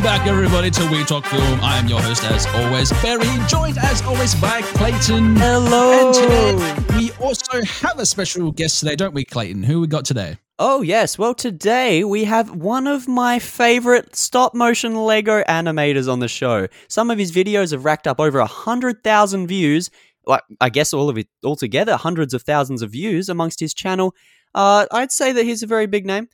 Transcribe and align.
Welcome 0.00 0.18
back, 0.18 0.28
everybody, 0.28 0.70
to 0.70 0.90
We 0.90 1.04
Talk 1.04 1.26
Film. 1.26 1.60
I 1.60 1.76
am 1.76 1.86
your 1.86 2.00
host, 2.00 2.24
as 2.24 2.46
always, 2.46 2.90
Barry, 3.02 3.26
joined 3.46 3.76
as 3.76 4.00
always 4.00 4.34
by 4.34 4.62
Clayton. 4.62 5.36
Hello. 5.36 6.06
And 6.06 6.14
today 6.14 6.96
we 6.96 7.12
also 7.22 7.62
have 7.62 7.98
a 7.98 8.06
special 8.06 8.50
guest 8.50 8.80
today, 8.80 8.96
don't 8.96 9.12
we, 9.12 9.26
Clayton? 9.26 9.62
Who 9.62 9.82
we 9.82 9.86
got 9.88 10.06
today? 10.06 10.38
Oh, 10.58 10.80
yes. 10.80 11.18
Well, 11.18 11.34
today 11.34 12.02
we 12.02 12.24
have 12.24 12.56
one 12.56 12.86
of 12.86 13.08
my 13.08 13.38
favorite 13.38 14.16
stop 14.16 14.54
motion 14.54 14.96
Lego 14.96 15.42
animators 15.42 16.10
on 16.10 16.20
the 16.20 16.28
show. 16.28 16.68
Some 16.88 17.10
of 17.10 17.18
his 17.18 17.30
videos 17.30 17.72
have 17.72 17.84
racked 17.84 18.06
up 18.06 18.18
over 18.18 18.38
100,000 18.38 19.46
views. 19.46 19.90
Well, 20.24 20.40
I 20.62 20.70
guess 20.70 20.94
all 20.94 21.10
of 21.10 21.18
it 21.18 21.28
altogether, 21.44 21.98
hundreds 21.98 22.32
of 22.32 22.40
thousands 22.40 22.80
of 22.80 22.90
views 22.90 23.28
amongst 23.28 23.60
his 23.60 23.74
channel. 23.74 24.14
Uh, 24.54 24.86
I'd 24.92 25.12
say 25.12 25.32
that 25.32 25.44
he's 25.44 25.62
a 25.62 25.66
very 25.66 25.86
big 25.86 26.06
name. 26.06 26.28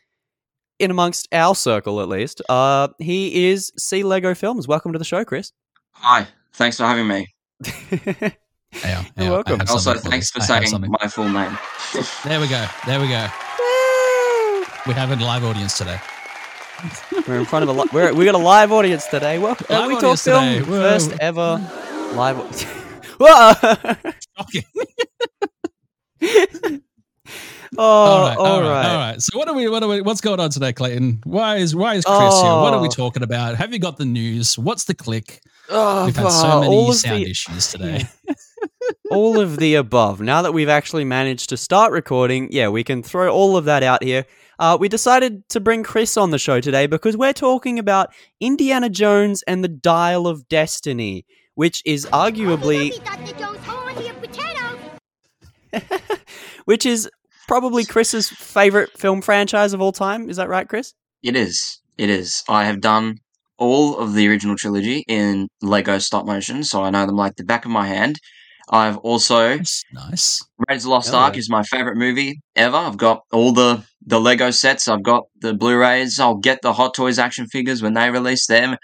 In 0.78 0.90
amongst 0.90 1.26
our 1.32 1.54
circle, 1.54 2.02
at 2.02 2.08
least. 2.08 2.42
Uh, 2.50 2.88
he 2.98 3.48
is 3.50 3.72
C 3.78 4.02
Lego 4.02 4.34
Films. 4.34 4.68
Welcome 4.68 4.92
to 4.92 4.98
the 4.98 5.06
show, 5.06 5.24
Chris. 5.24 5.52
Hi, 5.92 6.26
thanks 6.52 6.76
for 6.76 6.84
having 6.84 7.06
me. 7.08 7.26
Yeah, 8.84 9.04
yeah, 9.16 9.22
You're 9.24 9.32
welcome. 9.32 9.60
I 9.60 9.70
Also, 9.70 9.94
thanks 9.94 10.30
for 10.30 10.42
I 10.42 10.44
saying 10.64 10.90
my 11.00 11.08
full 11.08 11.28
name. 11.30 11.56
There 12.24 12.38
we 12.40 12.46
go. 12.48 12.66
There 12.84 13.00
we 13.00 13.06
go. 13.08 13.26
We 14.86 14.92
have 14.92 15.10
a 15.12 15.16
live 15.24 15.44
audience 15.44 15.78
today. 15.78 15.98
We're 17.26 17.38
in 17.38 17.46
front 17.46 17.62
of 17.62 17.68
a 17.70 17.72
li- 17.80 17.88
we're, 17.92 18.12
we 18.12 18.26
got 18.26 18.34
a 18.34 18.38
live 18.38 18.72
audience 18.72 19.06
today. 19.06 19.38
Well, 19.38 19.56
uh, 19.70 19.78
Live 19.78 19.88
we 19.88 19.94
talk 19.94 20.02
audience 20.02 20.24
film 20.24 20.44
today. 20.44 20.64
First 20.66 21.12
ever 21.20 21.58
live. 22.12 22.36
Whoa! 26.20 26.76
Okay. 27.78 27.82
oh, 27.82 27.84
all 27.84 28.28
right, 28.28 28.36
all 28.38 28.60
right. 28.62 28.86
all 28.86 28.96
right. 28.96 29.22
So 29.22 29.38
what 29.38 29.48
are 29.48 29.54
we? 29.54 29.68
What 29.68 29.82
are 29.82 29.88
we? 29.88 30.00
What's 30.00 30.20
going 30.20 30.40
on 30.40 30.50
today, 30.50 30.72
Clayton? 30.72 31.20
Why 31.24 31.56
is 31.56 31.74
why 31.76 31.94
is 31.94 32.04
Chris 32.04 32.18
here? 32.40 32.52
What 32.52 32.72
are 32.74 32.80
we 32.80 32.88
Oh. 32.88 32.90
talking 32.90 33.22
about? 33.22 33.56
Have 33.56 33.72
you 33.72 33.78
got 33.78 33.96
the 33.98 34.04
news? 34.06 34.58
What's 34.58 34.84
the 34.84 34.94
click? 34.94 35.42
Oh, 35.68 36.06
We've 36.06 36.16
had 36.16 36.30
so 36.30 36.60
many 36.60 36.72
all 36.74 36.92
sound 36.92 37.24
the, 37.24 37.30
issues 37.30 37.68
today. 37.72 38.04
all 39.10 39.38
of 39.40 39.58
the 39.58 39.74
above. 39.74 40.20
Now 40.20 40.42
that 40.42 40.52
we've 40.54 40.68
actually 40.68 41.04
managed 41.04 41.48
to 41.50 41.56
start 41.56 41.92
recording, 41.92 42.48
yeah, 42.50 42.68
we 42.68 42.84
can 42.84 43.02
throw 43.02 43.28
all 43.32 43.56
of 43.56 43.64
that 43.66 43.82
out 43.82 44.02
here. 44.02 44.24
Uh, 44.58 44.78
we 44.80 44.88
decided 44.88 45.46
to 45.50 45.60
bring 45.60 45.82
Chris 45.82 46.16
on 46.16 46.30
the 46.30 46.38
show 46.38 46.60
today 46.60 46.86
because 46.86 47.16
we're 47.16 47.32
talking 47.34 47.78
about 47.78 48.14
Indiana 48.40 48.88
Jones 48.88 49.42
and 49.46 49.62
the 49.62 49.68
Dial 49.68 50.26
of 50.26 50.48
Destiny, 50.48 51.26
which 51.56 51.82
is 51.84 52.06
arguably 52.06 52.92
which 56.64 56.86
is 56.86 57.10
probably 57.46 57.84
Chris's 57.84 58.28
favorite 58.28 58.98
film 58.98 59.22
franchise 59.22 59.72
of 59.72 59.80
all 59.80 59.92
time. 59.92 60.28
Is 60.28 60.36
that 60.36 60.48
right, 60.48 60.68
Chris? 60.68 60.94
It 61.22 61.36
is. 61.36 61.80
It 61.98 62.10
is. 62.10 62.42
I 62.48 62.64
have 62.64 62.80
done 62.80 63.18
all 63.58 63.98
of 63.98 64.14
the 64.14 64.28
original 64.28 64.56
trilogy 64.56 65.04
in 65.08 65.48
Lego 65.62 65.98
stop 65.98 66.26
motion, 66.26 66.62
so 66.62 66.82
I 66.82 66.90
know 66.90 67.06
them 67.06 67.16
like 67.16 67.36
the 67.36 67.44
back 67.44 67.64
of 67.64 67.70
my 67.70 67.86
hand. 67.86 68.18
I've 68.68 68.96
also 68.98 69.56
Nice, 69.56 69.84
nice. 69.92 70.44
Raiders 70.68 70.84
of 70.84 70.88
the 70.88 70.90
Lost 70.90 71.10
Hell 71.10 71.20
Ark 71.20 71.36
is 71.36 71.48
my 71.48 71.62
favorite 71.62 71.96
movie 71.96 72.40
ever. 72.56 72.76
I've 72.76 72.96
got 72.96 73.22
all 73.32 73.52
the 73.52 73.84
the 74.04 74.20
Lego 74.20 74.50
sets. 74.50 74.88
I've 74.88 75.02
got 75.02 75.24
the 75.40 75.54
Blu-rays. 75.54 76.18
I'll 76.18 76.36
get 76.36 76.62
the 76.62 76.72
Hot 76.72 76.94
Toys 76.94 77.18
action 77.18 77.46
figures 77.46 77.82
when 77.82 77.94
they 77.94 78.10
release 78.10 78.46
them. 78.46 78.76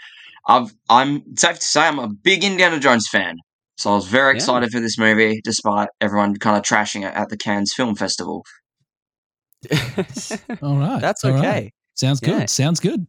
I've 0.47 0.73
I'm 0.89 1.23
safe 1.37 1.59
to 1.59 1.65
say 1.65 1.83
I'm 1.83 1.99
a 1.99 2.09
big 2.09 2.45
Indiana 2.45 2.79
Jones 2.79 3.09
fan. 3.09 3.37
So 3.79 3.91
I 3.91 3.95
was 3.95 4.07
very 4.07 4.33
Yeah. 4.33 4.37
excited 4.37 4.71
for 4.71 4.81
this 4.81 4.99
movie, 4.99 5.41
despite 5.43 5.89
everyone 6.01 6.37
kind 6.37 6.57
of 6.57 6.63
trashing 6.63 7.07
it 7.09 7.15
at 7.15 7.29
the 7.31 7.37
Cannes 7.37 7.73
Film 7.75 7.95
Festival. 7.97 8.45
All 10.63 10.77
right, 10.79 11.01
That's 11.01 11.25
all 11.25 11.33
right. 11.33 11.39
okay. 11.41 11.73
Sounds 11.95 12.21
good. 12.21 12.41
Yeah. 12.41 12.47
Sounds 12.47 12.81
good. 12.81 13.07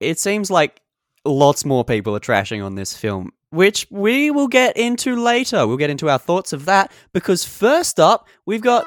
It 0.00 0.18
seems 0.18 0.50
like 0.50 0.80
lots 1.24 1.64
more 1.64 1.84
people 1.84 2.14
are 2.16 2.20
trashing 2.20 2.64
on 2.64 2.74
this 2.76 2.96
film, 2.96 3.30
which 3.50 3.86
we 3.90 4.30
will 4.30 4.48
get 4.48 4.76
into 4.76 5.16
later. 5.16 5.66
We'll 5.66 5.76
get 5.76 5.90
into 5.90 6.08
our 6.08 6.18
thoughts 6.18 6.52
of 6.52 6.64
that 6.66 6.92
because 7.12 7.44
first 7.44 7.98
up, 7.98 8.28
we've 8.46 8.60
got 8.60 8.86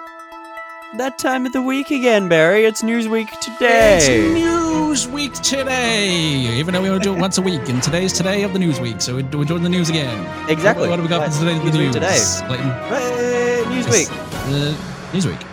that 0.93 1.17
time 1.17 1.45
of 1.45 1.53
the 1.53 1.61
week 1.61 1.91
again, 1.91 2.29
Barry. 2.29 2.65
It's 2.65 2.81
Newsweek 2.81 3.29
today. 3.39 3.97
It's 3.97 4.05
today. 4.05 4.41
Newsweek 4.41 5.41
today. 5.41 6.57
Even 6.57 6.73
though 6.73 6.81
we 6.81 6.89
only 6.89 7.03
do 7.03 7.13
it 7.13 7.19
once 7.19 7.37
a 7.37 7.41
week, 7.41 7.67
and 7.67 7.83
today's 7.83 8.13
today 8.13 8.43
of 8.43 8.53
the 8.53 8.59
Newsweek, 8.59 9.01
so 9.01 9.15
we're, 9.15 9.45
doing 9.45 9.63
the 9.63 9.69
news 9.69 9.89
again. 9.89 10.49
Exactly. 10.49 10.87
What, 10.87 10.91
what 10.91 10.95
do 10.97 11.01
we 11.03 11.07
got 11.09 11.31
for 11.31 11.39
today's 11.39 11.59
the 11.59 11.77
news? 11.77 11.93
today. 11.93 12.17
Clayton? 12.47 12.69
Hey, 12.69 13.63
Newsweek. 13.65 14.49
The 14.49 15.17
Newsweek. 15.17 15.43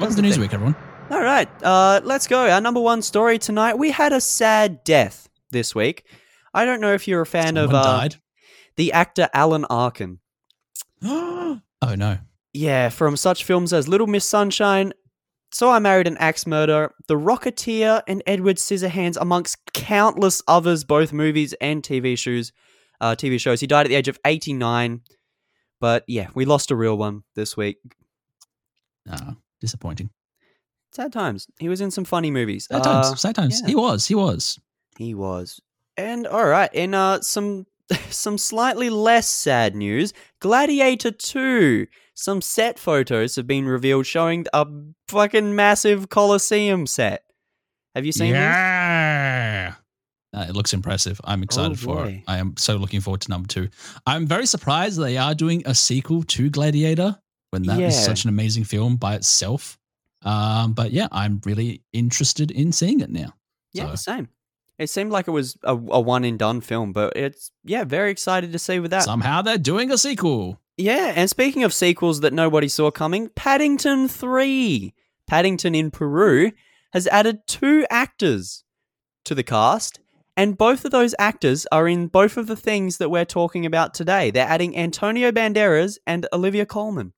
What's 0.00 0.14
the. 0.14 0.22
Newsweek, 0.22 0.52
everyone? 0.52 0.76
All 1.10 1.20
right, 1.20 1.48
uh, 1.62 2.00
let's 2.04 2.26
go. 2.26 2.48
Our 2.48 2.60
number 2.60 2.80
one 2.80 3.02
story 3.02 3.38
tonight. 3.38 3.76
We 3.76 3.90
had 3.90 4.12
a 4.12 4.20
sad 4.20 4.82
death 4.84 5.28
this 5.50 5.74
week. 5.74 6.04
I 6.54 6.64
don't 6.64 6.80
know 6.80 6.94
if 6.94 7.06
you're 7.08 7.22
a 7.22 7.26
fan 7.26 7.56
Someone 7.56 7.64
of 7.64 7.74
uh, 7.74 7.82
died. 7.82 8.16
the 8.76 8.92
actor 8.92 9.28
Alan 9.34 9.64
Arkin. 9.66 10.20
oh 11.02 11.60
no. 11.82 12.18
Yeah, 12.52 12.88
from 12.90 13.16
such 13.16 13.44
films 13.44 13.72
as 13.72 13.88
Little 13.88 14.06
Miss 14.06 14.24
Sunshine, 14.28 14.92
So 15.52 15.70
I 15.70 15.78
Married 15.78 16.06
an 16.06 16.16
Axe 16.18 16.46
Murder, 16.46 16.94
The 17.08 17.14
Rocketeer, 17.16 18.02
and 18.06 18.22
Edward 18.26 18.56
Scissorhands, 18.56 19.16
amongst 19.20 19.56
countless 19.72 20.42
others, 20.48 20.84
both 20.84 21.12
movies 21.12 21.54
and 21.60 21.82
TV 21.82 22.16
shows. 22.16 22.52
Uh, 23.00 23.16
TV 23.16 23.40
shows. 23.40 23.60
He 23.60 23.66
died 23.66 23.86
at 23.86 23.88
the 23.88 23.94
age 23.96 24.08
of 24.08 24.18
89. 24.24 25.00
But 25.80 26.04
yeah, 26.06 26.28
we 26.34 26.44
lost 26.44 26.70
a 26.70 26.76
real 26.76 26.96
one 26.96 27.22
this 27.34 27.56
week. 27.56 27.78
Oh, 29.10 29.34
disappointing. 29.60 30.10
Sad 30.92 31.12
times. 31.12 31.48
He 31.58 31.68
was 31.68 31.80
in 31.80 31.90
some 31.90 32.04
funny 32.04 32.30
movies. 32.30 32.66
Sad 32.70 32.86
Uh, 32.86 33.02
times. 33.02 33.20
Sad 33.20 33.34
times. 33.34 33.60
yeah. 33.62 33.68
He 33.68 33.74
was. 33.74 34.06
He 34.06 34.14
was. 34.14 34.60
He 34.98 35.14
was. 35.14 35.60
And 35.96 36.26
all 36.26 36.46
right, 36.46 36.72
in 36.72 36.94
uh 36.94 37.20
some 37.22 37.66
some 38.10 38.38
slightly 38.38 38.90
less 38.90 39.28
sad 39.28 39.74
news, 39.74 40.12
Gladiator 40.40 41.10
2. 41.10 41.86
Some 42.14 42.40
set 42.42 42.78
photos 42.78 43.36
have 43.36 43.46
been 43.46 43.66
revealed 43.66 44.06
showing 44.06 44.46
a 44.52 44.66
fucking 45.08 45.54
massive 45.56 46.08
Colosseum 46.08 46.86
set. 46.86 47.24
Have 47.94 48.04
you 48.06 48.12
seen 48.12 48.28
these? 48.32 48.34
yeah. 48.34 49.74
Uh, 50.34 50.46
it 50.48 50.54
looks 50.54 50.72
impressive. 50.72 51.20
I'm 51.24 51.42
excited 51.42 51.78
for 51.78 52.06
it. 52.06 52.22
I 52.26 52.38
am 52.38 52.54
so 52.56 52.76
looking 52.76 53.00
forward 53.02 53.20
to 53.22 53.30
number 53.30 53.46
two. 53.48 53.68
I'm 54.06 54.26
very 54.26 54.46
surprised 54.46 54.98
they 54.98 55.18
are 55.18 55.34
doing 55.34 55.62
a 55.66 55.74
sequel 55.74 56.22
to 56.24 56.48
Gladiator 56.48 57.18
when 57.50 57.64
that 57.64 57.78
was 57.78 57.94
Yeah. 57.94 58.00
such 58.00 58.24
an 58.24 58.30
amazing 58.30 58.64
film 58.64 58.96
by 58.96 59.14
itself. 59.14 59.78
Um, 60.22 60.72
but 60.72 60.90
yeah, 60.92 61.08
I'm 61.12 61.42
really 61.44 61.82
interested 61.92 62.50
in 62.50 62.72
seeing 62.72 63.00
it 63.00 63.10
now. 63.10 63.34
Yeah, 63.74 63.90
So- 63.90 63.96
same. 64.12 64.28
It 64.82 64.90
seemed 64.90 65.12
like 65.12 65.28
it 65.28 65.30
was 65.30 65.56
a, 65.62 65.74
a 65.74 66.00
one 66.00 66.24
and 66.24 66.36
done 66.36 66.60
film, 66.60 66.92
but 66.92 67.16
it's 67.16 67.52
yeah, 67.62 67.84
very 67.84 68.10
excited 68.10 68.52
to 68.52 68.58
see 68.58 68.80
with 68.80 68.90
that. 68.90 69.04
Somehow 69.04 69.40
they're 69.40 69.56
doing 69.56 69.92
a 69.92 69.96
sequel. 69.96 70.60
Yeah, 70.76 71.12
and 71.14 71.30
speaking 71.30 71.62
of 71.62 71.72
sequels 71.72 72.20
that 72.20 72.32
nobody 72.32 72.66
saw 72.66 72.90
coming, 72.90 73.28
Paddington 73.36 74.08
3. 74.08 74.92
Paddington 75.28 75.74
in 75.76 75.92
Peru 75.92 76.50
has 76.92 77.06
added 77.06 77.46
two 77.46 77.86
actors 77.90 78.64
to 79.24 79.36
the 79.36 79.44
cast, 79.44 80.00
and 80.36 80.58
both 80.58 80.84
of 80.84 80.90
those 80.90 81.14
actors 81.16 81.64
are 81.70 81.86
in 81.86 82.08
both 82.08 82.36
of 82.36 82.48
the 82.48 82.56
things 82.56 82.98
that 82.98 83.10
we're 83.10 83.24
talking 83.24 83.64
about 83.64 83.94
today. 83.94 84.32
They're 84.32 84.48
adding 84.48 84.76
Antonio 84.76 85.30
Banderas 85.30 85.98
and 86.08 86.26
Olivia 86.32 86.66
Colman. 86.66 87.12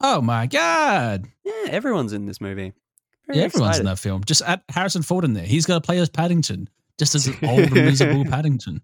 Oh 0.00 0.22
my 0.22 0.46
god! 0.46 1.26
Yeah, 1.44 1.66
everyone's 1.68 2.14
in 2.14 2.24
this 2.24 2.40
movie. 2.40 2.72
Very 3.26 3.40
yeah, 3.40 3.44
everyone's 3.46 3.78
in 3.78 3.86
that 3.86 3.98
film. 3.98 4.22
Just 4.24 4.42
add 4.42 4.62
Harrison 4.68 5.02
Ford 5.02 5.24
in 5.24 5.32
there. 5.32 5.44
He's 5.44 5.66
going 5.66 5.80
to 5.80 5.84
play 5.84 5.98
as 5.98 6.08
Paddington, 6.08 6.68
just 6.98 7.14
as 7.14 7.26
an 7.26 7.36
old 7.42 7.72
miserable 7.72 8.24
Paddington. 8.30 8.82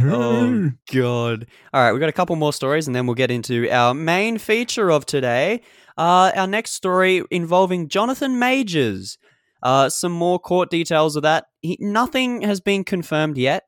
Oh 0.00 0.70
god! 0.92 1.46
All 1.72 1.82
right, 1.82 1.92
we've 1.92 2.00
got 2.00 2.08
a 2.08 2.12
couple 2.12 2.36
more 2.36 2.52
stories, 2.52 2.86
and 2.86 2.94
then 2.94 3.06
we'll 3.06 3.14
get 3.14 3.30
into 3.30 3.70
our 3.70 3.94
main 3.94 4.38
feature 4.38 4.90
of 4.90 5.06
today. 5.06 5.62
Uh, 5.96 6.32
our 6.34 6.46
next 6.46 6.72
story 6.72 7.22
involving 7.30 7.88
Jonathan 7.88 8.38
Majors. 8.38 9.18
Uh, 9.62 9.88
some 9.88 10.12
more 10.12 10.38
court 10.38 10.70
details 10.70 11.16
of 11.16 11.22
that. 11.22 11.46
He, 11.60 11.78
nothing 11.80 12.42
has 12.42 12.60
been 12.60 12.84
confirmed 12.84 13.38
yet, 13.38 13.64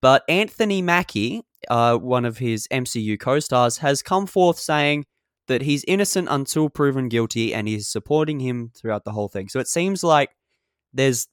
but 0.00 0.22
Anthony 0.28 0.82
Mackie, 0.82 1.42
uh, 1.68 1.96
one 1.96 2.24
of 2.24 2.38
his 2.38 2.66
MCU 2.72 3.20
co-stars, 3.20 3.78
has 3.78 4.02
come 4.02 4.26
forth 4.26 4.58
saying 4.58 5.04
that 5.48 5.62
he's 5.62 5.84
innocent 5.88 6.28
until 6.30 6.68
proven 6.70 7.08
guilty, 7.08 7.52
and 7.52 7.66
he's 7.68 7.88
supporting 7.88 8.40
him 8.40 8.70
throughout 8.76 9.04
the 9.04 9.12
whole 9.12 9.28
thing. 9.28 9.48
So 9.48 9.58
it 9.60 9.68
seems 9.68 10.02
like 10.04 10.30
there's 10.92 11.26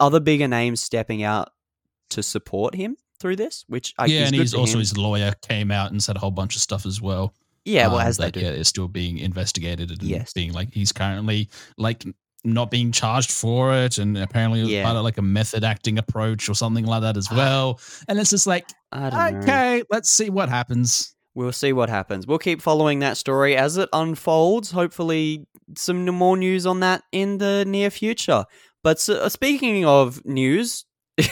other 0.00 0.18
bigger 0.20 0.48
names 0.48 0.80
stepping 0.80 1.22
out 1.22 1.50
to 2.10 2.22
support 2.22 2.74
him 2.74 2.96
through 3.20 3.36
this, 3.36 3.64
which 3.68 3.94
I 3.98 4.06
yeah, 4.06 4.22
is 4.22 4.28
and 4.28 4.36
he's 4.36 4.54
also 4.54 4.74
him. 4.74 4.78
his 4.80 4.96
lawyer 4.96 5.34
came 5.42 5.70
out 5.70 5.90
and 5.90 6.02
said 6.02 6.16
a 6.16 6.18
whole 6.18 6.30
bunch 6.30 6.56
of 6.56 6.62
stuff 6.62 6.86
as 6.86 7.00
well. 7.00 7.34
yeah, 7.64 7.86
well 7.88 7.98
um, 8.00 8.06
as 8.06 8.16
they 8.16 8.30
do. 8.30 8.40
Yeah, 8.40 8.48
it's 8.50 8.68
still 8.70 8.88
being 8.88 9.18
investigated 9.18 9.90
and 9.90 10.02
Yes. 10.02 10.32
being 10.32 10.52
like 10.52 10.72
he's 10.72 10.90
currently 10.92 11.50
like 11.76 12.04
not 12.44 12.70
being 12.70 12.92
charged 12.92 13.30
for 13.32 13.74
it, 13.74 13.98
and 13.98 14.16
apparently 14.16 14.62
Yeah. 14.62 14.84
part 14.84 14.96
of 14.96 15.02
like 15.02 15.18
a 15.18 15.22
method 15.22 15.64
acting 15.64 15.98
approach 15.98 16.48
or 16.48 16.54
something 16.54 16.84
like 16.86 17.02
that 17.02 17.16
as 17.16 17.28
well. 17.30 17.80
And 18.08 18.18
it's 18.18 18.30
just 18.30 18.46
like, 18.46 18.68
I 18.92 19.10
don't 19.10 19.32
know. 19.34 19.38
okay, 19.40 19.82
let's 19.90 20.08
see 20.10 20.30
what 20.30 20.48
happens. 20.48 21.14
We'll 21.38 21.52
see 21.52 21.72
what 21.72 21.88
happens. 21.88 22.26
We'll 22.26 22.38
keep 22.38 22.60
following 22.60 22.98
that 22.98 23.16
story 23.16 23.56
as 23.56 23.76
it 23.76 23.88
unfolds. 23.92 24.72
Hopefully, 24.72 25.46
some 25.76 26.04
more 26.04 26.36
news 26.36 26.66
on 26.66 26.80
that 26.80 27.04
in 27.12 27.38
the 27.38 27.64
near 27.64 27.90
future. 27.90 28.44
But 28.82 29.08
uh, 29.08 29.28
speaking 29.28 29.84
of 29.84 30.24
news, 30.24 30.84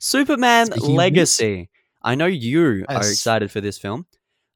Superman 0.00 0.66
Speaking 0.66 0.90
of. 0.90 0.96
Legacy. 0.96 1.68
I 2.00 2.14
know 2.14 2.26
you 2.26 2.84
are 2.88 2.98
excited 2.98 3.50
for 3.50 3.60
this 3.60 3.76
film. 3.76 4.06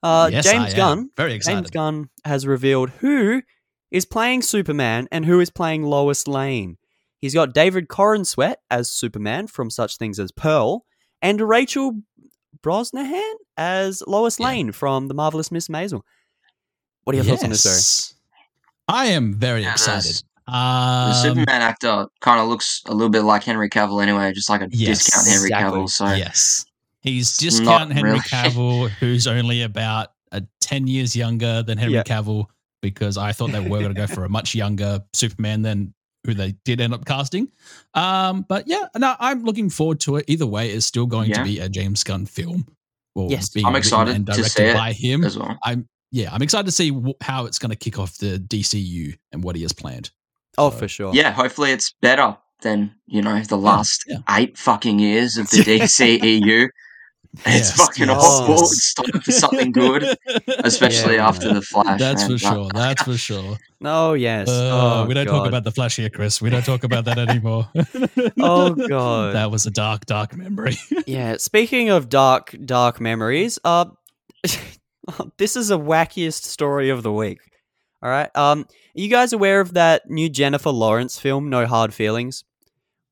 Uh, 0.00 0.28
yes, 0.30 0.44
James 0.44 0.66
I 0.66 0.70
am. 0.70 0.76
Gunn. 0.76 1.10
Very 1.16 1.34
excited. 1.34 1.56
James 1.56 1.70
Gunn 1.70 2.10
has 2.24 2.46
revealed 2.46 2.90
who 2.90 3.42
is 3.90 4.04
playing 4.04 4.42
Superman 4.42 5.08
and 5.10 5.26
who 5.26 5.40
is 5.40 5.50
playing 5.50 5.82
Lois 5.82 6.28
Lane. 6.28 6.78
He's 7.18 7.34
got 7.34 7.52
David 7.52 7.88
Corenswet 7.88 8.54
as 8.70 8.92
Superman 8.92 9.48
from 9.48 9.70
such 9.70 9.96
things 9.96 10.20
as 10.20 10.30
Pearl, 10.30 10.84
and 11.20 11.40
Rachel 11.40 12.02
Brosnahan 12.62 13.32
as 13.56 14.02
Lois 14.06 14.38
Yeah. 14.38 14.46
Lane 14.46 14.72
from 14.72 15.08
The 15.08 15.14
Marvelous 15.14 15.50
Miss 15.50 15.68
Maisel. 15.68 16.02
What 17.04 17.14
are 17.14 17.16
your 17.16 17.24
thoughts 17.24 17.44
on 17.44 17.50
this 17.50 17.62
story? 17.64 18.18
I 18.88 19.06
am 19.06 19.34
very 19.34 19.62
Yeah, 19.62 19.72
excited. 19.72 20.22
The 20.46 20.52
Um, 20.52 21.14
Superman 21.14 21.62
actor 21.62 22.06
kind 22.20 22.40
of 22.40 22.48
looks 22.48 22.82
a 22.86 22.92
little 22.92 23.08
bit 23.10 23.22
like 23.22 23.44
Henry 23.44 23.70
Cavill 23.70 24.02
anyway, 24.02 24.32
just 24.32 24.48
like 24.48 24.60
a 24.60 24.68
Yes, 24.70 25.04
discount 25.04 25.26
Henry 25.28 25.46
exactly. 25.48 25.80
Cavill. 25.80 25.88
So 25.90 26.12
yes, 26.12 26.64
he's 27.00 27.36
discount 27.36 27.92
Henry 27.92 28.10
really- 28.12 28.20
Cavill, 28.22 28.88
who's 29.00 29.26
only 29.26 29.62
about 29.62 30.08
uh, 30.32 30.40
ten 30.60 30.86
years 30.86 31.14
younger 31.14 31.62
than 31.62 31.78
Henry 31.78 31.94
Yeah. 31.94 32.02
Cavill, 32.02 32.46
because 32.80 33.16
I 33.16 33.32
thought 33.32 33.52
they 33.52 33.60
were 33.60 33.78
going 33.80 33.94
to 33.94 34.00
go 34.00 34.06
for 34.08 34.24
a 34.24 34.28
much 34.28 34.54
younger 34.54 35.00
Superman 35.12 35.62
than 35.62 35.94
who 36.24 36.34
they 36.34 36.52
did 36.64 36.80
end 36.80 36.94
up 36.94 37.04
casting. 37.04 37.48
Um, 37.94 38.44
but 38.48 38.68
yeah, 38.68 38.86
no, 38.96 39.14
I'm 39.18 39.42
looking 39.44 39.68
forward 39.70 40.00
to 40.00 40.16
it. 40.16 40.24
Either 40.28 40.46
way, 40.46 40.70
it's 40.70 40.86
still 40.86 41.06
going 41.06 41.32
to 41.32 41.42
be 41.44 41.58
a 41.58 41.68
James 41.68 42.04
Gunn 42.04 42.26
film. 42.26 42.66
Well, 43.14 43.28
Yes. 43.30 43.50
being 43.50 43.66
I'm 43.66 43.76
excited 43.76 44.14
and 44.16 44.26
to 44.26 44.32
directed 44.32 44.50
see 44.52 44.62
it 44.64 44.74
by 44.74 44.92
him. 44.92 45.24
as 45.24 45.36
well. 45.38 45.58
I'm 45.64 45.88
yeah, 46.14 46.32
I'm 46.32 46.42
excited 46.42 46.66
to 46.66 46.72
see 46.72 46.90
wh- 46.90 47.22
how 47.24 47.46
it's 47.46 47.58
going 47.58 47.70
to 47.70 47.76
kick 47.76 47.98
off 47.98 48.18
the 48.18 48.38
DCU 48.38 49.16
and 49.32 49.42
what 49.42 49.56
he 49.56 49.62
has 49.62 49.72
planned. 49.72 50.10
Oh, 50.58 50.70
So- 50.70 50.76
for 50.78 50.88
sure. 50.88 51.14
Yeah, 51.14 51.30
hopefully 51.32 51.72
it's 51.72 51.94
better 52.02 52.36
than 52.60 52.94
you 53.06 53.20
know 53.22 53.40
the 53.42 53.56
last 53.58 54.04
yeah. 54.06 54.18
eight 54.30 54.56
fucking 54.56 54.98
years 55.00 55.36
of 55.36 55.50
the 55.50 55.58
DCEU. 55.64 56.68
It's 57.46 57.46
Yes, 57.46 57.76
fucking 57.76 58.08
yes, 58.08 58.16
awful. 58.22 58.54
yes. 58.56 58.72
It's 58.72 58.94
time 59.12 59.20
for 59.22 59.32
something 59.32 59.72
good, 59.72 60.18
especially 60.64 61.14
Yeah, 61.14 61.28
after 61.28 61.54
the 61.54 61.62
Flash. 61.62 61.98
That's 61.98 62.22
man. 62.28 62.30
for 62.32 62.38
sure. 62.38 62.68
That's 62.74 63.02
for 63.02 63.16
sure. 63.16 63.56
Oh, 63.82 64.12
yes. 64.12 64.48
Uh, 64.50 64.70
oh, 65.02 65.06
we 65.06 65.14
don't 65.14 65.26
talk 65.26 65.46
about 65.48 65.64
the 65.64 65.70
Flash 65.72 65.96
here, 65.96 66.10
Chris. 66.10 66.42
We 66.42 66.50
don't 66.50 66.64
talk 66.64 66.84
about 66.84 67.06
that 67.06 67.18
anymore. 67.18 67.70
Oh, 68.38 68.74
God. 68.74 69.34
that 69.34 69.50
was 69.50 69.64
a 69.66 69.70
dark, 69.70 70.04
dark 70.06 70.36
memory. 70.36 70.76
Yeah, 71.06 71.36
speaking 71.38 71.88
of 71.88 72.08
dark, 72.10 72.54
dark 72.64 73.00
memories, 73.00 73.58
uh, 73.64 73.86
this 75.38 75.56
is 75.56 75.70
a 75.70 75.76
wackiest 75.76 76.42
story 76.44 76.90
of 76.90 77.02
the 77.02 77.12
week. 77.12 77.38
All 78.02 78.10
right. 78.10 78.30
Um, 78.36 78.60
are 78.68 79.00
you 79.00 79.08
guys 79.08 79.32
aware 79.32 79.60
of 79.60 79.74
that 79.74 80.10
new 80.10 80.28
Jennifer 80.28 80.70
Lawrence 80.70 81.18
film, 81.18 81.48
No 81.50 81.66
Hard 81.66 81.94
Feelings, 81.94 82.44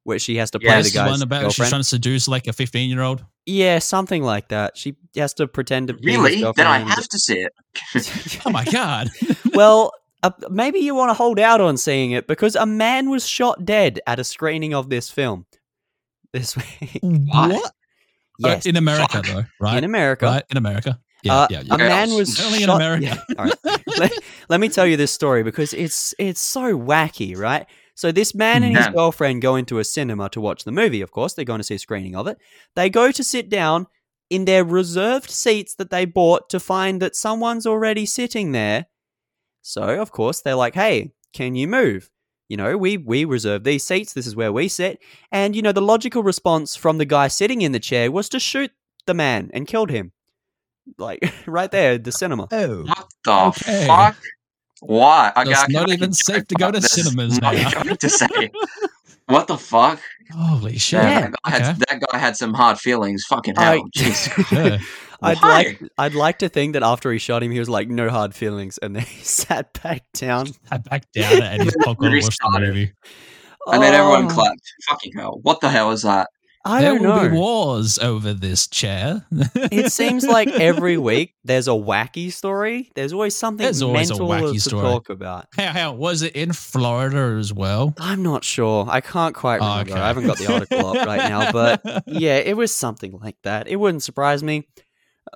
where 0.04 0.18
she 0.18 0.36
has 0.36 0.50
to 0.52 0.58
play 0.58 0.68
Yes. 0.68 0.86
the 0.86 0.90
the 0.90 1.04
guy's 1.04 1.10
one 1.10 1.22
about 1.22 1.52
she's 1.52 1.68
trying 1.68 1.80
to 1.80 1.84
seduce 1.88 2.28
like 2.28 2.46
a 2.48 2.52
15 2.52 2.90
year 2.90 3.00
old. 3.02 3.24
Yeah, 3.46 3.78
something 3.78 4.22
like 4.22 4.48
that. 4.48 4.76
She 4.76 4.96
has 5.16 5.34
to 5.34 5.48
pretend 5.48 5.88
to 5.88 5.94
be 5.94 6.12
his 6.12 6.20
Really? 6.20 6.52
Then 6.56 6.66
I 6.66 6.78
and 6.78 6.88
have 6.88 7.08
to 7.08 7.18
see 7.18 7.40
it. 7.40 7.52
Oh 8.46 8.50
my 8.50 8.64
god! 8.64 9.10
well, 9.54 9.92
uh, 10.22 10.30
maybe 10.50 10.78
you 10.80 10.94
want 10.94 11.10
to 11.10 11.14
hold 11.14 11.38
out 11.40 11.60
on 11.60 11.76
seeing 11.76 12.10
it 12.12 12.26
because 12.26 12.54
a 12.56 12.66
man 12.66 13.08
was 13.10 13.26
shot 13.26 13.64
dead 13.64 14.00
at 14.06 14.18
a 14.18 14.24
screening 14.24 14.74
of 14.74 14.90
this 14.90 15.10
film 15.10 15.46
this 16.32 16.56
week. 16.56 17.00
what? 17.02 17.72
yes, 18.38 18.66
Uh, 18.66 18.68
in 18.68 18.76
America 18.76 19.08
Fuck. 19.22 19.26
though, 19.26 19.44
right? 19.60 19.78
in 19.78 19.84
America. 19.84 20.26
Right 20.26 20.44
in 20.50 20.56
America. 20.56 20.98
Yeah, 21.22 21.34
Uh, 21.34 21.46
yeah, 21.50 21.60
yeah. 21.62 21.74
A 21.74 21.78
man 21.78 22.08
Yes. 22.10 22.18
was 22.18 22.40
Only 22.40 22.62
in 22.62 22.66
shot- 22.68 22.76
America. 22.76 23.04
Yeah, 23.28 23.34
all 23.38 23.44
right. 23.46 23.54
let, 23.98 24.12
let 24.48 24.60
me 24.60 24.68
tell 24.68 24.86
you 24.86 24.96
this 24.96 25.12
story 25.12 25.42
because 25.42 25.72
it's 25.74 26.14
it's 26.18 26.40
so 26.40 26.78
wacky, 26.78 27.36
right? 27.36 27.66
So 28.00 28.10
this 28.10 28.34
man 28.34 28.62
and 28.62 28.74
his 28.74 28.86
Yeah. 28.86 28.92
girlfriend 28.92 29.42
go 29.42 29.56
into 29.56 29.78
a 29.78 29.84
cinema 29.84 30.30
to 30.30 30.40
watch 30.40 30.64
the 30.64 30.72
movie. 30.72 31.02
Of 31.02 31.10
course, 31.10 31.34
they're 31.34 31.44
going 31.44 31.60
to 31.60 31.64
see 31.64 31.74
a 31.74 31.78
screening 31.78 32.16
of 32.16 32.26
it. 32.26 32.38
They 32.74 32.88
go 32.88 33.12
to 33.12 33.22
sit 33.22 33.50
down 33.50 33.88
in 34.30 34.46
their 34.46 34.64
reserved 34.64 35.28
seats 35.28 35.74
that 35.74 35.90
they 35.90 36.06
bought 36.06 36.48
to 36.48 36.58
find 36.60 37.02
that 37.02 37.14
someone's 37.14 37.66
already 37.66 38.06
sitting 38.06 38.52
there. 38.52 38.86
So 39.60 40.00
of 40.00 40.12
course 40.12 40.40
they're 40.40 40.54
like, 40.54 40.74
"Hey, 40.74 41.12
can 41.34 41.54
you 41.56 41.68
move?" 41.68 42.08
You 42.48 42.56
know, 42.56 42.78
we 42.78 42.96
we 42.96 43.26
reserve 43.26 43.64
these 43.64 43.84
seats. 43.84 44.14
This 44.14 44.26
is 44.26 44.34
where 44.34 44.52
we 44.52 44.66
sit. 44.68 44.98
And 45.30 45.54
you 45.54 45.60
know, 45.60 45.72
the 45.72 45.82
logical 45.82 46.22
response 46.22 46.76
from 46.76 46.96
the 46.96 47.04
guy 47.04 47.28
sitting 47.28 47.60
in 47.60 47.72
the 47.72 47.78
chair 47.80 48.10
was 48.10 48.30
to 48.30 48.40
shoot 48.40 48.70
the 49.06 49.12
man 49.14 49.50
and 49.52 49.66
killed 49.68 49.90
him, 49.90 50.12
like 50.96 51.20
right 51.46 51.70
there 51.70 51.92
at 51.92 52.04
the 52.04 52.12
cinema. 52.12 52.48
Oh, 52.50 52.84
What 52.86 53.08
the 53.24 53.32
Okay. 53.48 53.86
fuck? 53.86 54.16
Why? 54.80 55.32
Okay, 55.36 55.50
It's 55.50 55.60
I 55.60 55.66
can 55.66 55.72
not 55.74 55.88
make 55.88 56.00
a 56.00 56.02
even 56.02 56.12
safe 56.12 56.46
to 56.48 56.54
go 56.54 56.70
to 56.70 56.80
there's 56.80 56.90
cinemas 56.92 57.38
now. 57.42 57.52
going 57.82 57.96
to 57.96 58.08
say. 58.08 58.26
What 59.26 59.46
the 59.46 59.56
fuck? 59.58 60.00
holy 60.32 60.76
shit! 60.78 61.02
Yeah, 61.04 61.10
Yeah. 61.20 61.20
that, 61.30 61.34
guy 61.44 61.50
had, 61.50 61.76
that 61.78 62.00
guy 62.10 62.18
had 62.18 62.36
some 62.36 62.52
hard 62.52 62.80
feelings. 62.80 63.24
Fucking 63.28 63.56
I- 63.56 63.62
hell. 63.76 63.84
Jesus. 63.94 64.50
Yeah. 64.50 64.78
I'd 65.22 65.40
like 65.40 65.80
I'd 65.98 66.14
like 66.14 66.38
to 66.40 66.48
think 66.48 66.72
that 66.72 66.82
after 66.82 67.12
he 67.12 67.18
shot 67.18 67.42
him, 67.44 67.52
he 67.52 67.60
was 67.60 67.68
like, 67.68 67.88
"No 67.88 68.08
hard 68.10 68.34
feelings," 68.34 68.78
and 68.78 68.96
then 68.96 69.04
he 69.04 69.22
sat 69.22 69.72
back 69.84 70.02
down. 70.14 70.48
I 70.72 70.78
back 70.78 71.04
down 71.12 71.42
and 71.42 71.62
his 71.62 71.76
popcorn 71.84 72.12
and 72.12 72.22
watched 72.24 72.38
the 72.40 72.46
Restarted. 72.48 72.68
movie. 72.70 72.92
And 73.68 73.82
then 73.82 73.94
everyone 73.94 74.24
Oh, 74.24 74.28
clapped. 74.34 74.62
Fucking 74.88 75.12
hell. 75.16 75.38
What 75.42 75.60
the 75.60 75.68
hell 75.68 75.92
is 75.92 76.02
that? 76.02 76.28
I 76.62 76.82
there 76.82 76.98
don't 76.98 77.02
will 77.22 77.30
be 77.30 77.34
wars 77.36 77.98
over 77.98 78.34
this 78.34 78.66
chair. 78.66 79.24
It 79.54 79.90
seems 79.92 80.26
like 80.26 80.48
every 80.48 80.98
week 80.98 81.34
there's 81.42 81.68
a 81.68 81.70
wacky 81.70 82.30
story. 82.30 82.90
There's 82.94 83.14
always 83.14 83.34
something 83.34 83.64
There's 83.64 83.80
always 83.80 84.10
a 84.10 84.14
mental 84.14 84.28
wacky 84.28 84.52
to 84.54 84.60
story. 84.60 84.82
talk 84.82 85.08
about. 85.08 85.46
how, 85.56 85.72
how 85.72 85.92
was 85.94 86.20
it 86.20 86.36
in 86.36 86.52
Florida 86.52 87.38
as 87.38 87.52
well? 87.52 87.94
I'm 87.98 88.22
not 88.22 88.44
sure. 88.44 88.86
I 88.90 89.00
can't 89.00 89.34
quite 89.34 89.60
Oh, 89.62 89.70
remember. 89.70 89.92
okay. 89.92 90.00
I 90.00 90.06
haven't 90.08 90.26
got 90.26 90.36
the 90.38 90.52
article 90.52 90.86
up 90.86 91.06
right 91.06 91.28
now, 91.30 91.50
but 91.50 91.82
yeah, 92.06 92.36
it 92.36 92.56
was 92.58 92.74
something 92.74 93.18
like 93.22 93.36
that. 93.44 93.66
It 93.66 93.76
wouldn't 93.76 94.02
surprise 94.02 94.42
me. 94.42 94.68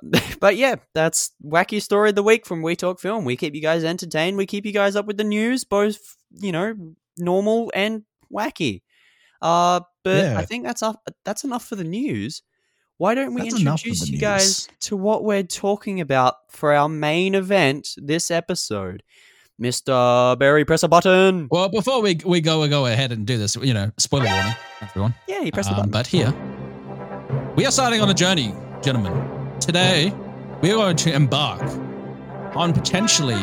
But 0.41 0.57
yeah, 0.57 0.75
that's 0.93 1.31
wacky 1.43 1.81
story 1.81 2.09
of 2.09 2.15
the 2.15 2.23
week 2.23 2.45
from 2.45 2.61
We 2.61 2.75
Talk 2.75 2.99
Film. 2.99 3.23
We 3.23 3.37
keep 3.37 3.55
you 3.55 3.61
guys 3.61 3.83
entertained. 3.83 4.35
We 4.35 4.45
keep 4.45 4.65
you 4.65 4.73
guys 4.73 4.95
up 4.95 5.05
with 5.05 5.15
the 5.17 5.23
news, 5.23 5.63
both 5.63 6.17
you 6.31 6.51
know, 6.51 6.75
normal 7.17 7.71
and 7.73 8.03
wacky. 8.31 8.81
Uh, 9.41 9.79
but 10.05 10.23
Yeah. 10.23 10.37
I 10.39 10.45
think 10.45 10.63
that's 10.63 10.81
enough. 10.81 10.95
That's 11.25 11.43
enough 11.43 11.65
for 11.65 11.75
the 11.75 11.83
news. 11.83 12.41
Why 12.97 13.13
don't 13.13 13.33
we 13.33 13.41
That's 13.41 13.59
introduce 13.59 14.07
you 14.07 14.17
guys 14.17 14.69
to 14.81 14.95
what 14.95 15.25
we're 15.25 15.43
talking 15.43 15.99
about 15.99 16.35
for 16.49 16.71
our 16.73 16.87
main 16.87 17.35
event 17.35 17.89
this 17.97 18.31
episode? 18.31 19.03
Mr. 19.61 20.37
Barry, 20.39 20.63
press 20.65 20.83
a 20.83 20.87
button. 20.87 21.47
Well, 21.51 21.67
before 21.69 22.01
we 22.01 22.17
we 22.25 22.39
go 22.41 22.61
we 22.61 22.67
go 22.69 22.85
ahead 22.85 23.11
and 23.11 23.25
do 23.25 23.37
this, 23.37 23.55
you 23.57 23.73
know, 23.73 23.91
spoiler 23.97 24.25
warning, 24.25 24.55
everyone. 24.81 25.13
Yeah, 25.27 25.41
you 25.41 25.51
press 25.51 25.67
the 25.67 25.73
Um, 25.73 25.89
button. 25.89 25.91
but 25.91 26.07
here, 26.07 26.33
we 27.55 27.65
are 27.65 27.71
starting 27.71 28.01
on 28.01 28.09
a 28.09 28.13
journey, 28.13 28.53
gentlemen. 28.81 29.13
Today, 29.59 30.13
we 30.61 30.71
are 30.71 30.75
going 30.75 30.95
to 30.97 31.13
embark 31.13 31.61
on 32.55 32.71
potentially 32.73 33.39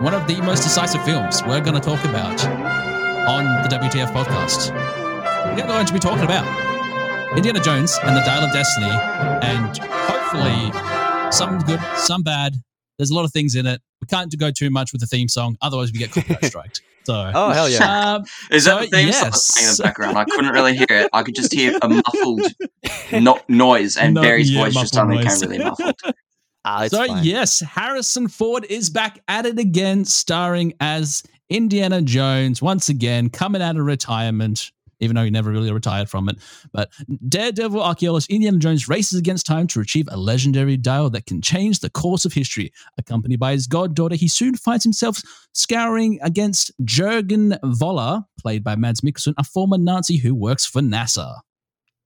one 0.00 0.14
of 0.14 0.26
the 0.26 0.40
most 0.42 0.62
decisive 0.62 1.02
films 1.04 1.42
we're 1.46 1.60
going 1.60 1.74
to 1.74 1.80
talk 1.80 2.02
about 2.04 2.38
on 3.28 3.44
the 3.62 3.68
WTF 3.68 4.12
podcast. 4.12 4.72
We 5.54 5.62
are 5.62 5.66
going 5.66 5.86
to 5.86 5.92
be 5.92 5.98
talking 5.98 6.24
about 6.24 6.44
Indiana 7.36 7.60
Jones 7.60 7.98
and 8.02 8.16
the 8.16 8.20
Dial 8.20 8.44
of 8.44 8.52
Destiny, 8.52 8.90
and 8.90 9.78
hopefully 9.78 11.30
some 11.32 11.58
good, 11.60 11.80
some 11.96 12.22
bad. 12.22 12.54
There's 12.98 13.10
a 13.10 13.14
lot 13.14 13.24
of 13.24 13.32
things 13.32 13.54
in 13.54 13.66
it. 13.66 13.80
We 14.00 14.06
can't 14.06 14.36
go 14.38 14.50
too 14.50 14.70
much 14.70 14.92
with 14.92 15.00
the 15.00 15.06
theme 15.06 15.28
song, 15.28 15.56
otherwise 15.60 15.92
we 15.92 15.98
get 15.98 16.10
copyright 16.12 16.44
striked. 16.52 16.82
So, 17.04 17.30
Oh 17.34 17.50
hell 17.50 17.68
yeah! 17.68 18.14
um, 18.16 18.24
Is 18.50 18.64
So, 18.64 18.78
that 18.80 18.90
the 18.90 18.96
theme 18.96 19.12
song 19.12 19.30
playing 19.30 19.68
in 19.70 19.76
the 19.76 19.82
background? 19.82 20.18
I 20.18 20.24
couldn't 20.30 20.52
really 20.52 20.76
hear 20.76 20.86
it. 20.90 21.10
I 21.12 21.22
could 21.22 21.34
just 21.34 21.52
hear 21.52 21.78
a 21.82 21.88
muffled 21.88 22.42
no- 23.12 23.40
noise, 23.48 23.96
and 23.96 24.14
No- 24.14 24.22
Barry's 24.22 24.50
yeah, 24.50 24.60
voice 24.64 24.74
just 24.74 24.94
muffled 24.94 24.94
suddenly 24.94 25.24
noise. 25.24 25.40
came 25.40 25.50
really 25.50 25.64
muffled. 25.64 25.94
Ah, 26.68 26.88
so 26.88 27.06
fine. 27.06 27.22
yes, 27.22 27.60
Harrison 27.60 28.26
Ford 28.26 28.64
is 28.68 28.90
back 28.90 29.20
at 29.28 29.46
it 29.46 29.56
again, 29.56 30.04
starring 30.04 30.74
as 30.80 31.22
Indiana 31.48 32.02
Jones 32.02 32.60
once 32.60 32.88
again, 32.88 33.30
coming 33.30 33.62
out 33.62 33.76
of 33.76 33.86
retirement. 33.86 34.72
Even 35.00 35.16
though 35.16 35.24
he 35.24 35.30
never 35.30 35.50
really 35.50 35.72
retired 35.72 36.08
from 36.08 36.28
it, 36.28 36.36
but 36.72 36.90
Daredevil 37.28 37.82
archaeologist 37.82 38.30
Indiana 38.30 38.58
Jones 38.58 38.88
races 38.88 39.18
against 39.18 39.46
time 39.46 39.66
to 39.68 39.78
retrieve 39.78 40.08
a 40.10 40.16
legendary 40.16 40.76
dial 40.76 41.10
that 41.10 41.26
can 41.26 41.42
change 41.42 41.80
the 41.80 41.90
course 41.90 42.24
of 42.24 42.32
history. 42.32 42.72
Accompanied 42.98 43.40
by 43.40 43.52
his 43.52 43.66
goddaughter, 43.66 44.14
he 44.14 44.28
soon 44.28 44.54
finds 44.54 44.84
himself 44.84 45.20
scouring 45.52 46.18
against 46.22 46.70
Jurgen 46.84 47.58
Voller, 47.62 48.24
played 48.40 48.64
by 48.64 48.76
Mads 48.76 49.00
Mikkelsen, 49.00 49.34
a 49.38 49.44
former 49.44 49.78
Nazi 49.78 50.16
who 50.16 50.34
works 50.34 50.64
for 50.64 50.80
NASA. 50.80 51.40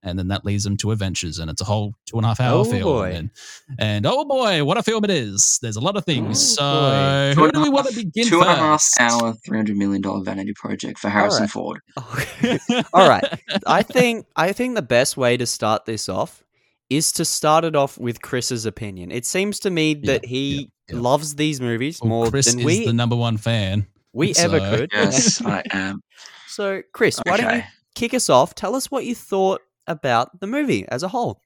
And 0.02 0.18
then 0.18 0.28
that 0.28 0.46
leads 0.46 0.64
them 0.64 0.78
to 0.78 0.92
adventures, 0.92 1.38
and 1.38 1.50
it's 1.50 1.60
a 1.60 1.64
whole 1.64 1.92
two 2.06 2.16
and 2.16 2.24
a 2.24 2.28
half 2.28 2.40
hour 2.40 2.60
Oh, 2.60 2.64
film. 2.64 2.82
boy. 2.84 3.12
And, 3.14 3.30
and 3.78 4.06
oh 4.06 4.24
boy, 4.24 4.64
what 4.64 4.78
a 4.78 4.82
film 4.82 5.04
it 5.04 5.10
is! 5.10 5.58
There's 5.60 5.76
a 5.76 5.80
lot 5.80 5.94
of 5.98 6.06
things. 6.06 6.56
Oh, 6.58 7.32
so 7.32 7.34
Two 7.34 7.40
who 7.44 7.52
do 7.52 7.60
we 7.62 7.68
want 7.68 7.86
to 7.88 7.92
half- 7.94 8.02
begin 8.04 8.26
Two 8.26 8.40
and 8.40 8.48
a 8.48 8.54
half 8.56 8.80
first? 8.82 8.98
hour, 9.00 9.34
three 9.44 9.58
hundred 9.58 9.76
million 9.76 10.00
dollar 10.00 10.24
vanity 10.24 10.54
project 10.54 10.98
for 10.98 11.10
Harrison 11.10 11.42
right. 11.42 11.50
Ford. 11.50 11.80
All 12.94 13.08
right. 13.08 13.24
I 13.66 13.82
think 13.84 14.26
I 14.36 14.52
think 14.52 14.74
the 14.74 14.80
best 14.82 15.16
way 15.18 15.36
to 15.36 15.44
start 15.46 15.84
this 15.84 16.08
off 16.08 16.42
is 16.88 17.12
to 17.12 17.24
start 17.26 17.64
it 17.64 17.76
off 17.76 17.98
with 17.98 18.22
Chris's 18.22 18.64
opinion. 18.66 19.10
It 19.12 19.26
seems 19.26 19.60
to 19.60 19.70
me 19.70 19.94
that 20.04 20.24
he 20.24 20.70
yeah, 20.88 20.94
yeah. 20.96 21.00
loves 21.02 21.34
these 21.36 21.60
movies 21.60 22.00
Well, 22.00 22.08
more 22.08 22.30
Chris 22.30 22.50
than 22.50 22.60
is 22.60 22.64
we 22.64 22.86
the 22.86 22.92
number 22.92 23.16
one 23.16 23.36
fan. 23.36 23.86
we 24.14 24.32
ever 24.38 24.58
could. 24.60 24.90
Yes, 24.92 25.40
I 25.44 25.62
am. 25.72 26.00
So, 26.48 26.82
Chris, 26.92 27.20
why 27.26 27.36
don't 27.36 27.54
you 27.56 27.62
kick 27.94 28.12
us 28.14 28.28
off? 28.30 28.54
Tell 28.54 28.74
us 28.74 28.90
what 28.90 29.04
you 29.04 29.14
thought 29.14 29.60
about 29.90 30.40
the 30.40 30.46
movie 30.46 30.86
as 30.88 31.02
a 31.02 31.08
whole? 31.08 31.40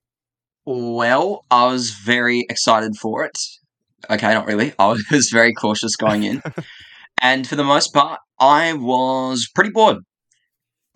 Well, 0.67 1.45
I 1.51 1.67
was 1.67 1.91
very 1.91 2.47
excited 2.49 2.97
for 3.01 3.25
it. 3.25 3.37
Okay, 4.11 4.33
not 4.33 4.47
really. 4.47 4.73
I 4.79 4.97
was 5.11 5.31
very 5.33 5.53
cautious 5.53 5.97
going 5.97 6.25
in. 6.25 6.43
and 7.21 7.47
for 7.47 7.57
the 7.57 7.65
most 7.65 7.93
part, 7.93 8.21
I 8.39 8.75
was 8.75 9.49
pretty 9.55 9.71
bored. 9.71 9.99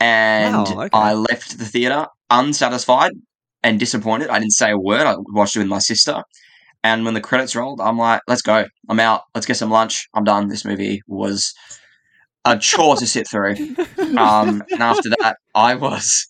And 0.01 0.55
Wow, 0.55 0.83
okay. 0.85 0.89
I 0.93 1.15
left 1.15 1.59
the 1.59 1.65
theater 1.65 2.07
unsatisfied 2.31 3.13
and 3.63 3.81
disappointed. 3.81 4.29
I 4.29 4.39
didn't 4.39 4.53
say 4.53 4.71
a 4.71 4.79
word. 4.79 5.07
I 5.07 5.17
watched 5.33 5.57
it 5.57 5.61
with 5.61 5.69
my 5.69 5.81
sister. 5.81 6.23
And 6.85 7.05
when 7.05 7.15
the 7.15 7.21
credits 7.21 7.57
rolled, 7.57 7.81
I'm 7.81 7.99
like, 7.99 8.21
let's 8.29 8.43
go. 8.43 8.67
I'm 8.89 9.01
out. 9.01 9.23
Let's 9.35 9.47
get 9.47 9.57
some 9.57 9.71
lunch. 9.71 10.07
I'm 10.15 10.25
done. 10.25 10.49
This 10.49 10.65
movie 10.65 11.01
was 11.09 11.53
a 12.45 12.57
chore 12.57 12.97
to 12.97 13.07
sit 13.07 13.29
through. 13.29 13.57
Um, 14.17 14.63
and 14.71 14.81
after 14.81 15.11
that, 15.21 15.37
I 15.55 15.75
was 15.75 16.27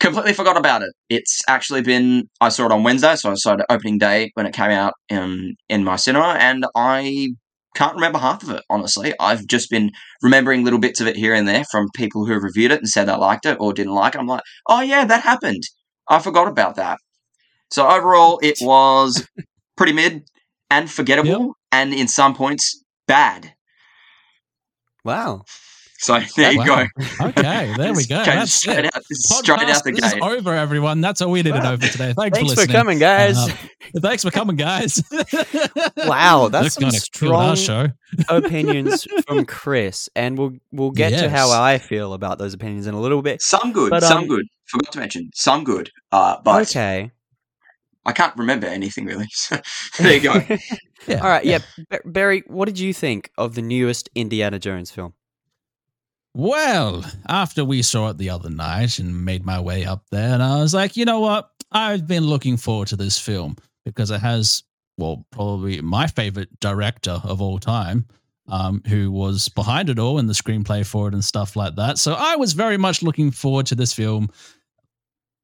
completely 0.00 0.32
forgot 0.32 0.56
about 0.56 0.82
it. 0.82 0.90
It's 1.08 1.42
actually 1.46 1.82
been 1.82 2.24
I 2.40 2.48
saw 2.48 2.66
it 2.66 2.72
on 2.72 2.82
Wednesday, 2.82 3.14
so 3.16 3.30
I 3.30 3.34
saw 3.34 3.54
it 3.54 3.60
opening 3.68 3.98
day 3.98 4.30
when 4.34 4.46
it 4.46 4.54
came 4.54 4.70
out 4.70 4.94
in 5.08 5.54
in 5.68 5.84
my 5.84 5.96
cinema, 5.96 6.36
and 6.40 6.66
I 6.74 7.28
can't 7.76 7.94
remember 7.94 8.18
half 8.18 8.42
of 8.42 8.50
it. 8.50 8.64
Honestly, 8.68 9.14
I've 9.20 9.46
just 9.46 9.70
been 9.70 9.92
remembering 10.22 10.64
little 10.64 10.80
bits 10.80 11.00
of 11.00 11.06
it 11.06 11.16
here 11.16 11.34
and 11.34 11.46
there 11.46 11.64
from 11.70 11.88
people 11.94 12.26
who 12.26 12.32
have 12.32 12.42
reviewed 12.42 12.72
it 12.72 12.80
and 12.80 12.88
said 12.88 13.04
they 13.04 13.14
liked 13.14 13.46
it 13.46 13.58
or 13.60 13.72
didn't 13.72 13.94
like 13.94 14.14
it. 14.14 14.18
I'm 14.18 14.26
like, 14.26 14.42
oh 14.66 14.80
yeah, 14.80 15.04
that 15.04 15.22
happened. 15.22 15.62
I 16.08 16.18
forgot 16.18 16.48
about 16.48 16.74
that. 16.76 16.98
So 17.70 17.88
overall, 17.88 18.40
it 18.42 18.58
was 18.60 19.26
pretty 19.76 19.92
mid 19.92 20.24
and 20.70 20.90
forgettable, 20.90 21.54
and 21.70 21.94
in 21.94 22.08
some 22.08 22.34
points 22.34 22.82
bad. 23.06 23.54
Wow. 25.04 25.44
So 26.02 26.18
there 26.34 26.50
you 26.52 26.60
Wow. 26.60 26.86
go. 27.20 27.26
Okay, 27.26 27.74
there 27.76 27.92
we 27.92 28.06
go. 28.08 28.24
Came 28.24 28.36
That's 28.36 28.52
straight 28.54 28.86
it. 28.86 28.96
out, 28.96 29.04
straight 29.04 29.50
out 29.50 29.84
the 29.84 29.90
Podcast 29.92 30.02
is 30.02 30.12
gate. 30.14 30.22
over, 30.22 30.54
everyone. 30.54 31.02
That's 31.02 31.20
all 31.20 31.30
we 31.30 31.42
needed 31.42 31.62
Wow. 31.62 31.72
over 31.74 31.86
today. 31.86 32.14
Thanks, 32.16 32.38
Thanks 32.38 32.54
for 32.54 32.62
for 32.62 32.72
coming, 32.72 32.98
guys. 32.98 33.36
Uh, 33.36 33.52
Thanks 34.00 34.22
for 34.24 34.30
coming, 34.30 34.56
guys. 34.56 35.02
Wow, 35.96 36.48
that's 36.48 36.74
They're 36.76 36.90
some 36.90 36.90
gonna 36.90 37.00
kill 37.12 37.36
our 37.36 37.54
strong 37.56 37.88
show. 37.88 38.34
opinions 38.34 39.06
from 39.26 39.44
Chris, 39.44 40.08
and 40.16 40.38
we'll 40.38 40.52
we'll 40.72 40.90
get 40.90 41.10
to 41.18 41.28
how 41.28 41.50
I 41.50 41.76
feel 41.78 42.14
about 42.14 42.38
those 42.38 42.54
opinions 42.54 42.86
in 42.86 42.94
a 42.94 43.00
little 43.00 43.20
bit. 43.22 43.42
Some 43.42 43.72
good, 43.72 43.90
But, 43.90 44.02
some 44.02 44.18
um, 44.22 44.26
good. 44.28 44.46
Forgot 44.66 44.92
to 44.92 44.98
mention 45.00 45.30
some 45.34 45.64
good, 45.64 45.90
uh, 46.12 46.36
but 46.42 46.62
okay. 46.70 47.10
I 48.06 48.12
can't 48.12 48.34
remember 48.36 48.66
anything 48.66 49.04
really. 49.04 49.26
So 49.32 49.58
there 49.98 50.14
you 50.14 50.20
go. 50.20 50.34
Yeah, 51.06 51.20
All 51.20 51.28
right. 51.28 51.44
Yeah. 51.44 51.58
Ba- 51.90 52.00
Barry, 52.06 52.42
what 52.46 52.64
did 52.66 52.78
you 52.78 52.94
think 52.94 53.30
of 53.36 53.54
the 53.54 53.62
newest 53.62 54.08
Indiana 54.14 54.58
Jones 54.58 54.90
film? 54.90 55.12
Well, 56.34 57.04
after 57.28 57.64
we 57.64 57.82
saw 57.82 58.10
it 58.10 58.18
the 58.18 58.30
other 58.30 58.50
night 58.50 58.98
and 58.98 59.24
made 59.24 59.44
my 59.44 59.58
way 59.60 59.84
up 59.84 60.04
there, 60.10 60.32
and 60.32 60.42
I 60.42 60.60
was 60.60 60.72
like, 60.72 60.96
you 60.96 61.04
know 61.04 61.20
what? 61.20 61.50
I've 61.72 62.06
been 62.06 62.24
looking 62.24 62.56
forward 62.56 62.88
to 62.88 62.96
this 62.96 63.18
film 63.18 63.56
because 63.84 64.10
it 64.10 64.20
has, 64.20 64.62
well, 64.96 65.26
probably 65.32 65.80
my 65.80 66.06
favorite 66.06 66.48
director 66.60 67.20
of 67.24 67.40
all 67.40 67.58
time, 67.58 68.06
um, 68.48 68.82
who 68.86 69.10
was 69.10 69.48
behind 69.48 69.90
it 69.90 69.98
all 69.98 70.18
in 70.18 70.26
the 70.26 70.32
screenplay 70.32 70.86
for 70.86 71.08
it 71.08 71.14
and 71.14 71.24
stuff 71.24 71.56
like 71.56 71.74
that. 71.76 71.98
So 71.98 72.14
I 72.14 72.36
was 72.36 72.52
very 72.52 72.76
much 72.76 73.02
looking 73.02 73.32
forward 73.32 73.66
to 73.66 73.74
this 73.74 73.92
film, 73.92 74.28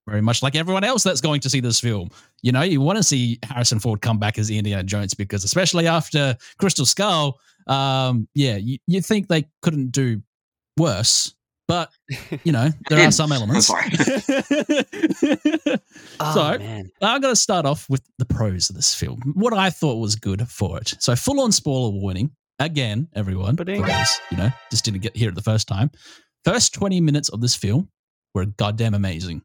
very 0.09 0.21
much 0.21 0.41
like 0.41 0.55
everyone 0.55 0.85
else 0.85 1.03
that's 1.03 1.21
going 1.21 1.41
to 1.41 1.51
see 1.51 1.61
this 1.61 1.81
film. 1.81 2.11
You 2.43 2.53
know, 2.53 2.63
you 2.63 2.81
want 2.81 2.97
to 2.99 3.03
see 3.03 3.41
Harrison 3.43 3.81
Ford 3.81 4.03
come 4.03 4.19
back 4.19 4.39
as 4.39 4.51
Indiana 4.51 4.85
Jones 4.85 5.15
because, 5.15 5.43
especially 5.43 5.89
after 5.89 6.37
Crystal 6.59 6.87
Skull, 6.87 7.41
um, 7.67 8.29
yeah, 8.35 8.57
you, 8.57 8.79
you 8.87 9.01
think 9.01 9.27
they 9.27 9.49
couldn't 9.63 9.91
do 9.91 10.23
worse, 10.79 11.35
but 11.69 11.91
you 12.45 12.53
know 12.53 12.69
there 12.89 13.07
are 13.07 13.11
some 13.13 13.33
elements. 13.39 13.67
Sorry. 13.67 13.91
Oh, 16.19 16.35
So- 16.35 16.59
man. 16.59 16.91
I'm 17.03 17.21
going 17.21 17.33
to 17.33 17.41
start 17.41 17.67
off 17.67 17.89
with 17.91 18.03
the 18.19 18.25
pros 18.25 18.71
of 18.71 18.77
this 18.77 18.95
film. 18.95 19.21
What 19.35 19.53
I 19.53 19.71
thought 19.71 19.97
was 19.97 20.17
good 20.17 20.49
for 20.49 20.79
it. 20.79 20.95
So 20.99 21.15
full 21.15 21.41
on 21.41 21.53
spoiler 21.53 21.91
warning 21.91 22.31
again, 22.59 23.09
everyone, 23.15 23.55
Ba-ding. 23.55 23.83
because 23.83 24.19
you 24.31 24.37
know 24.39 24.49
just 24.71 24.85
didn't 24.85 25.01
get 25.03 25.15
here 25.17 25.29
at 25.29 25.35
the 25.35 25.43
first 25.43 25.69
time. 25.69 25.91
First 26.45 26.73
20 26.75 27.01
minutes 27.01 27.29
of 27.31 27.41
this 27.41 27.55
film 27.55 27.91
were 28.35 28.47
goddamn 28.47 28.95
amazing. 28.95 29.43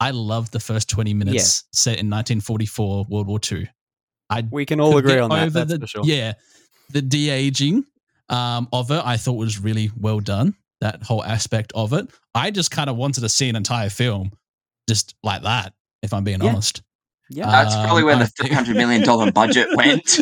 I 0.00 0.10
loved 0.10 0.52
the 0.52 0.60
first 0.60 0.88
20 0.90 1.14
minutes 1.14 1.64
set 1.72 1.92
in 2.00 2.10
1944 2.10 3.06
World 3.08 3.26
War 3.28 3.38
II. 3.50 3.68
I 4.28 4.44
We 4.50 4.66
can 4.66 4.80
all 4.80 4.98
agree 4.98 5.18
on 5.18 5.30
that. 5.30 5.46
over 5.46 5.64
That's 5.64 5.72
the, 5.72 5.78
for 5.80 5.86
sure. 5.86 6.02
Yeah, 6.04 6.34
the 6.90 7.00
de 7.00 7.30
aging 7.30 7.84
um, 8.28 8.68
of 8.72 8.90
it, 8.90 9.02
I 9.04 9.16
thought 9.16 9.34
was 9.34 9.58
really 9.58 9.90
well 9.98 10.20
done. 10.20 10.54
That 10.80 11.02
whole 11.02 11.24
aspect 11.24 11.72
of 11.74 11.92
it, 11.92 12.08
I 12.34 12.50
just 12.50 12.70
kind 12.70 12.90
of 12.90 12.96
wanted 12.96 13.22
to 13.22 13.28
see 13.28 13.48
an 13.48 13.56
entire 13.56 13.88
film 13.90 14.32
just 14.88 15.14
like 15.22 15.42
that. 15.42 15.72
If 16.02 16.12
I'm 16.12 16.24
being 16.24 16.42
Yeah. 16.42 16.50
honest. 16.50 16.82
Yeah. 17.30 17.50
That's 17.50 17.74
probably 17.74 18.02
Um, 18.02 18.06
where 18.06 18.16
I 18.16 18.18
the 18.18 18.26
three 18.26 18.50
hundred 18.50 18.76
million 18.76 19.02
dollar 19.02 19.32
budget 19.32 19.68
went. 19.76 20.20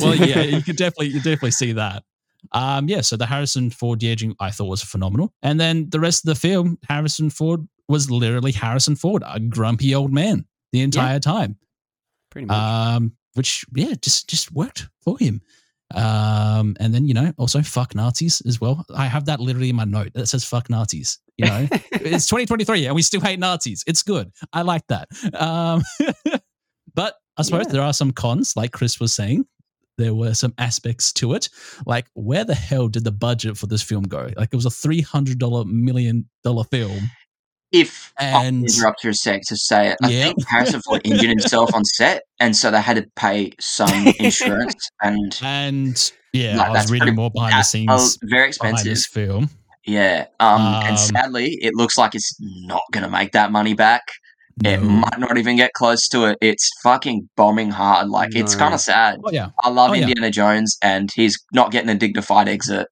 well, 0.00 0.14
yeah, 0.16 0.40
you 0.42 0.62
could 0.62 0.76
definitely 0.76 1.08
you 1.08 1.20
definitely 1.20 1.52
see 1.52 1.72
that. 1.72 2.02
Um, 2.52 2.88
yeah, 2.88 3.00
so 3.02 3.16
the 3.16 3.26
Harrison 3.26 3.70
Ford 3.70 4.00
de-aging 4.00 4.34
I 4.40 4.50
thought 4.50 4.66
was 4.66 4.82
phenomenal, 4.82 5.32
and 5.42 5.58
then 5.60 5.88
the 5.90 6.00
rest 6.00 6.24
of 6.24 6.28
the 6.28 6.34
film, 6.34 6.78
Harrison 6.88 7.30
Ford 7.30 7.66
was 7.88 8.10
literally 8.10 8.52
Harrison 8.52 8.96
Ford, 8.96 9.22
a 9.26 9.38
grumpy 9.40 9.94
old 9.94 10.12
man 10.12 10.44
the 10.72 10.80
entire 10.80 11.20
time. 11.20 11.56
Pretty 12.30 12.46
much. 12.46 12.56
Um, 12.56 13.12
which 13.34 13.64
yeah, 13.74 13.94
just 14.02 14.28
just 14.28 14.50
worked 14.52 14.88
for 15.02 15.16
him. 15.18 15.40
Um, 15.94 16.76
and 16.80 16.92
then 16.94 17.06
you 17.06 17.14
know 17.14 17.32
also 17.38 17.62
fuck 17.62 17.94
Nazis 17.94 18.40
as 18.46 18.60
well. 18.60 18.84
I 18.94 19.06
have 19.06 19.26
that 19.26 19.40
literally 19.40 19.70
in 19.70 19.76
my 19.76 19.84
note 19.84 20.12
that 20.14 20.26
says 20.26 20.44
fuck 20.44 20.68
Nazis. 20.70 21.18
You 21.36 21.46
know, 21.46 21.68
it's 21.92 22.26
2023 22.28 22.86
and 22.86 22.94
we 22.94 23.02
still 23.02 23.20
hate 23.20 23.38
Nazis. 23.38 23.82
It's 23.86 24.02
good. 24.02 24.30
I 24.52 24.62
like 24.62 24.86
that. 24.88 25.08
Um, 25.34 25.82
but 26.94 27.14
I 27.36 27.42
suppose 27.42 27.66
Yeah. 27.66 27.72
there 27.72 27.82
are 27.82 27.92
some 27.92 28.12
cons, 28.12 28.54
like 28.56 28.72
Chris 28.72 29.00
was 29.00 29.14
saying. 29.14 29.46
There 29.96 30.14
were 30.14 30.34
some 30.34 30.52
aspects 30.58 31.12
to 31.14 31.34
it, 31.34 31.48
like 31.86 32.06
where 32.14 32.44
the 32.44 32.54
hell 32.54 32.88
did 32.88 33.04
the 33.04 33.12
budget 33.12 33.56
for 33.56 33.68
this 33.68 33.82
film 33.82 34.02
go? 34.02 34.28
Like 34.36 34.48
it 34.52 34.56
was 34.56 34.66
a 34.66 34.70
three 34.70 35.00
hundred 35.00 35.38
dollar 35.38 35.64
million 35.64 36.28
dollar 36.42 36.64
film. 36.64 36.98
If 37.74 38.12
I 38.18 38.22
can 38.30 38.46
And- 38.46 38.64
interrupt 38.64 39.02
for 39.02 39.08
a 39.08 39.14
sec 39.14 39.42
to 39.48 39.56
say 39.56 39.88
it, 39.88 39.96
I 40.02 40.08
Yeah. 40.08 40.24
think 40.26 40.46
Harrison 40.48 40.80
Ford 40.82 41.00
injured 41.04 41.28
himself 41.28 41.74
on 41.74 41.84
set, 41.84 42.22
and 42.40 42.56
so 42.56 42.70
they 42.70 42.80
had 42.80 42.96
to 42.96 43.04
pay 43.16 43.52
some 43.60 43.88
insurance, 44.20 44.88
and 45.02 45.36
And 45.42 46.12
yeah, 46.32 46.56
Like, 46.56 46.66
I 46.66 46.70
was 46.70 46.78
that's 46.78 46.90
reading 46.90 47.06
pretty- 47.06 47.16
more 47.16 47.30
behind 47.30 47.54
the 47.54 47.62
scenes 47.62 48.18
very 48.22 48.48
expensive. 48.48 48.84
this 48.86 49.06
film. 49.06 49.50
Yeah, 49.86 50.26
um, 50.40 50.62
Um, 50.62 50.84
and 50.86 50.98
sadly, 50.98 51.58
it 51.60 51.74
looks 51.74 51.98
like 51.98 52.14
it's 52.14 52.34
not 52.40 52.82
going 52.92 53.04
to 53.04 53.10
make 53.10 53.32
that 53.32 53.52
money 53.52 53.74
back. 53.74 54.02
It 54.64 54.78
might 54.80 55.18
not 55.18 55.36
even 55.36 55.56
get 55.56 55.72
close 55.72 56.06
to 56.08 56.26
it. 56.26 56.38
It's 56.40 56.70
fucking 56.84 57.28
bombing 57.36 57.70
hard. 57.72 58.08
Like 58.08 58.36
it's 58.36 58.54
kind 58.54 58.72
of 58.72 58.80
sad. 58.80 59.18
Oh 59.24 59.30
yeah, 59.32 59.48
I 59.64 59.68
love 59.68 59.90
Oh, 59.90 59.94
yeah. 59.94 60.02
Indiana 60.06 60.30
Jones, 60.30 60.78
and 60.80 61.10
he's 61.14 61.36
not 61.52 61.72
getting 61.72 61.90
a 61.90 61.96
dignified 61.96 62.48
exit 62.48 62.86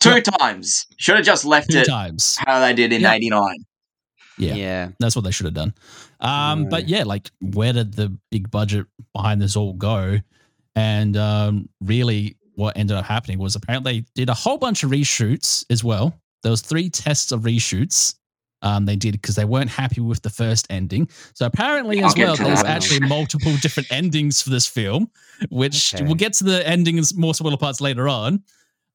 two 0.00 0.14
Yep. 0.14 0.24
times. 0.40 0.86
Should 0.96 1.16
have 1.16 1.24
just 1.26 1.44
left 1.44 1.70
two 1.70 1.80
it 1.80 1.84
times. 1.86 2.38
how 2.40 2.60
they 2.60 2.72
did 2.72 2.94
in 2.94 3.02
Yep. 3.02 3.12
'89. 3.14 3.56
Yeah. 4.38 4.54
yeah. 4.54 4.88
That's 4.98 5.16
what 5.16 5.24
they 5.24 5.30
should 5.30 5.46
have 5.46 5.54
done. 5.54 5.74
Um, 6.20 6.64
No. 6.64 6.68
But 6.70 6.88
yeah, 6.88 7.04
like 7.04 7.30
where 7.40 7.72
did 7.72 7.94
the 7.94 8.16
big 8.30 8.50
budget 8.50 8.86
behind 9.14 9.40
this 9.40 9.56
all 9.56 9.72
go? 9.72 10.18
And 10.74 11.16
um, 11.16 11.68
really, 11.80 12.36
what 12.54 12.76
ended 12.76 12.96
up 12.96 13.04
happening 13.04 13.38
was 13.38 13.56
apparently 13.56 14.00
they 14.00 14.06
did 14.14 14.28
a 14.28 14.34
whole 14.34 14.58
bunch 14.58 14.82
of 14.82 14.90
reshoots 14.90 15.64
as 15.70 15.82
well. 15.82 16.18
There 16.42 16.50
was 16.50 16.60
three 16.60 16.90
tests 16.90 17.32
of 17.32 17.42
reshoots. 17.42 18.14
Um, 18.62 18.84
they 18.86 18.96
did 18.96 19.12
because 19.12 19.34
they 19.34 19.44
weren't 19.44 19.70
happy 19.70 20.00
with 20.00 20.22
the 20.22 20.30
first 20.30 20.66
ending. 20.70 21.08
So 21.34 21.44
apparently, 21.46 22.00
I'll 22.00 22.08
as 22.08 22.16
well, 22.16 22.36
there's 22.36 22.62
actually 22.64 23.00
multiple 23.06 23.54
different 23.60 23.90
endings 23.92 24.40
for 24.42 24.50
this 24.50 24.66
film, 24.66 25.10
which 25.50 25.94
Okay. 25.94 26.04
we'll 26.04 26.14
get 26.14 26.32
to 26.34 26.44
the 26.44 26.66
endings 26.66 27.14
more 27.14 27.34
spoiler 27.34 27.58
parts 27.58 27.80
later 27.80 28.08
on. 28.08 28.42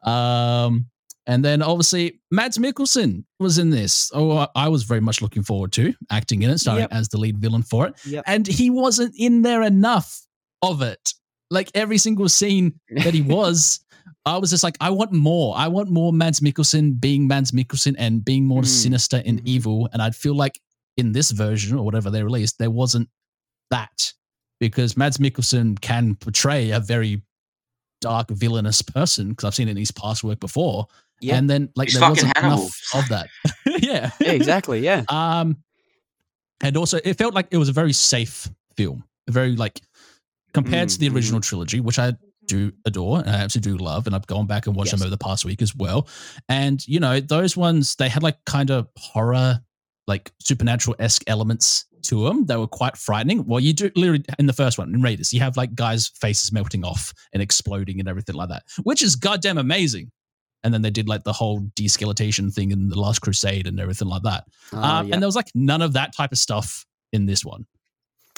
Um, 0.04 0.88
and 1.32 1.44
then 1.46 1.62
obviously 1.62 2.20
Mads 2.30 2.58
Mikkelsen 2.58 3.24
was 3.40 3.58
in 3.58 3.70
this. 3.70 4.12
Oh, 4.14 4.48
I- 4.56 4.68
was 4.68 4.84
very 4.84 5.00
much 5.02 5.22
looking 5.22 5.44
forward 5.44 5.72
to 5.74 5.94
acting 6.10 6.42
in 6.44 6.50
it, 6.50 6.58
starring 6.60 6.82
Yep. 6.82 6.94
as 6.94 7.08
the 7.10 7.18
lead 7.18 7.38
villain 7.38 7.64
for 7.64 7.88
it. 7.88 7.94
Yep. 8.06 8.24
And 8.28 8.46
he 8.48 8.70
wasn't 8.70 9.16
in 9.18 9.42
there 9.42 9.64
enough 9.64 10.22
of 10.62 10.82
it. 10.82 11.14
Like 11.50 11.72
every 11.74 11.98
single 11.98 12.30
scene 12.30 12.80
that 13.04 13.14
he 13.14 13.22
was, 13.38 13.80
I 14.26 14.38
was 14.38 14.50
just 14.52 14.64
like, 14.64 14.78
I 14.82 14.90
want 14.90 15.12
more. 15.14 15.56
I 15.58 15.68
want 15.68 15.90
more 15.90 16.12
Mads 16.14 16.40
Mikkelsen 16.42 17.00
being 17.00 17.28
Mads 17.28 17.52
Mikkelsen 17.52 17.96
and 17.98 18.24
being 18.24 18.46
more 18.46 18.62
Mm. 18.62 18.68
sinister 18.68 19.22
and 19.26 19.40
Mhm. 19.42 19.48
evil. 19.48 19.90
And 19.94 20.02
I'd 20.02 20.16
feel 20.16 20.36
like 20.36 20.60
in 20.98 21.12
this 21.14 21.32
version 21.32 21.78
or 21.78 21.84
whatever 21.86 22.10
they 22.12 22.24
released, 22.24 22.58
there 22.60 22.70
wasn't 22.72 23.10
that 23.72 24.14
because 24.60 24.96
Mads 24.98 25.18
Mikkelsen 25.18 25.80
can 25.82 26.16
portray 26.16 26.72
a 26.72 26.80
very 26.80 27.24
dark 28.02 28.30
villainous 28.32 28.82
person 28.82 29.30
because 29.30 29.46
I've 29.46 29.56
seen 29.56 29.68
it 29.68 29.72
in 29.72 29.78
his 29.78 29.92
past 29.92 30.24
work 30.24 30.40
before. 30.40 30.88
Yeah. 31.22 31.36
And 31.38 31.50
then 31.50 31.70
like 31.76 31.90
He's 31.90 32.00
there 32.00 32.10
wasn't 32.10 32.36
Hannibal. 32.38 32.64
enough 32.64 32.82
of 32.96 33.10
that. 33.10 33.28
yeah. 33.84 34.12
Yeah, 34.20 34.32
exactly. 34.32 34.80
Yeah. 34.82 35.04
Um, 35.10 35.58
and 36.62 36.78
also 36.78 37.00
it 37.04 37.18
felt 37.18 37.34
like 37.34 37.48
it 37.52 37.58
was 37.58 37.70
a 37.70 37.74
very 37.74 37.94
safe 37.94 38.50
film, 38.76 39.04
a 39.28 39.32
very 39.32 39.56
like 39.56 39.82
compared 40.54 40.90
to 40.90 41.00
the 41.00 41.10
Mm, 41.10 41.16
original 41.16 41.42
trilogy, 41.42 41.80
which 41.80 41.98
I 42.00 42.14
do 42.48 42.72
adore 42.86 43.20
and 43.20 43.30
I 43.30 43.36
absolutely 43.40 43.78
do 43.78 43.84
love, 43.84 44.08
and 44.08 44.16
I've 44.16 44.28
gone 44.28 44.48
back 44.48 44.68
and 44.68 44.76
watched 44.76 44.92
them 44.92 45.02
over 45.02 45.10
the 45.10 45.18
past 45.18 45.46
week 45.46 45.62
as 45.62 45.76
well. 45.76 46.08
And 46.50 46.86
you 46.88 47.00
know, 47.00 47.20
those 47.20 47.56
ones 47.56 47.96
they 47.96 48.10
had 48.10 48.24
like 48.24 48.38
kind 48.46 48.70
of 48.72 48.88
horror 48.98 49.60
like 50.08 50.32
supernatural 50.40 50.96
esque 51.00 51.24
elements 51.28 51.86
to 52.04 52.26
them. 52.26 52.46
They 52.48 52.58
were 52.58 52.68
quite 52.68 52.98
frightening. 52.98 53.46
Well, 53.46 53.60
you 53.60 53.74
do 53.74 53.92
literally 53.96 54.26
in 54.40 54.48
the 54.48 54.54
first 54.54 54.78
one 54.78 54.94
in 54.94 55.02
Raiders, 55.02 55.32
you 55.32 55.40
have 55.42 55.56
like 55.56 55.76
guys' 55.76 56.08
faces 56.20 56.52
melting 56.52 56.84
off 56.84 57.14
and 57.32 57.42
exploding 57.42 58.00
and 58.00 58.10
everything 58.10 58.36
like 58.36 58.50
that, 58.50 58.64
which 58.84 59.02
is 59.04 59.16
goddamn 59.16 59.58
amazing. 59.60 60.12
And 60.64 60.74
then 60.74 60.82
they 60.84 60.92
did 60.92 61.08
like 61.10 61.24
the 61.24 61.34
whole 61.34 61.62
deskeletation 61.76 62.54
thing 62.54 62.72
in 62.72 62.88
the 62.90 63.00
Last 63.00 63.20
Crusade 63.20 63.66
and 63.68 63.80
everything 63.80 64.08
like 64.08 64.22
that. 64.24 64.44
Oh, 64.74 64.78
um, 64.82 65.08
yeah. 65.08 65.14
And 65.16 65.22
there 65.24 65.28
was 65.28 65.36
like 65.36 65.50
none 65.56 65.82
of 65.82 65.94
that 65.94 66.16
type 66.16 66.32
of 66.32 66.38
stuff 66.38 66.86
in 67.12 67.26
this 67.26 67.44
one. 67.44 67.66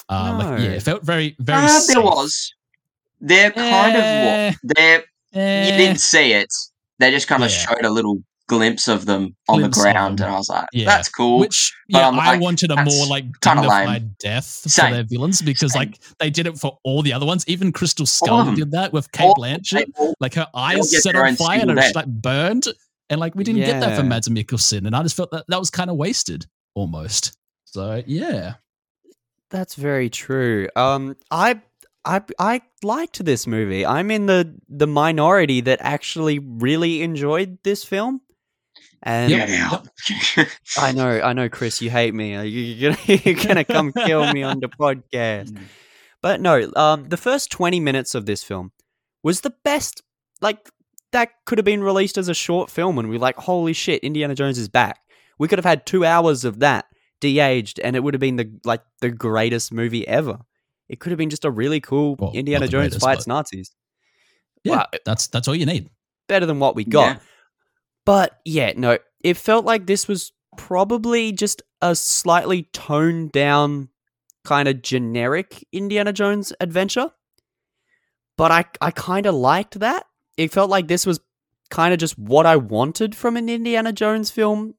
Uh, 0.08 0.34
Like 0.38 0.60
yeah, 0.60 0.70
it 0.70 0.82
felt 0.82 1.02
very 1.04 1.36
very. 1.38 1.64
Uh, 1.66 1.80
there 1.88 2.00
was. 2.02 2.54
They're 3.20 3.50
kind 3.50 3.96
Eh, 3.96 4.48
of 4.48 4.54
what 4.64 4.76
they're. 4.76 5.04
eh. 5.34 5.64
You 5.70 5.76
didn't 5.76 6.00
see 6.00 6.32
it. 6.32 6.52
They 6.98 7.10
just 7.10 7.26
kind 7.28 7.42
of 7.44 7.50
Yeah. 7.50 7.56
showed 7.56 7.84
a 7.84 7.90
little 7.90 8.22
glimpse 8.48 8.88
of 8.88 9.06
them 9.06 9.34
on 9.48 9.58
Glimpse 9.60 9.78
the 9.78 9.82
ground, 9.84 10.20
and 10.20 10.30
I 10.30 10.36
was 10.36 10.48
like, 10.48 10.66
Yeah. 10.72 10.84
"That's 10.86 11.08
cool." 11.08 11.38
Which 11.38 11.72
But 11.88 11.98
yeah, 12.00 12.08
I'm 12.08 12.18
I 12.20 12.36
wanted 12.36 12.70
a 12.70 12.84
more 12.84 13.06
like 13.06 13.24
kinda 13.40 13.62
lame. 13.62 13.70
dignified 13.86 14.18
death 14.18 14.46
for 14.74 14.90
their 14.90 15.04
villains 15.04 15.40
because 15.42 15.72
Same. 15.72 15.80
like 15.80 15.98
they 16.18 16.30
did 16.30 16.46
it 16.46 16.58
for 16.58 16.78
all 16.84 17.02
the 17.02 17.12
other 17.12 17.26
ones. 17.26 17.44
Even 17.48 17.72
Crystal 17.72 18.06
Skull 18.06 18.54
did 18.54 18.72
that 18.72 18.92
with 18.92 19.10
Cate 19.12 19.24
All- 19.24 19.34
Blanchett. 19.34 19.72
they 19.72 19.86
all- 19.96 20.14
Like 20.20 20.34
her 20.34 20.48
eyes 20.54 21.02
set 21.02 21.14
on 21.16 21.36
fire 21.36 21.60
and 21.60 21.68
single 21.68 21.78
it 21.78 21.86
was 21.86 21.94
like 21.94 22.06
burned. 22.06 22.66
And 23.10 23.20
like 23.20 23.34
we 23.34 23.44
didn't 23.44 23.62
get 23.62 23.80
that 23.80 23.96
for 23.96 24.02
Yeah. 24.02 24.08
Mads 24.08 24.28
Mikkelsen. 24.28 24.86
And 24.86 24.94
I 24.96 25.02
just 25.02 25.16
felt 25.16 25.30
that 25.32 25.44
that 25.48 25.58
was 25.60 25.70
kind 25.70 25.90
of 25.90 25.96
wasted 25.96 26.46
almost. 26.74 27.36
So 27.64 28.02
yeah. 28.06 28.54
That's 29.50 29.74
very 29.74 30.10
true. 30.10 30.68
Um, 30.74 31.16
I, 31.30 31.60
I, 32.04 32.22
I 32.38 32.60
liked 32.82 33.24
this 33.24 33.46
movie. 33.46 33.86
I'm 33.86 34.10
in 34.10 34.26
the 34.26 34.54
the 34.68 34.86
minority 34.86 35.60
that 35.62 35.78
actually 35.82 36.38
really 36.38 37.02
enjoyed 37.02 37.58
this 37.62 37.84
film. 37.84 38.20
And 39.06 39.30
yeah. 39.30 39.82
I 40.78 40.92
know, 40.92 41.20
I 41.20 41.34
know, 41.34 41.50
Chris, 41.50 41.82
you 41.82 41.90
hate 41.90 42.14
me. 42.14 42.32
You, 42.32 42.62
you're, 42.62 42.92
gonna, 42.92 43.02
you're 43.24 43.34
gonna 43.34 43.64
come 43.64 43.92
kill 43.92 44.32
me 44.32 44.42
on 44.42 44.60
the 44.60 44.68
podcast. 44.68 45.56
But 46.22 46.40
no, 46.40 46.72
um, 46.74 47.10
the 47.10 47.18
first 47.18 47.50
20 47.50 47.80
minutes 47.80 48.14
of 48.14 48.24
this 48.24 48.42
film 48.42 48.72
was 49.22 49.42
the 49.42 49.52
best. 49.62 50.02
Like, 50.40 50.70
that 51.12 51.32
could 51.44 51.58
have 51.58 51.66
been 51.66 51.84
released 51.84 52.16
as 52.16 52.28
a 52.28 52.34
short 52.34 52.70
film, 52.70 52.98
and 52.98 53.10
we're 53.10 53.18
like, 53.18 53.36
holy 53.36 53.74
shit, 53.74 54.02
Indiana 54.02 54.34
Jones 54.34 54.56
is 54.58 54.68
back. 54.70 55.00
We 55.38 55.48
could 55.48 55.58
have 55.58 55.66
had 55.66 55.84
two 55.84 56.06
hours 56.06 56.46
of 56.46 56.60
that 56.60 56.86
de-aged, 57.20 57.78
and 57.80 57.96
it 57.96 58.00
would 58.00 58.14
have 58.14 58.22
been 58.22 58.36
the 58.36 58.50
like 58.64 58.80
the 59.02 59.10
greatest 59.10 59.70
movie 59.70 60.08
ever. 60.08 60.38
It 60.88 60.98
could 60.98 61.12
have 61.12 61.18
been 61.18 61.30
just 61.30 61.44
a 61.44 61.50
really 61.50 61.80
cool 61.80 62.16
Well, 62.18 62.32
Indiana 62.32 62.68
Jones 62.68 62.88
greatest, 62.94 63.00
fights 63.00 63.24
but- 63.26 63.34
Nazis. 63.34 63.70
Yeah. 64.62 64.76
Wow. 64.76 64.86
That's 65.04 65.26
that's 65.26 65.46
all 65.46 65.54
you 65.54 65.66
need. 65.66 65.90
Better 66.26 66.46
than 66.46 66.58
what 66.58 66.74
we 66.74 66.84
got. 66.84 67.16
Yeah. 67.16 67.22
But 68.04 68.38
yeah, 68.44 68.72
no, 68.76 68.98
it 69.22 69.36
felt 69.36 69.64
like 69.64 69.86
this 69.86 70.06
was 70.06 70.32
probably 70.56 71.32
just 71.32 71.62
a 71.80 71.94
slightly 71.94 72.64
toned 72.72 73.32
down, 73.32 73.88
kind 74.44 74.68
of 74.68 74.82
generic 74.82 75.66
Indiana 75.72 76.12
Jones 76.12 76.52
adventure. 76.60 77.10
But 78.36 78.50
I, 78.50 78.64
I 78.80 78.90
kind 78.90 79.26
of 79.26 79.34
liked 79.34 79.80
that. 79.80 80.06
It 80.36 80.52
felt 80.52 80.70
like 80.70 80.88
this 80.88 81.06
was 81.06 81.20
kind 81.70 81.92
of 81.94 82.00
just 82.00 82.18
what 82.18 82.46
I 82.46 82.56
wanted 82.56 83.14
from 83.14 83.36
an 83.36 83.48
Indiana 83.48 83.92
Jones 83.92 84.30
film, 84.30 84.74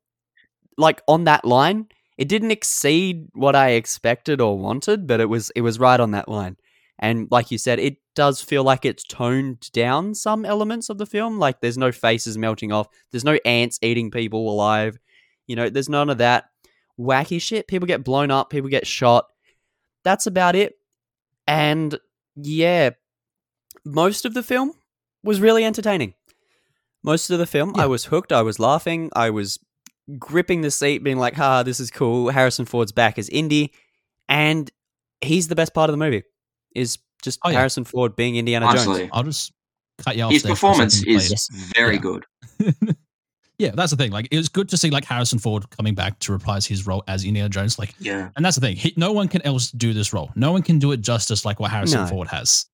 like 0.78 1.02
on 1.08 1.24
that 1.24 1.46
line. 1.46 1.88
It 2.18 2.28
didn't 2.30 2.52
exceed 2.52 3.28
what 3.34 3.56
I 3.56 3.72
expected 3.72 4.40
or 4.40 4.58
wanted, 4.58 5.08
but 5.08 5.20
it 5.20 5.30
was 5.30 5.52
it 5.56 5.62
was 5.62 5.80
right 5.80 6.00
on 6.00 6.12
that 6.12 6.30
line. 6.30 6.58
And 7.00 7.28
like 7.30 7.52
you 7.52 7.58
said, 7.58 7.80
it 7.80 7.98
does 8.16 8.42
feel 8.42 8.64
like 8.64 8.86
it's 8.86 9.04
toned 9.04 9.70
down 9.74 10.16
some 10.16 10.46
elements 10.46 10.90
of 10.90 10.98
the 10.98 11.06
film. 11.06 11.40
Like 11.40 11.60
there's 11.60 11.78
no 11.78 11.92
faces 11.92 12.38
melting 12.38 12.72
off, 12.72 12.88
there's 13.12 13.26
no 13.26 13.38
ants 13.46 13.80
eating 13.82 14.12
people 14.12 14.50
alive. 14.50 14.98
You 15.48 15.56
know, 15.56 15.70
there's 15.70 15.90
none 15.90 16.10
of 16.10 16.20
that 16.20 16.46
wacky 17.00 17.42
shit. 17.42 17.68
People 17.68 17.88
get 17.88 18.04
blown 18.04 18.32
up, 18.32 18.50
people 18.50 18.70
get 18.70 18.88
shot. 18.88 19.26
That's 20.04 20.26
about 20.26 20.56
it. 20.56 20.76
And 21.48 22.00
yeah, 22.36 22.92
most 23.84 24.26
of 24.26 24.34
the 24.34 24.44
film 24.44 24.74
was 25.24 25.42
really 25.42 25.66
entertaining. 25.66 26.14
Most 27.04 27.30
of 27.30 27.38
the 27.40 27.46
film, 27.46 27.74
Yeah. 27.76 27.84
I 27.84 27.86
was 27.88 28.06
hooked. 28.06 28.32
I 28.32 28.42
was 28.42 28.60
laughing. 28.60 29.12
I 29.16 29.30
was 29.30 29.60
gripping 30.18 30.62
the 30.62 30.72
seat, 30.72 31.04
being 31.04 31.18
like, 31.18 31.36
"Ha, 31.36 31.62
this 31.64 31.80
is 31.80 31.92
cool." 31.92 32.30
Harrison 32.30 32.66
Ford's 32.66 32.92
back 32.92 33.20
as 33.20 33.30
Indy, 33.30 33.74
and 34.28 34.72
he's 35.22 35.48
the 35.48 35.56
best 35.56 35.74
part 35.74 35.90
of 35.90 35.94
the 35.94 36.04
movie. 36.04 36.24
Is 36.76 36.98
just 37.24 37.40
Oh, 37.44 37.50
yeah. 37.50 37.58
Harrison 37.58 37.84
Ford 37.86 38.16
being 38.16 38.36
Indiana 38.36 38.68
Jones. 38.76 39.10
I'll 39.12 39.24
just 39.24 39.52
cut 40.04 40.16
you 40.16 40.24
off. 40.24 40.32
His 40.32 40.44
there 40.44 40.52
performance 40.52 41.02
is 41.04 41.28
Clayton. 41.50 41.72
very 41.76 41.96
Yeah. 41.96 42.02
good. 42.02 42.26
yeah, 43.58 43.72
that's 43.74 43.92
the 43.92 43.98
thing. 43.98 44.12
Like, 44.12 44.28
it 44.32 44.38
was 44.38 44.50
good 44.50 44.68
to 44.70 44.78
see 44.78 44.90
like 44.90 45.06
Harrison 45.06 45.40
Ford 45.40 45.70
coming 45.70 45.96
back 45.96 46.20
to 46.20 46.34
reprise 46.34 46.66
his 46.66 46.86
role 46.86 47.04
as 47.08 47.24
Indiana 47.24 47.50
Jones. 47.50 47.80
Like, 47.80 47.96
Yeah. 48.00 48.30
and 48.36 48.44
that's 48.46 48.56
the 48.56 48.62
thing. 48.62 48.76
He, 48.76 48.94
no 48.98 49.12
one 49.14 49.28
can 49.30 49.42
else 49.44 49.72
do 49.72 49.94
this 49.94 50.12
role. 50.14 50.32
No 50.36 50.52
one 50.52 50.62
can 50.62 50.78
do 50.80 50.92
it 50.92 50.98
justice 51.02 51.46
like 51.46 51.60
what 51.60 51.72
Harrison 51.72 52.02
No. 52.02 52.08
Ford 52.08 52.28
has. 52.28 52.66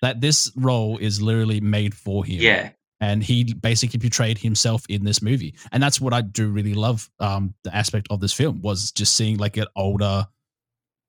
That 0.00 0.20
this 0.20 0.52
role 0.54 0.96
is 0.98 1.20
literally 1.20 1.60
made 1.60 1.94
for 1.94 2.24
him. 2.24 2.40
Yeah. 2.40 2.70
and 3.00 3.22
he 3.22 3.44
basically 3.54 3.98
portrayed 4.00 4.38
himself 4.38 4.84
in 4.88 5.04
this 5.04 5.22
movie, 5.22 5.54
and 5.70 5.80
that's 5.80 6.00
what 6.00 6.12
I 6.12 6.20
do 6.20 6.48
really 6.48 6.74
love. 6.74 7.08
Um, 7.20 7.54
the 7.62 7.72
aspect 7.74 8.08
of 8.10 8.18
this 8.18 8.32
film 8.32 8.60
was 8.60 8.90
just 8.90 9.14
seeing 9.14 9.36
like 9.36 9.56
an 9.56 9.66
older 9.76 10.26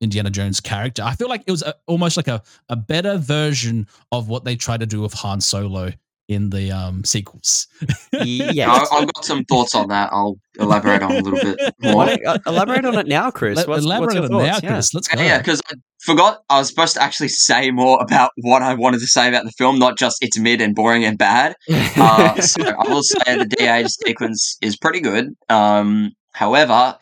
Indiana 0.02 0.30
Jones 0.30 0.60
character. 0.62 1.04
I 1.04 1.16
feel 1.16 1.30
like 1.30 1.44
it 1.48 1.52
was 1.52 1.62
a, 1.64 1.74
almost 1.88 2.18
like 2.18 2.28
a 2.28 2.42
a 2.70 2.76
better 2.76 3.18
version 3.18 3.88
of 4.12 4.30
what 4.30 4.46
they 4.46 4.56
tried 4.56 4.80
to 4.80 4.86
do 4.86 5.02
with 5.02 5.14
Han 5.14 5.42
Solo 5.42 5.92
in 6.28 6.50
the 6.52 6.72
um 6.72 7.04
sequels. 7.04 7.68
Yeah. 8.12 8.72
I, 8.72 8.86
I've 8.98 9.14
got 9.14 9.24
some 9.26 9.44
thoughts 9.46 9.74
on 9.76 9.88
that. 9.90 10.10
I'll 10.12 10.38
elaborate 10.60 11.02
on 11.02 11.12
a 11.12 11.22
little 11.22 11.40
bit 11.40 11.74
more. 11.82 11.96
Why 11.96 12.16
don't- 12.18 12.26
uh, 12.28 12.38
elaborate 12.48 12.86
on 12.86 12.98
it 13.00 13.08
now, 13.08 13.32
Chris. 13.32 13.58
Let- 13.58 13.68
What's, 13.68 13.86
elaborate 13.86 14.08
what's 14.08 14.18
on 14.18 14.24
it 14.26 14.30
now, 14.46 14.52
thoughts? 14.54 14.64
Yeah. 14.64 14.70
Chris. 14.70 14.94
Let's 14.94 15.08
go. 15.08 15.22
Yeah, 15.22 15.38
because 15.40 15.62
I 15.72 15.76
forgot 16.04 16.44
I 16.50 16.60
was 16.60 16.68
supposed 16.70 16.94
to 16.96 17.02
actually 17.04 17.30
say 17.30 17.72
more 17.72 17.98
about 18.02 18.32
what 18.42 18.62
I 18.62 18.74
wanted 18.74 19.00
to 19.00 19.08
say 19.08 19.28
about 19.30 19.46
the 19.46 19.52
film, 19.52 19.80
not 19.80 19.98
just 19.98 20.18
it's 20.22 20.38
mid 20.38 20.60
and 20.62 20.76
boring 20.76 21.04
and 21.06 21.18
bad. 21.18 21.56
Uh, 21.98 22.40
so 22.42 22.64
I 22.64 22.88
will 22.90 23.04
say 23.04 23.38
the 23.38 23.46
de-age 23.46 23.88
sequence 24.06 24.58
is 24.62 24.78
pretty 24.78 25.00
good. 25.02 25.36
Um, 25.50 26.12
however, 26.34 26.98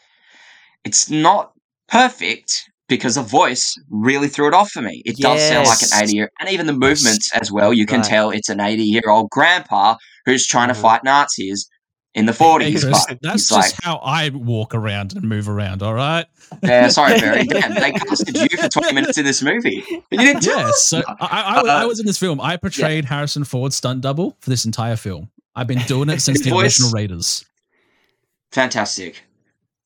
it's 0.83 1.09
not 1.09 1.51
perfect 1.87 2.63
because 2.87 3.15
the 3.15 3.21
voice 3.23 3.75
really 3.89 4.27
threw 4.27 4.47
it 4.47 4.53
off 4.53 4.69
for 4.71 4.81
me. 4.81 5.01
It 5.05 5.17
does 5.17 5.41
sound 5.41 5.67
like 5.67 5.81
an 5.81 5.89
80 6.03 6.15
year, 6.15 6.31
and 6.39 6.49
even 6.49 6.67
the 6.67 6.73
movements 6.73 7.29
as 7.33 7.51
well. 7.51 7.73
You 7.73 7.85
can 7.85 8.01
Right. 8.01 8.09
tell 8.09 8.29
it's 8.31 8.49
an 8.49 8.59
80 8.61 8.83
year 8.83 9.03
old 9.07 9.29
grandpa 9.29 9.95
who's 10.25 10.45
trying 10.47 10.67
to 10.69 10.73
fight 10.73 11.03
Nazis 11.03 11.69
in 12.15 12.25
the 12.25 12.31
40s. 12.31 12.89
But 12.89 13.19
that's 13.21 13.49
just 13.49 13.51
like, 13.51 13.73
how 13.83 13.97
I 13.97 14.29
walk 14.29 14.73
around 14.73 15.13
and 15.15 15.23
move 15.27 15.47
around. 15.49 15.83
All 15.83 15.93
right. 15.93 16.25
yeah, 16.63 16.87
sorry, 16.87 17.19
Barry. 17.19 17.43
Damn, 17.49 17.73
they 17.75 17.91
casted 17.91 18.35
you 18.37 18.57
for 18.57 18.67
20 18.69 18.93
minutes 18.93 19.17
in 19.17 19.25
this 19.25 19.41
movie. 19.43 19.83
But 20.09 20.19
you 20.19 20.25
didn't 20.25 20.41
tell 20.43 20.57
Yes. 20.59 20.69
us. 20.69 20.83
So 20.85 21.03
I, 21.07 21.13
I, 21.19 21.41
I, 21.41 21.61
I 21.61 21.83
Uh, 21.83 21.87
was 21.87 21.99
in 21.99 22.05
this 22.05 22.17
film. 22.17 22.39
I 22.41 22.57
portrayed 22.57 23.05
Harrison 23.05 23.43
Ford's 23.43 23.75
stunt 23.75 24.01
double 24.01 24.35
for 24.39 24.49
this 24.49 24.65
entire 24.65 24.95
film. 24.95 25.29
I've 25.55 25.67
been 25.67 25.79
doing 25.87 26.09
it 26.09 26.21
since 26.21 26.41
the 26.41 26.49
voice- 26.51 26.79
original 26.79 26.91
Raiders. 26.91 27.45
Fantastic. 28.51 29.23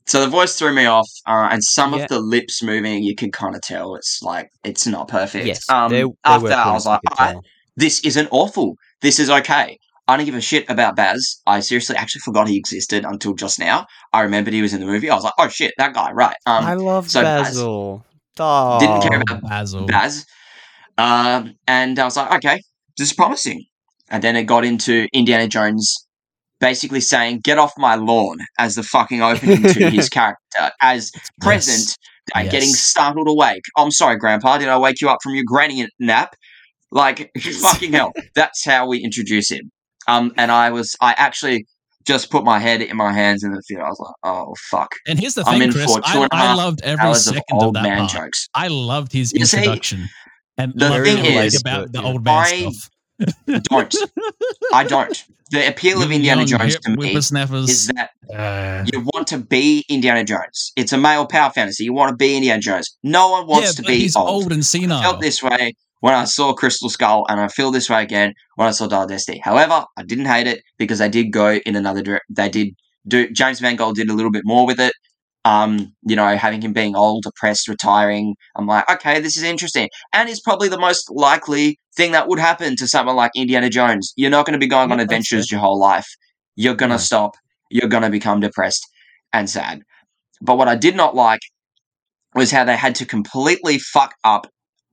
So 0.07 0.19
the 0.19 0.27
voice 0.27 0.57
threw 0.57 0.73
me 0.73 0.85
off, 0.85 1.07
uh, 1.27 1.47
and 1.51 1.63
some 1.63 1.93
Yeah. 1.93 2.03
of 2.03 2.09
the 2.09 2.19
lips 2.19 2.61
moving, 2.63 3.03
you 3.03 3.15
can 3.15 3.31
kind 3.31 3.55
of 3.55 3.61
tell 3.61 3.95
it's 3.95 4.19
like 4.21 4.49
it's 4.63 4.85
not 4.87 5.07
perfect. 5.07 5.45
yes. 5.45 5.69
Um, 5.69 5.93
after 6.25 6.47
that, 6.49 6.67
I 6.67 6.71
was 6.73 6.85
like, 6.85 6.99
could 7.07 7.17
"Alright, 7.19 7.33
tell. 7.35 7.43
this 7.77 7.99
isn't 8.01 8.27
awful. 8.31 8.75
This 9.01 9.19
is 9.19 9.29
okay. 9.29 9.77
I 10.07 10.17
don't 10.17 10.25
give 10.25 10.35
a 10.35 10.41
shit 10.41 10.69
about 10.69 10.95
Baz. 10.95 11.41
I 11.47 11.59
seriously 11.61 11.95
actually 11.95 12.21
forgot 12.21 12.49
he 12.49 12.57
existed 12.57 13.05
until 13.05 13.33
just 13.33 13.59
now. 13.59 13.85
I 14.11 14.21
remembered 14.21 14.53
he 14.53 14.61
was 14.61 14.73
in 14.73 14.79
the 14.81 14.85
movie. 14.85 15.09
I 15.09 15.15
was 15.15 15.23
like, 15.23 15.33
oh 15.39 15.47
shit, 15.47 15.73
that 15.77 15.93
guy, 15.93 16.11
right? 16.11 16.35
Um, 16.45 16.65
I 16.65 16.73
love 16.73 17.09
so 17.09 17.21
Baz- 17.21 17.49
Basil. 17.49 18.05
Oh. 18.39 18.79
Didn't 18.79 19.01
care 19.09 19.21
about 19.21 19.41
Basil. 19.43 19.85
Baz. 19.85 20.25
Um, 20.97 21.53
and 21.67 21.97
I 21.99 22.03
was 22.05 22.17
like, 22.17 22.31
okay, 22.43 22.61
this 22.97 23.09
is 23.11 23.13
promising. 23.13 23.63
And 24.09 24.21
then 24.23 24.35
it 24.35 24.43
got 24.43 24.65
into 24.65 25.07
Indiana 25.13 25.47
Jones 25.47 26.07
basically 26.61 27.01
saying, 27.01 27.41
get 27.43 27.57
off 27.57 27.73
my 27.77 27.95
lawn 27.95 28.37
as 28.59 28.75
the 28.75 28.83
fucking 28.83 29.21
opening 29.21 29.63
to 29.63 29.89
his 29.89 30.07
character, 30.17 30.71
as 30.81 31.11
present, 31.41 31.97
uh, 32.35 32.43
getting 32.43 32.69
Yes. 32.69 32.79
startled 32.79 33.27
awake. 33.27 33.63
I'm 33.75 33.91
sorry, 33.91 34.17
Grandpa, 34.17 34.57
did 34.59 34.69
I 34.69 34.77
wake 34.77 35.01
you 35.01 35.09
up 35.09 35.17
from 35.21 35.33
your 35.35 35.43
granny 35.45 35.87
nap? 35.99 36.35
Like, 36.91 37.31
fucking 37.61 37.91
hell. 37.93 38.13
That's 38.35 38.63
how 38.63 38.87
we 38.87 38.99
introduce 38.99 39.49
him. 39.51 39.71
Um, 40.07 40.31
and 40.37 40.51
I 40.51 40.69
was, 40.71 40.95
I 41.01 41.13
actually 41.17 41.65
just 42.05 42.31
put 42.31 42.43
my 42.43 42.57
head 42.59 42.81
in 42.81 42.97
my 42.97 43.11
hands 43.13 43.43
in 43.43 43.51
the 43.51 43.61
theater. 43.67 43.85
I 43.85 43.89
was 43.89 43.99
like, 43.99 44.15
oh, 44.23 44.55
fuck. 44.69 44.89
And 45.07 45.19
here's 45.19 45.35
the 45.35 45.43
I'm 45.45 45.59
thing, 45.59 45.67
in 45.69 45.71
Chris. 45.73 45.97
I, 46.03 46.17
and 46.23 46.29
I 46.31 46.53
loved 46.55 46.81
every 46.83 47.05
Hours 47.05 47.27
of 47.27 47.35
second 47.35 47.61
of, 47.61 47.73
that 47.73 47.83
man 47.83 47.97
part. 47.99 48.11
jokes. 48.11 48.47
I 48.53 48.67
loved 48.69 49.11
his 49.13 49.31
You 49.33 49.45
see, 49.45 49.57
introduction 49.57 50.09
and 50.57 50.73
the 50.75 50.89
thing 51.03 51.25
is- 51.25 51.59
about 51.61 51.91
the 51.91 52.01
old 52.01 52.23
man 52.23 52.37
I- 52.39 52.69
stuff. 52.71 52.89
Don't. 53.63 53.95
I 54.73 54.83
don't. 54.83 55.25
The 55.51 55.67
appeal 55.67 56.01
of 56.01 56.11
Indiana 56.11 56.43
young 56.43 56.59
Jones 56.59 56.79
to 56.79 56.91
me 56.95 57.13
is 57.13 57.87
that 57.87 58.11
Uh, 58.33 58.85
you 58.91 59.01
want 59.13 59.27
to 59.27 59.37
be 59.37 59.83
Indiana 59.89 60.23
Jones. 60.23 60.71
It's 60.77 60.93
a 60.93 60.97
male 60.97 61.25
power 61.25 61.51
fantasy. 61.51 61.83
You 61.83 61.93
want 61.93 62.11
to 62.11 62.15
be 62.15 62.37
Indiana 62.37 62.61
Jones. 62.61 62.97
No 63.03 63.29
one 63.31 63.47
wants 63.47 63.69
yeah, 63.69 63.73
to 63.73 63.83
be 63.83 63.99
he's 63.99 64.15
old. 64.15 64.29
old 64.29 64.51
and 64.53 64.59
I 64.59 64.63
senile. 64.63 65.01
felt 65.01 65.19
this 65.21 65.43
way 65.43 65.73
when 65.99 66.13
I 66.13 66.23
saw 66.23 66.53
Crystal 66.53 66.89
Skull, 66.89 67.25
and 67.29 67.39
I 67.41 67.47
feel 67.49 67.71
this 67.71 67.89
way 67.89 68.01
again 68.01 68.33
when 68.55 68.67
I 68.67 68.71
saw 68.71 68.87
Dial 68.87 69.05
Destiny. 69.07 69.39
However, 69.43 69.85
I 69.97 70.03
didn't 70.03 70.25
hate 70.25 70.47
it 70.47 70.63
because 70.77 70.99
they 70.99 71.09
did 71.09 71.31
go 71.31 71.55
in 71.65 71.75
another 71.75 72.01
direction. 72.01 72.25
They 72.29 72.49
did 72.49 72.69
do 73.07 73.29
James 73.31 73.61
Mangold 73.61 73.95
did 73.95 74.09
a 74.09 74.13
little 74.13 74.31
bit 74.31 74.43
more 74.45 74.65
with 74.65 74.79
it. 74.79 74.93
Um, 75.45 75.93
you 76.03 76.15
know, 76.15 76.35
having 76.37 76.61
him 76.61 76.73
being 76.73 76.95
old, 76.95 77.23
depressed, 77.23 77.67
retiring. 77.67 78.35
I'm 78.55 78.67
like, 78.67 78.89
okay, 78.89 79.19
this 79.19 79.37
is 79.37 79.43
interesting. 79.43 79.89
And 80.13 80.29
it's 80.29 80.41
probably 80.41 80.69
the 80.69 80.79
most 80.79 81.09
likely 81.11 81.79
thing 81.95 82.11
that 82.13 82.27
would 82.27 82.39
happen 82.39 82.75
to 82.77 82.87
someone 82.87 83.15
like 83.15 83.31
Indiana 83.35 83.69
Jones. 83.69 84.13
You're 84.15 84.29
not 84.31 84.45
going 84.45 84.53
to 84.53 84.59
be 84.59 84.67
going 84.67 84.91
Yeah, 84.91 84.93
on 84.93 84.99
adventures 84.99 85.51
your 85.51 85.59
whole 85.61 85.79
life. 85.79 86.07
You're 86.55 86.75
going 86.75 86.91
to 86.91 86.99
No. 86.99 86.99
stop. 86.99 87.35
You're 87.69 87.89
going 87.89 88.03
to 88.03 88.09
become 88.09 88.39
depressed 88.39 88.87
and 89.33 89.49
sad. 89.49 89.81
But 90.41 90.57
what 90.57 90.67
I 90.67 90.75
did 90.75 90.95
not 90.95 91.15
like 91.15 91.41
was 92.35 92.51
how 92.51 92.63
they 92.65 92.77
had 92.77 92.95
to 92.95 93.05
completely 93.05 93.79
fuck 93.79 94.13
up 94.23 94.47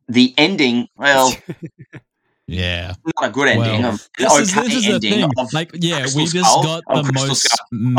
the 0.09 0.35
ending. 0.39 0.89
Well, 0.97 1.35
Yeah. 2.49 2.95
not 3.21 3.29
a 3.29 3.33
good 3.33 3.49
ending. 3.49 3.83
Well, 3.83 3.93
of, 3.95 4.09
This 4.19 4.33
is, 4.39 4.57
okay 4.57 4.67
this 4.69 4.75
is 4.77 4.85
the 4.87 4.93
ending 4.95 5.13
thing. 5.13 5.31
of, 5.37 5.53
Like, 5.53 5.71
yeah, 5.75 6.01
Crystal 6.01 6.19
we 6.23 6.25
just 6.27 6.51
Skull- 6.51 6.63
got 6.65 6.83
of 6.89 7.07
the 7.07 7.13
Crystal 7.13 7.29
most 7.29 7.47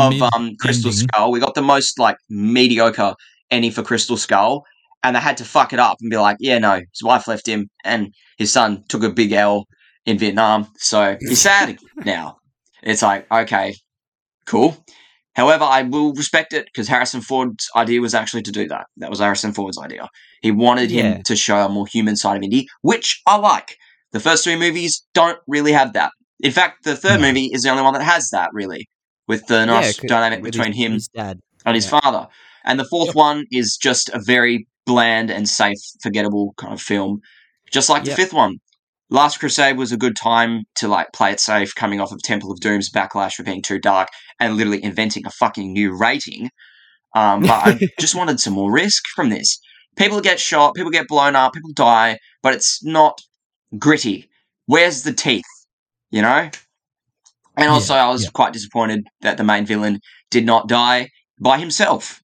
of 0.04 0.10
mid 0.12 0.22
um, 0.22 0.56
Crystal 0.60 0.90
ending. 0.90 1.06
Skull. 1.08 1.30
We 1.32 1.40
got 1.40 1.54
the 1.54 1.62
most 1.62 1.98
like 1.98 2.16
mediocre 2.28 3.14
ending 3.50 3.70
for 3.70 3.82
Crystal 3.82 4.16
Skull, 4.16 4.64
and 5.02 5.14
they 5.16 5.20
had 5.20 5.36
to 5.38 5.44
fuck 5.44 5.72
it 5.72 5.78
up 5.78 5.98
and 6.00 6.10
be 6.10 6.16
like, 6.16 6.36
"Yeah, 6.40 6.58
no, 6.58 6.74
his 6.74 7.02
wife 7.02 7.28
left 7.28 7.46
him, 7.46 7.70
and 7.84 8.12
his 8.38 8.52
son 8.52 8.84
took 8.88 9.02
a 9.04 9.10
big 9.10 9.32
L 9.32 9.66
in 10.04 10.18
Vietnam, 10.18 10.66
so 10.78 11.16
he's 11.20 11.40
sad 11.40 11.78
now." 12.04 12.36
It's 12.82 13.02
like, 13.02 13.30
okay, 13.30 13.76
cool. 14.46 14.76
However, 15.34 15.64
I 15.64 15.82
will 15.82 16.12
respect 16.14 16.52
it 16.52 16.64
because 16.66 16.88
Harrison 16.88 17.20
Ford's 17.20 17.68
idea 17.76 18.00
was 18.00 18.14
actually 18.14 18.42
to 18.42 18.50
do 18.52 18.66
that. 18.68 18.86
That 18.96 19.10
was 19.10 19.20
Harrison 19.20 19.52
Ford's 19.52 19.78
idea. 19.78 20.08
He 20.42 20.50
wanted 20.50 20.90
Yeah. 20.90 21.02
him 21.16 21.22
to 21.24 21.36
show 21.36 21.64
a 21.64 21.68
more 21.68 21.86
human 21.86 22.16
side 22.16 22.38
of 22.38 22.42
Indy, 22.42 22.66
which 22.82 23.20
I 23.26 23.36
like. 23.36 23.76
The 24.12 24.20
first 24.20 24.44
three 24.44 24.56
movies 24.56 25.04
don't 25.14 25.38
really 25.46 25.72
have 25.72 25.92
that. 25.94 26.12
In 26.40 26.52
fact, 26.52 26.84
the 26.84 26.96
third 26.96 27.20
No. 27.20 27.28
movie 27.28 27.50
is 27.52 27.62
the 27.62 27.70
only 27.70 27.82
one 27.82 27.94
that 27.94 28.02
has 28.02 28.30
that, 28.30 28.50
really, 28.52 28.88
with 29.28 29.46
the 29.46 29.66
nice 29.66 29.98
'cause- 29.98 30.08
dynamic 30.08 30.42
between 30.42 30.72
his, 30.72 30.84
him 30.86 30.92
his 30.94 31.08
dad. 31.14 31.38
and 31.66 31.74
his 31.74 31.88
father. 31.88 32.26
And 32.64 32.78
the 32.80 32.86
fourth 32.90 33.08
Yep. 33.08 33.14
one 33.16 33.44
is 33.52 33.76
just 33.80 34.08
a 34.10 34.20
very 34.20 34.66
bland 34.86 35.30
and 35.30 35.48
safe, 35.48 35.78
forgettable 36.02 36.54
kind 36.56 36.72
of 36.72 36.80
film, 36.80 37.20
just 37.70 37.88
like 37.88 38.04
the 38.04 38.14
fifth 38.14 38.32
one. 38.32 38.56
Last 39.10 39.38
Crusade 39.40 39.76
was 39.76 39.92
a 39.92 39.96
good 39.96 40.16
time 40.16 40.62
to 40.76 40.88
like 40.88 41.08
play 41.12 41.32
it 41.32 41.40
safe, 41.40 41.74
coming 41.74 42.00
off 42.00 42.12
of 42.12 42.22
Temple 42.22 42.50
of 42.52 42.60
Doom's 42.60 42.90
backlash 42.90 43.32
for 43.34 43.42
being 43.42 43.60
too 43.62 43.78
dark 43.78 44.08
and 44.38 44.56
literally 44.56 44.82
inventing 44.82 45.26
a 45.26 45.30
fucking 45.30 45.72
new 45.72 45.96
rating. 45.96 46.50
Um, 47.14 47.40
but 47.42 47.66
I 47.66 47.80
just 48.00 48.14
wanted 48.14 48.40
some 48.40 48.54
more 48.54 48.70
risk 48.72 49.02
from 49.14 49.30
this. 49.30 49.58
People 49.96 50.20
get 50.20 50.38
shot, 50.38 50.74
people 50.74 50.90
get 50.92 51.08
blown 51.08 51.34
up, 51.34 51.52
people 51.52 51.72
die, 51.74 52.18
but 52.42 52.54
it's 52.54 52.82
not 52.84 53.20
gritty. 53.78 54.28
Where's 54.66 55.02
the 55.02 55.12
teeth? 55.12 55.44
You 56.10 56.22
know? 56.22 56.50
And 57.56 57.68
also, 57.68 57.94
I 57.94 58.08
was 58.08 58.24
yeah. 58.24 58.30
quite 58.32 58.52
disappointed 58.52 59.06
that 59.20 59.36
the 59.36 59.44
main 59.44 59.66
villain 59.66 60.00
did 60.30 60.46
not 60.46 60.68
die 60.68 61.08
by 61.40 61.58
himself. 61.58 62.20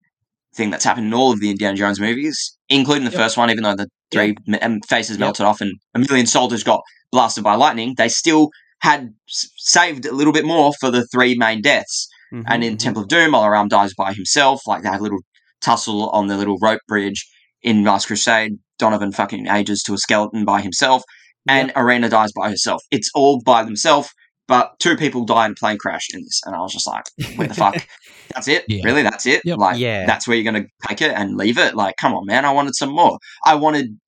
Thing 0.54 0.70
that's 0.70 0.85
happened 0.85 1.06
in 1.09 1.14
all 1.14 1.32
of 1.32 1.40
the 1.40 1.50
Indiana 1.50 1.76
Jones 1.76 2.00
movies, 2.00 2.56
including 2.68 3.04
the 3.04 3.11
Yep. 3.11 3.18
first 3.20 3.37
one, 3.37 3.50
even 3.50 3.64
though 3.64 3.74
the 3.76 3.88
three 4.11 4.35
m- 4.48 4.59
um, 4.62 4.80
faces 4.88 5.16
Yep. 5.16 5.20
melted 5.20 5.46
off 5.46 5.61
and 5.61 5.72
a 5.94 5.98
million 5.98 6.26
soldiers 6.26 6.62
got 6.62 6.80
blasted 7.12 7.44
by 7.44 7.54
lightning, 7.54 7.94
they 7.98 8.09
still 8.09 8.50
had 8.80 9.12
s- 9.28 9.48
saved 9.56 10.06
a 10.06 10.12
little 10.12 10.32
bit 10.32 10.44
more 10.46 10.72
for 10.80 10.90
the 10.90 11.06
three 11.09 11.35
main 11.35 11.61
deaths. 11.61 12.09
Mhm, 12.32 12.44
And 12.48 12.64
in 12.64 12.74
mhm. 12.74 12.78
Temple 12.78 13.02
of 13.02 13.09
Doom, 13.09 13.32
Mola 13.32 13.50
Ram 13.50 13.68
dies 13.68 13.92
by 13.94 14.12
himself. 14.14 14.62
Like 14.66 14.82
they 14.82 14.88
have 14.88 15.00
a 15.00 15.02
little 15.02 15.20
tussle 15.61 16.09
on 16.11 16.26
the 16.28 16.37
little 16.37 16.59
rope 16.61 16.80
bridge. 16.88 17.26
In 17.62 17.85
Last 17.85 18.06
Crusade, 18.06 18.59
Donovan 18.78 19.12
fucking 19.12 19.48
ages 19.48 19.82
to 19.82 19.94
a 19.94 19.98
skeleton 19.98 20.44
by 20.44 20.61
himself, 20.61 21.02
and 21.48 21.72
Arena 21.76 22.09
dies 22.09 22.32
by 22.32 22.50
herself. 22.50 22.82
It's 22.90 23.11
all 23.14 23.40
by 23.42 23.64
themselves, 23.64 24.09
but 24.48 24.78
two 24.78 24.96
people 24.96 25.24
die 25.24 25.46
in 25.46 25.52
a 25.52 25.54
plane 25.54 25.78
crash 25.78 26.06
in 26.14 26.20
this, 26.22 26.40
and 26.44 26.54
I 26.54 26.61
was 26.61 26.72
just 26.72 26.87
like, 26.87 27.04
"Where 27.37 27.48
the 27.48 27.54
fuck? 27.62 27.87
That's 28.35 28.48
it? 28.48 28.64
Yeah. 28.68 28.82
Really? 28.85 29.02
That's 29.02 29.26
it? 29.26 29.42
Yep. 29.44 29.59
Like, 29.59 29.78
Yeah. 29.78 30.06
that's 30.06 30.26
where 30.26 30.37
you're 30.37 30.50
gonna 30.50 30.66
take 30.88 31.00
it 31.02 31.12
and 31.12 31.37
leave 31.37 31.59
it? 31.59 31.74
Like, 31.74 31.96
come 32.00 32.14
on, 32.14 32.26
man! 32.26 32.44
I 32.44 32.52
wanted 32.52 32.74
some 32.74 32.90
more. 32.90 33.18
I 33.44 33.54
wanted 33.54 33.98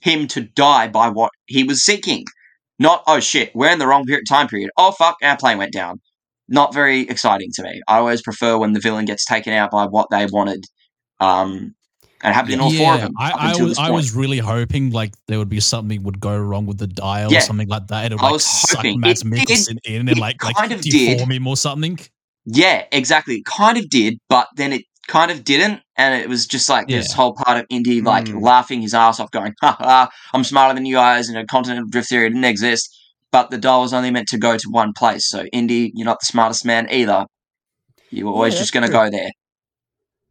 him 0.00 0.26
to 0.28 0.42
die 0.42 0.88
by 0.88 1.08
what 1.08 1.30
he 1.46 1.64
was 1.64 1.84
seeking, 1.84 2.24
not 2.78 3.02
oh 3.06 3.20
shit, 3.20 3.50
we're 3.54 3.70
in 3.70 3.78
the 3.78 3.86
wrong 3.86 4.04
period, 4.04 4.24
time 4.28 4.48
period. 4.48 4.70
Oh 4.76 4.92
fuck, 4.92 5.16
our 5.22 5.36
plane 5.36 5.58
went 5.58 5.72
down 5.72 6.00
not 6.48 6.72
very 6.72 7.00
exciting 7.00 7.50
to 7.52 7.60
me. 7.64 7.80
I 7.88 7.96
always 7.96 8.22
prefer 8.22 8.56
when 8.56 8.72
the 8.72 8.78
villain 8.78 9.04
gets 9.04 9.24
taken 9.24 9.52
out 9.52 9.72
by 9.72 9.84
what 9.86 10.06
they 10.12 10.26
wanted. 10.26 10.64
Um, 11.18 11.74
and 12.22 12.30
it 12.30 12.34
happened 12.34 12.54
in 12.54 12.60
all 12.60 12.72
four 12.72 12.94
of 12.94 13.00
them. 13.00 13.12
I, 13.18 13.52
I, 13.56 13.62
was, 13.62 13.78
I 13.78 13.90
was 13.90 14.14
really 14.14 14.38
hoping 14.38 14.90
like 14.90 15.12
there 15.28 15.38
would 15.38 15.48
be 15.48 15.60
something 15.60 16.02
would 16.04 16.20
go 16.20 16.36
wrong 16.38 16.66
with 16.66 16.78
the 16.78 16.86
dial 16.86 17.30
Yeah. 17.30 17.38
or 17.38 17.42
something 17.42 17.68
like 17.68 17.86
that. 17.88 18.06
It 18.06 18.14
would 18.14 18.20
I 18.20 18.24
like 18.24 18.32
was 18.32 18.44
suck 18.44 18.78
hoping. 18.78 19.00
Mads 19.00 19.22
It 19.22 19.30
did. 19.30 19.46
Mikkelsen 19.48 19.76
in 19.84 20.00
and 20.00 20.08
It 20.10 20.18
like 20.18 20.42
like 20.42 20.56
kind 20.56 20.72
of 20.72 20.80
did. 20.80 21.16
deform 21.16 21.30
him 21.32 21.46
or 21.46 21.56
something. 21.56 21.98
Yeah, 22.46 22.84
exactly. 22.92 23.36
It 23.36 23.44
kind 23.44 23.76
of 23.78 23.88
did, 23.90 24.18
but 24.28 24.48
then 24.56 24.72
it 24.72 24.82
kind 25.08 25.30
of 25.30 25.44
didn't, 25.44 25.80
and 25.96 26.20
it 26.20 26.28
was 26.28 26.46
just 26.46 26.68
like 26.68 26.88
this 26.88 27.12
whole 27.12 27.34
part 27.34 27.58
of 27.58 27.66
Indy 27.70 28.00
like 28.00 28.24
Mm. 28.26 28.40
laughing 28.42 28.80
his 28.82 28.94
ass 28.94 29.20
off, 29.20 29.30
going, 29.30 29.52
"Ha 29.62 29.76
ha! 29.78 30.08
I'm 30.32 30.42
smarter 30.44 30.74
than 30.74 30.84
you 30.86 30.96
guys," 30.96 31.28
and 31.28 31.36
a 31.38 31.44
continental 31.46 31.88
drift 31.88 32.08
theory 32.08 32.28
didn't 32.28 32.44
exist. 32.44 32.88
But 33.32 33.50
the 33.50 33.58
dial 33.58 33.82
was 33.82 33.92
only 33.92 34.10
meant 34.10 34.28
to 34.28 34.38
go 34.38 34.56
to 34.56 34.68
one 34.70 34.92
place, 34.92 35.28
so 35.28 35.44
Indy, 35.52 35.92
you're 35.94 36.04
not 36.06 36.20
the 36.20 36.26
smartest 36.26 36.64
man 36.64 36.88
either. 36.90 37.26
You 38.10 38.26
were 38.26 38.32
always 38.32 38.54
Yeah, 38.54 38.60
just 38.60 38.72
going 38.72 38.86
to 38.86 38.92
go 38.92 39.10
there. 39.10 39.30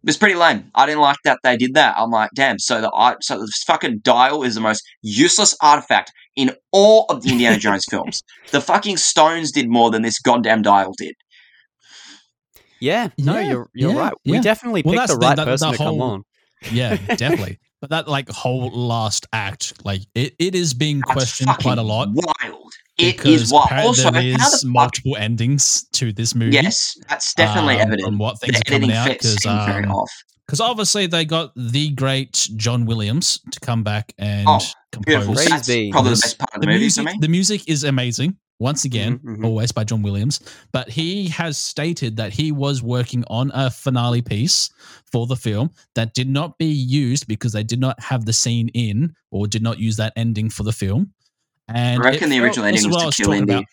It 0.05 0.09
was 0.09 0.17
pretty 0.17 0.35
lame. 0.35 0.69
I 0.75 0.85
didn't 0.85 1.01
like 1.01 1.17
that 1.23 1.39
they 1.43 1.57
did 1.57 1.73
that. 1.73 1.95
I'm 1.97 2.11
like, 2.11 2.29
damn. 2.35 2.59
So 2.59 2.79
the 2.79 3.17
so 3.21 3.39
the 3.39 3.51
fucking 3.65 3.99
dial 4.03 4.43
is 4.43 4.53
the 4.53 4.61
most 4.61 4.83
useless 5.01 5.57
artifact 5.63 6.11
in 6.35 6.51
all 6.71 7.05
of 7.09 7.23
the 7.23 7.31
Indiana 7.31 7.57
Jones 7.57 7.85
films. 7.89 8.21
The 8.51 8.61
fucking 8.61 8.97
stones 8.97 9.51
did 9.51 9.67
more 9.67 9.89
than 9.89 10.03
this 10.03 10.19
goddamn 10.19 10.61
dial 10.61 10.93
did. 10.97 11.15
Yeah, 12.79 13.09
no, 13.17 13.39
Yeah, 13.39 13.49
you're 13.49 13.69
you're 13.73 13.93
yeah, 13.93 13.99
right. 13.99 14.13
We 14.25 14.33
yeah. 14.33 14.41
definitely 14.41 14.83
Well, 14.85 14.93
picked 14.93 15.01
that's 15.01 15.13
the 15.13 15.19
the- 15.19 15.25
right 15.27 15.35
that- 15.37 15.45
person 15.45 15.71
the 15.71 15.77
to 15.77 15.83
come 15.83 16.01
on. 16.01 16.23
Yeah, 16.71 16.95
definitely. 17.15 17.59
But 17.81 17.89
that 17.89 18.07
like 18.07 18.29
whole 18.29 18.69
last 18.69 19.25
act, 19.33 19.83
like 19.85 20.01
it, 20.15 20.35
it 20.39 20.55
is 20.55 20.73
being 20.73 20.99
That's 20.99 21.13
questioned 21.13 21.49
quite 21.59 21.77
a 21.77 21.83
lot. 21.83 22.09
Wild. 22.11 22.73
It 22.97 23.17
because 23.17 23.41
is 23.43 23.51
wild. 23.51 23.71
Also, 23.71 24.09
there 24.11 24.13
how 24.37 24.49
the 24.49 24.55
is 24.55 24.61
fuck? 24.61 24.71
multiple 24.71 25.17
endings 25.17 25.85
to 25.93 26.13
this 26.13 26.33
movie. 26.35 26.53
Yes, 26.53 26.95
that's 27.09 27.33
definitely 27.33 27.75
um, 27.75 27.81
evident. 27.81 28.01
from 28.03 28.17
what 28.17 28.39
The 28.39 28.47
things 28.47 28.59
are 28.59 28.63
coming 28.63 28.91
out 28.91 29.07
because 29.09 29.45
um, 29.45 29.91
off. 29.91 30.11
because 30.47 30.61
obviously 30.61 31.07
they 31.07 31.25
got 31.25 31.51
the 31.55 31.89
great 31.91 32.47
John 32.55 32.85
Williams 32.85 33.39
to 33.51 33.59
come 33.59 33.83
back 33.83 34.13
and 34.17 34.47
Oh, 34.47 34.59
compose. 34.91 35.25
Praise 35.25 35.49
That's 35.49 35.67
probably 35.91 36.11
the 36.11 36.21
best 36.21 36.37
part 36.39 36.49
of 36.55 36.61
The 36.61 36.67
the 36.67 36.71
movie 36.71 36.79
music, 36.79 37.03
for 37.07 37.11
me. 37.11 37.17
the 37.19 37.27
music 37.27 37.67
is 37.69 37.83
amazing. 37.83 38.37
Once 38.59 38.85
again, 38.85 39.19
Mhm, 39.19 39.37
mhm. 39.39 39.45
always 39.45 39.73
by 39.73 39.83
John 39.83 40.01
Williams. 40.01 40.39
But 40.71 40.89
he 40.89 41.27
has 41.27 41.57
stated 41.57 42.15
that 42.15 42.31
he 42.31 42.53
was 42.53 42.81
working 42.81 43.25
on 43.27 43.51
a 43.53 43.69
finale 43.69 44.21
piece 44.21 44.69
for 45.11 45.27
the 45.27 45.35
film 45.35 45.71
that 45.95 46.13
did 46.13 46.29
not 46.29 46.57
be 46.57 46.67
used 46.67 47.27
because 47.27 47.51
they 47.51 47.63
did 47.63 47.81
not 47.81 47.99
have 48.01 48.23
the 48.23 48.31
scene 48.31 48.69
in 48.69 49.13
or 49.29 49.45
did 49.47 49.61
not 49.61 49.77
use 49.79 49.97
that 49.97 50.13
ending 50.15 50.49
for 50.49 50.63
the 50.63 50.71
film. 50.71 51.11
And 51.67 52.01
I 52.01 52.05
reckon 52.05 52.29
the 52.29 52.39
original 52.39 52.65
ending 52.65 52.79
is 52.79 52.87
was 52.87 52.97
to 52.97 53.05
was 53.05 53.15
kill 53.15 53.31
Indy. 53.31 53.53
about. 53.53 53.65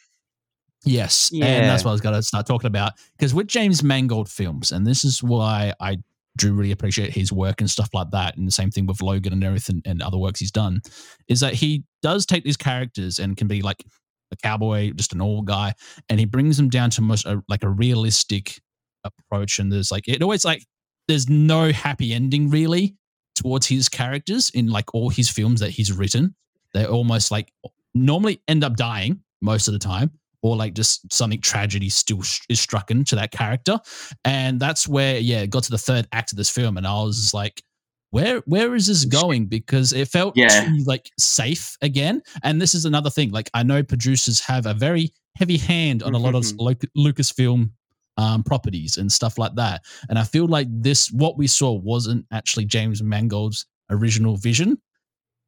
Yes, 0.84 1.30
and 1.32 1.42
that's 1.42 1.84
what 1.84 1.90
I 1.90 1.92
was 1.92 2.00
going 2.00 2.16
to 2.16 2.22
start 2.22 2.46
talking 2.46 2.66
about 2.66 2.92
because 3.16 3.32
with 3.32 3.46
James 3.46 3.84
Mangold 3.84 4.28
films, 4.28 4.72
and 4.72 4.84
this 4.84 5.04
is 5.04 5.22
why 5.22 5.74
I 5.78 5.98
do 6.36 6.54
really 6.54 6.72
appreciate 6.72 7.10
his 7.12 7.32
work 7.32 7.60
and 7.60 7.70
stuff 7.70 7.90
like 7.94 8.10
that, 8.10 8.36
and 8.36 8.48
the 8.48 8.52
same 8.52 8.70
thing 8.70 8.86
with 8.86 9.00
Logan 9.00 9.32
and 9.32 9.44
everything 9.44 9.82
and 9.84 10.02
other 10.02 10.18
works 10.18 10.40
he's 10.40 10.50
done, 10.50 10.80
is 11.28 11.40
that 11.40 11.54
he 11.54 11.84
does 12.02 12.26
take 12.26 12.42
these 12.42 12.56
characters 12.56 13.20
and 13.20 13.36
can 13.36 13.46
be 13.46 13.62
like 13.62 13.84
a 14.32 14.36
cowboy, 14.36 14.90
just 14.92 15.12
an 15.12 15.20
old 15.20 15.46
guy, 15.46 15.74
and 16.08 16.18
he 16.18 16.26
brings 16.26 16.56
them 16.56 16.68
down 16.68 16.90
to 16.90 17.02
most 17.02 17.26
a, 17.26 17.40
like 17.48 17.62
a 17.62 17.68
realistic 17.68 18.60
approach. 19.04 19.60
And 19.60 19.70
there's 19.70 19.92
like 19.92 20.08
it 20.08 20.20
always 20.20 20.44
like 20.44 20.64
there's 21.06 21.28
no 21.28 21.70
happy 21.70 22.12
ending 22.12 22.50
really 22.50 22.96
towards 23.36 23.66
his 23.66 23.88
characters 23.88 24.50
in 24.50 24.66
like 24.68 24.94
all 24.94 25.10
his 25.10 25.30
films 25.30 25.60
that 25.60 25.70
he's 25.70 25.92
written. 25.92 26.34
They're 26.74 26.88
almost 26.88 27.30
like 27.30 27.52
normally 27.94 28.40
end 28.48 28.64
up 28.64 28.76
dying 28.76 29.20
most 29.40 29.68
of 29.68 29.72
the 29.72 29.78
time, 29.78 30.10
or 30.42 30.56
like 30.56 30.74
just 30.74 31.12
something 31.12 31.40
tragedy 31.40 31.88
still 31.88 32.22
sh- 32.22 32.40
is 32.48 32.60
struck 32.60 32.90
into 32.90 33.14
that 33.16 33.30
character. 33.32 33.78
And 34.24 34.58
that's 34.60 34.88
where, 34.88 35.18
yeah, 35.18 35.40
it 35.42 35.50
got 35.50 35.64
to 35.64 35.70
the 35.70 35.78
third 35.78 36.06
act 36.12 36.32
of 36.32 36.38
this 36.38 36.50
film, 36.50 36.76
and 36.76 36.86
I 36.86 36.94
was 37.02 37.32
like, 37.34 37.62
where 38.10 38.40
where 38.46 38.74
is 38.74 38.86
this 38.86 39.04
going? 39.06 39.46
Because 39.46 39.92
it 39.94 40.06
felt 40.08 40.36
Yeah. 40.36 40.66
too 40.66 40.84
like 40.84 41.10
safe 41.18 41.76
again. 41.80 42.22
And 42.42 42.60
this 42.60 42.74
is 42.74 42.84
another 42.84 43.08
thing. 43.08 43.30
Like 43.30 43.48
I 43.54 43.62
know 43.62 43.82
producers 43.82 44.38
have 44.40 44.66
a 44.66 44.74
very 44.74 45.12
heavy 45.38 45.56
hand 45.56 46.02
on 46.02 46.12
a 46.14 46.18
lot 46.18 46.34
of 46.34 46.42
Mhm. 46.42 46.56
Luc- 46.58 46.92
Lucasfilm 46.96 47.70
um, 48.18 48.42
properties 48.42 48.98
and 48.98 49.10
stuff 49.10 49.38
like 49.38 49.54
that. 49.54 49.80
And 50.10 50.18
I 50.18 50.24
feel 50.24 50.46
like 50.46 50.68
this, 50.70 51.10
what 51.10 51.38
we 51.38 51.46
saw, 51.46 51.72
wasn't 51.72 52.26
actually 52.30 52.66
James 52.66 53.02
Mangold's 53.02 53.64
original 53.88 54.36
vision 54.36 54.76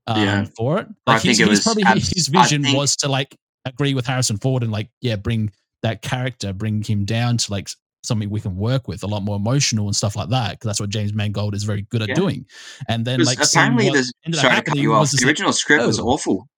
um, 0.07 0.21
Yeah. 0.23 0.45
for 0.57 0.79
it. 0.81 0.87
I 1.07 1.13
Like 1.15 1.23
think 1.23 1.35
it 1.41 1.43
his 1.43 1.49
was 1.49 1.61
probably 1.63 1.83
abs- 1.85 2.09
his 2.15 2.29
vision 2.29 2.63
think- 2.63 2.77
was 2.77 2.97
to 2.97 3.09
like 3.09 3.37
agree 3.65 3.95
with 3.95 4.07
Harrison 4.07 4.37
Ford 4.39 4.63
and 4.63 4.71
like 4.73 4.89
yeah, 5.01 5.17
bring 5.17 5.51
that 5.83 6.03
character, 6.03 6.53
bring 6.53 6.83
him 6.83 7.05
down 7.05 7.37
to 7.39 7.51
like 7.51 7.69
something 8.03 8.29
we 8.29 8.41
can 8.41 8.57
work 8.57 8.87
with, 8.87 9.03
a 9.03 9.07
lot 9.07 9.23
more 9.23 9.37
emotional 9.37 9.87
and 9.87 9.97
stuff 9.97 10.15
like 10.17 10.29
that. 10.29 10.51
Because 10.53 10.67
that's 10.67 10.81
what 10.81 10.91
James 10.91 11.15
Mangold 11.15 11.55
is 11.55 11.65
very 11.65 11.83
good 11.91 12.03
at 12.03 12.09
Yeah. 12.09 12.15
doing. 12.15 12.47
And 12.89 13.05
then 13.07 13.21
like 13.25 13.41
apparently, 13.43 13.87
what 13.87 13.95
there's 13.95 14.13
ended 14.27 14.39
up 14.41 14.43
sorry 14.45 14.57
to 14.57 14.63
cut 14.63 14.77
you 14.77 14.91
was 14.91 14.97
off. 14.97 15.11
just 15.13 15.21
The 15.21 15.27
like, 15.27 15.31
original 15.31 15.53
script 15.53 15.87
was 15.87 15.99
oh. 16.01 16.05
awful. 16.09 16.49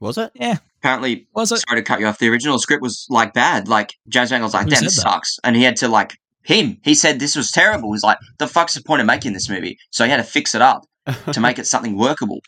Was 0.00 0.18
it? 0.18 0.32
yeah, 0.34 0.58
Apparently, 0.80 1.26
was 1.34 1.50
it? 1.52 1.62
sorry 1.66 1.80
to 1.80 1.84
cut 1.84 2.00
you 2.00 2.06
off. 2.06 2.18
The 2.18 2.28
original 2.28 2.58
script 2.58 2.82
was 2.82 3.06
like 3.08 3.32
bad. 3.32 3.68
Like 3.68 3.94
James 4.08 4.30
Mangold's 4.30 4.52
like, 4.54 4.64
Who 4.64 4.70
"Damn, 4.70 4.84
this 4.84 4.96
that? 4.96 5.02
sucks," 5.02 5.38
and 5.44 5.56
he 5.56 5.62
had 5.62 5.76
to 5.76 5.88
like 5.88 6.18
him. 6.42 6.78
He 6.84 6.94
said 6.94 7.20
this 7.20 7.36
was 7.36 7.50
terrible. 7.50 7.92
He's 7.92 8.02
like, 8.02 8.18
the 8.38 8.46
fuck's 8.46 8.74
the 8.74 8.82
point 8.82 9.00
of 9.00 9.06
making 9.06 9.32
this 9.32 9.48
movie? 9.48 9.78
So 9.90 10.04
he 10.04 10.10
had 10.10 10.18
to 10.18 10.24
fix 10.24 10.54
it 10.54 10.60
up 10.60 10.84
to 11.32 11.40
make 11.40 11.58
it 11.58 11.66
something 11.66 11.96
workable. 11.96 12.40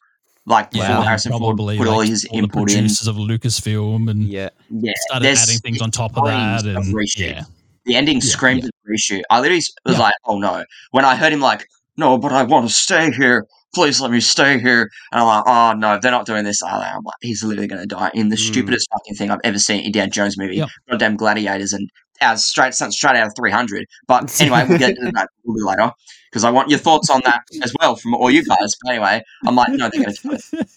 Like 0.49 0.69
Yeah, 0.73 0.83
before 0.83 0.97
and 0.97 1.05
Harrison 1.05 1.33
Ford 1.33 1.57
probably 1.57 1.77
put 1.77 1.89
all 1.89 2.01
his 2.01 2.25
all 2.27 2.37
the 2.37 2.45
input 2.45 2.71
in. 2.71 2.77
producers 2.77 3.09
of 3.09 3.17
Lucasfilm 3.17 4.09
and 4.11 4.23
yeah. 4.25 4.51
Yeah, 4.71 4.93
started 5.09 5.25
there's 5.27 5.43
adding 5.43 5.59
things 5.59 5.83
on 5.83 5.91
top 5.91 6.17
of 6.17 6.25
that. 6.27 6.65
And 6.65 6.95
reshoot. 6.95 7.19
yeah, 7.19 7.43
The 7.85 7.97
ending 7.97 8.17
Yeah, 8.17 8.21
screamed 8.21 8.63
yeah. 8.63 8.69
of 8.69 8.73
reshoot. 8.89 9.23
I 9.29 9.41
literally 9.41 9.63
was 9.85 9.97
Yeah. 9.97 9.99
like, 9.99 10.15
oh 10.25 10.39
no. 10.39 10.65
When 10.93 11.05
I 11.05 11.17
heard 11.17 11.33
him 11.33 11.41
like, 11.41 11.67
no, 11.97 12.17
but 12.19 12.33
I 12.33 12.45
want 12.45 12.69
to 12.69 12.73
stay 12.75 13.11
here. 13.11 13.45
Please 13.75 14.01
let 14.01 14.11
me 14.13 14.21
stay 14.21 14.59
here. 14.61 14.89
And 15.11 15.21
I'm 15.21 15.27
like, 15.27 15.43
oh 15.47 15.73
no, 15.77 15.99
they're 16.01 16.13
not 16.13 16.27
doing 16.27 16.45
this. 16.45 16.63
I'm 16.63 16.79
like, 17.03 17.15
he's 17.23 17.43
literally 17.43 17.67
going 17.67 17.83
to 17.83 17.87
die 17.87 18.11
in 18.15 18.29
the 18.29 18.37
Mm. 18.37 18.47
stupidest 18.47 18.87
fucking 18.93 19.17
thing 19.17 19.31
I've 19.33 19.41
ever 19.43 19.59
seen 19.59 19.81
in 19.81 19.87
Indiana 19.87 20.11
Jones 20.11 20.39
movie. 20.39 20.57
Yep. 20.59 20.69
Goddamn 20.91 21.17
gladiators 21.17 21.73
and 21.73 21.89
as 22.21 22.45
straight 22.45 22.73
straight 22.75 23.17
out 23.17 23.27
of 23.27 23.33
300. 23.37 23.85
But 24.07 24.41
anyway, 24.41 24.65
we'll 24.69 24.79
get 24.79 24.91
into 24.97 25.11
that 25.13 25.27
a 25.27 25.29
little 25.45 25.55
bit 25.57 25.79
later 25.81 25.93
because 26.37 26.45
I 26.45 26.51
want 26.51 26.69
your 26.69 26.79
thoughts 26.79 27.09
on 27.09 27.23
that 27.25 27.41
as 27.63 27.73
well 27.81 27.97
from 27.97 28.15
all 28.15 28.31
you 28.31 28.45
guys. 28.45 28.75
But 28.83 28.91
anyway, 28.93 29.23
I'm 29.47 29.57
like, 29.57 29.71
no, 29.71 29.89
they're 29.89 30.03
going 30.03 30.15
to 30.15 30.21
do 30.23 30.33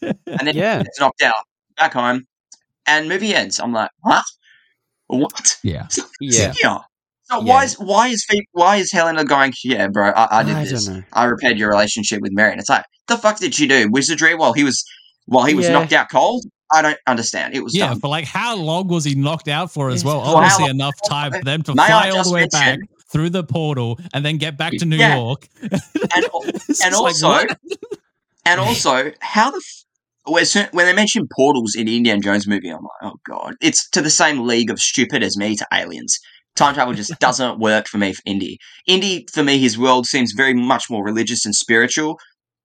it. 0.08 0.18
And 0.26 0.48
then 0.48 0.56
Yeah. 0.56 0.78
he 0.78 0.84
gets 0.86 0.98
knocked 1.02 1.22
out 1.22 1.34
back 1.76 1.92
home, 1.94 2.26
and 2.88 3.10
movie 3.10 3.36
ends. 3.36 3.60
I'm 3.60 3.74
like, 3.74 3.92
what? 4.00 4.24
What? 5.08 5.58
yeah. 5.64 5.88
Yeah. 6.22 6.54
Yeah. 6.62 6.78
So 7.24 7.40
Yeah. 7.42 7.44
why 7.44 7.64
is 7.66 7.74
why 7.76 8.08
is 8.08 8.26
why 8.54 8.78
is 8.78 8.90
Helena 8.94 9.26
going? 9.26 9.54
Yeah, 9.66 9.88
bro, 9.90 10.12
I, 10.12 10.40
I 10.40 10.44
did 10.44 10.56
I 10.56 10.64
this. 10.64 10.86
don't 10.86 10.98
know. 11.00 11.04
I 11.12 11.26
repaired 11.26 11.58
your 11.58 11.70
relationship 11.70 12.22
with 12.22 12.32
Marion. 12.32 12.58
It's 12.60 12.70
like 12.70 12.86
the 13.10 13.18
fuck 13.18 13.38
did 13.40 13.54
she 13.54 13.68
do? 13.68 13.90
Wizardry 13.92 14.34
while 14.36 14.54
he 14.54 14.64
was 14.64 14.82
while 15.26 15.44
he 15.46 15.56
was 15.56 15.66
Yeah. 15.66 15.74
knocked 15.74 15.92
out 15.94 16.10
cold. 16.10 16.46
I 16.72 16.82
don't 16.84 16.98
understand. 17.08 17.54
It 17.56 17.64
was 17.64 17.76
Yeah, 17.76 17.90
dumb. 17.90 18.00
for 18.00 18.08
like 18.08 18.26
how 18.26 18.56
long 18.56 18.88
was 18.88 19.04
he 19.04 19.14
knocked 19.16 19.48
out 19.50 19.72
for 19.72 19.90
as 19.90 20.04
Yeah. 20.04 20.10
well? 20.12 20.24
For 20.24 20.38
Obviously 20.38 20.70
enough 20.70 20.94
time 21.08 21.32
for 21.34 21.44
them 21.44 21.64
to 21.64 21.76
May 21.76 21.88
fly 21.88 22.10
all 22.12 22.24
the 22.24 22.32
way 22.32 22.48
back 22.52 22.78
mention- 22.80 22.88
through 23.12 23.30
the 23.30 23.44
portal 23.44 24.00
and 24.14 24.24
then 24.26 24.38
get 24.38 24.58
back 24.58 24.74
to 24.78 24.86
New 24.86 24.98
Yeah. 24.98 25.16
York. 25.16 25.48
And, 26.12 26.26
and 26.34 26.54
just 26.68 26.84
like, 26.84 27.24
also, 27.24 27.46
and 28.46 28.60
also, 28.60 29.12
how 29.20 29.52
the 29.52 29.58
f- 29.58 29.86
when 30.32 30.46
when 30.72 30.86
they 30.86 30.94
mention 30.94 31.28
portals 31.36 31.76
in 31.76 31.86
the 31.86 31.96
Indiana 31.98 32.22
Jones 32.22 32.48
movie, 32.48 32.70
I'm 32.70 32.82
like, 32.82 33.14
oh 33.14 33.16
god, 33.28 33.56
it's 33.62 33.88
to 33.92 34.02
the 34.02 34.10
same 34.10 34.48
league 34.48 34.70
of 34.72 34.80
stupid 34.80 35.22
as 35.24 35.38
me 35.38 35.56
to 35.56 35.68
aliens. 35.74 36.18
Time 36.56 36.74
travel 36.74 36.94
just 36.94 37.18
doesn't 37.20 37.60
work 37.60 37.88
for 37.88 37.98
me 38.00 38.14
for 38.14 38.22
Indy. 38.26 38.58
Indy, 38.88 39.28
for 39.32 39.44
me, 39.44 39.60
his 39.60 39.78
world 39.78 40.08
seems 40.08 40.34
very 40.36 40.54
much 40.54 40.90
more 40.90 41.04
religious 41.04 41.46
and 41.46 41.54
spiritual. 41.56 42.20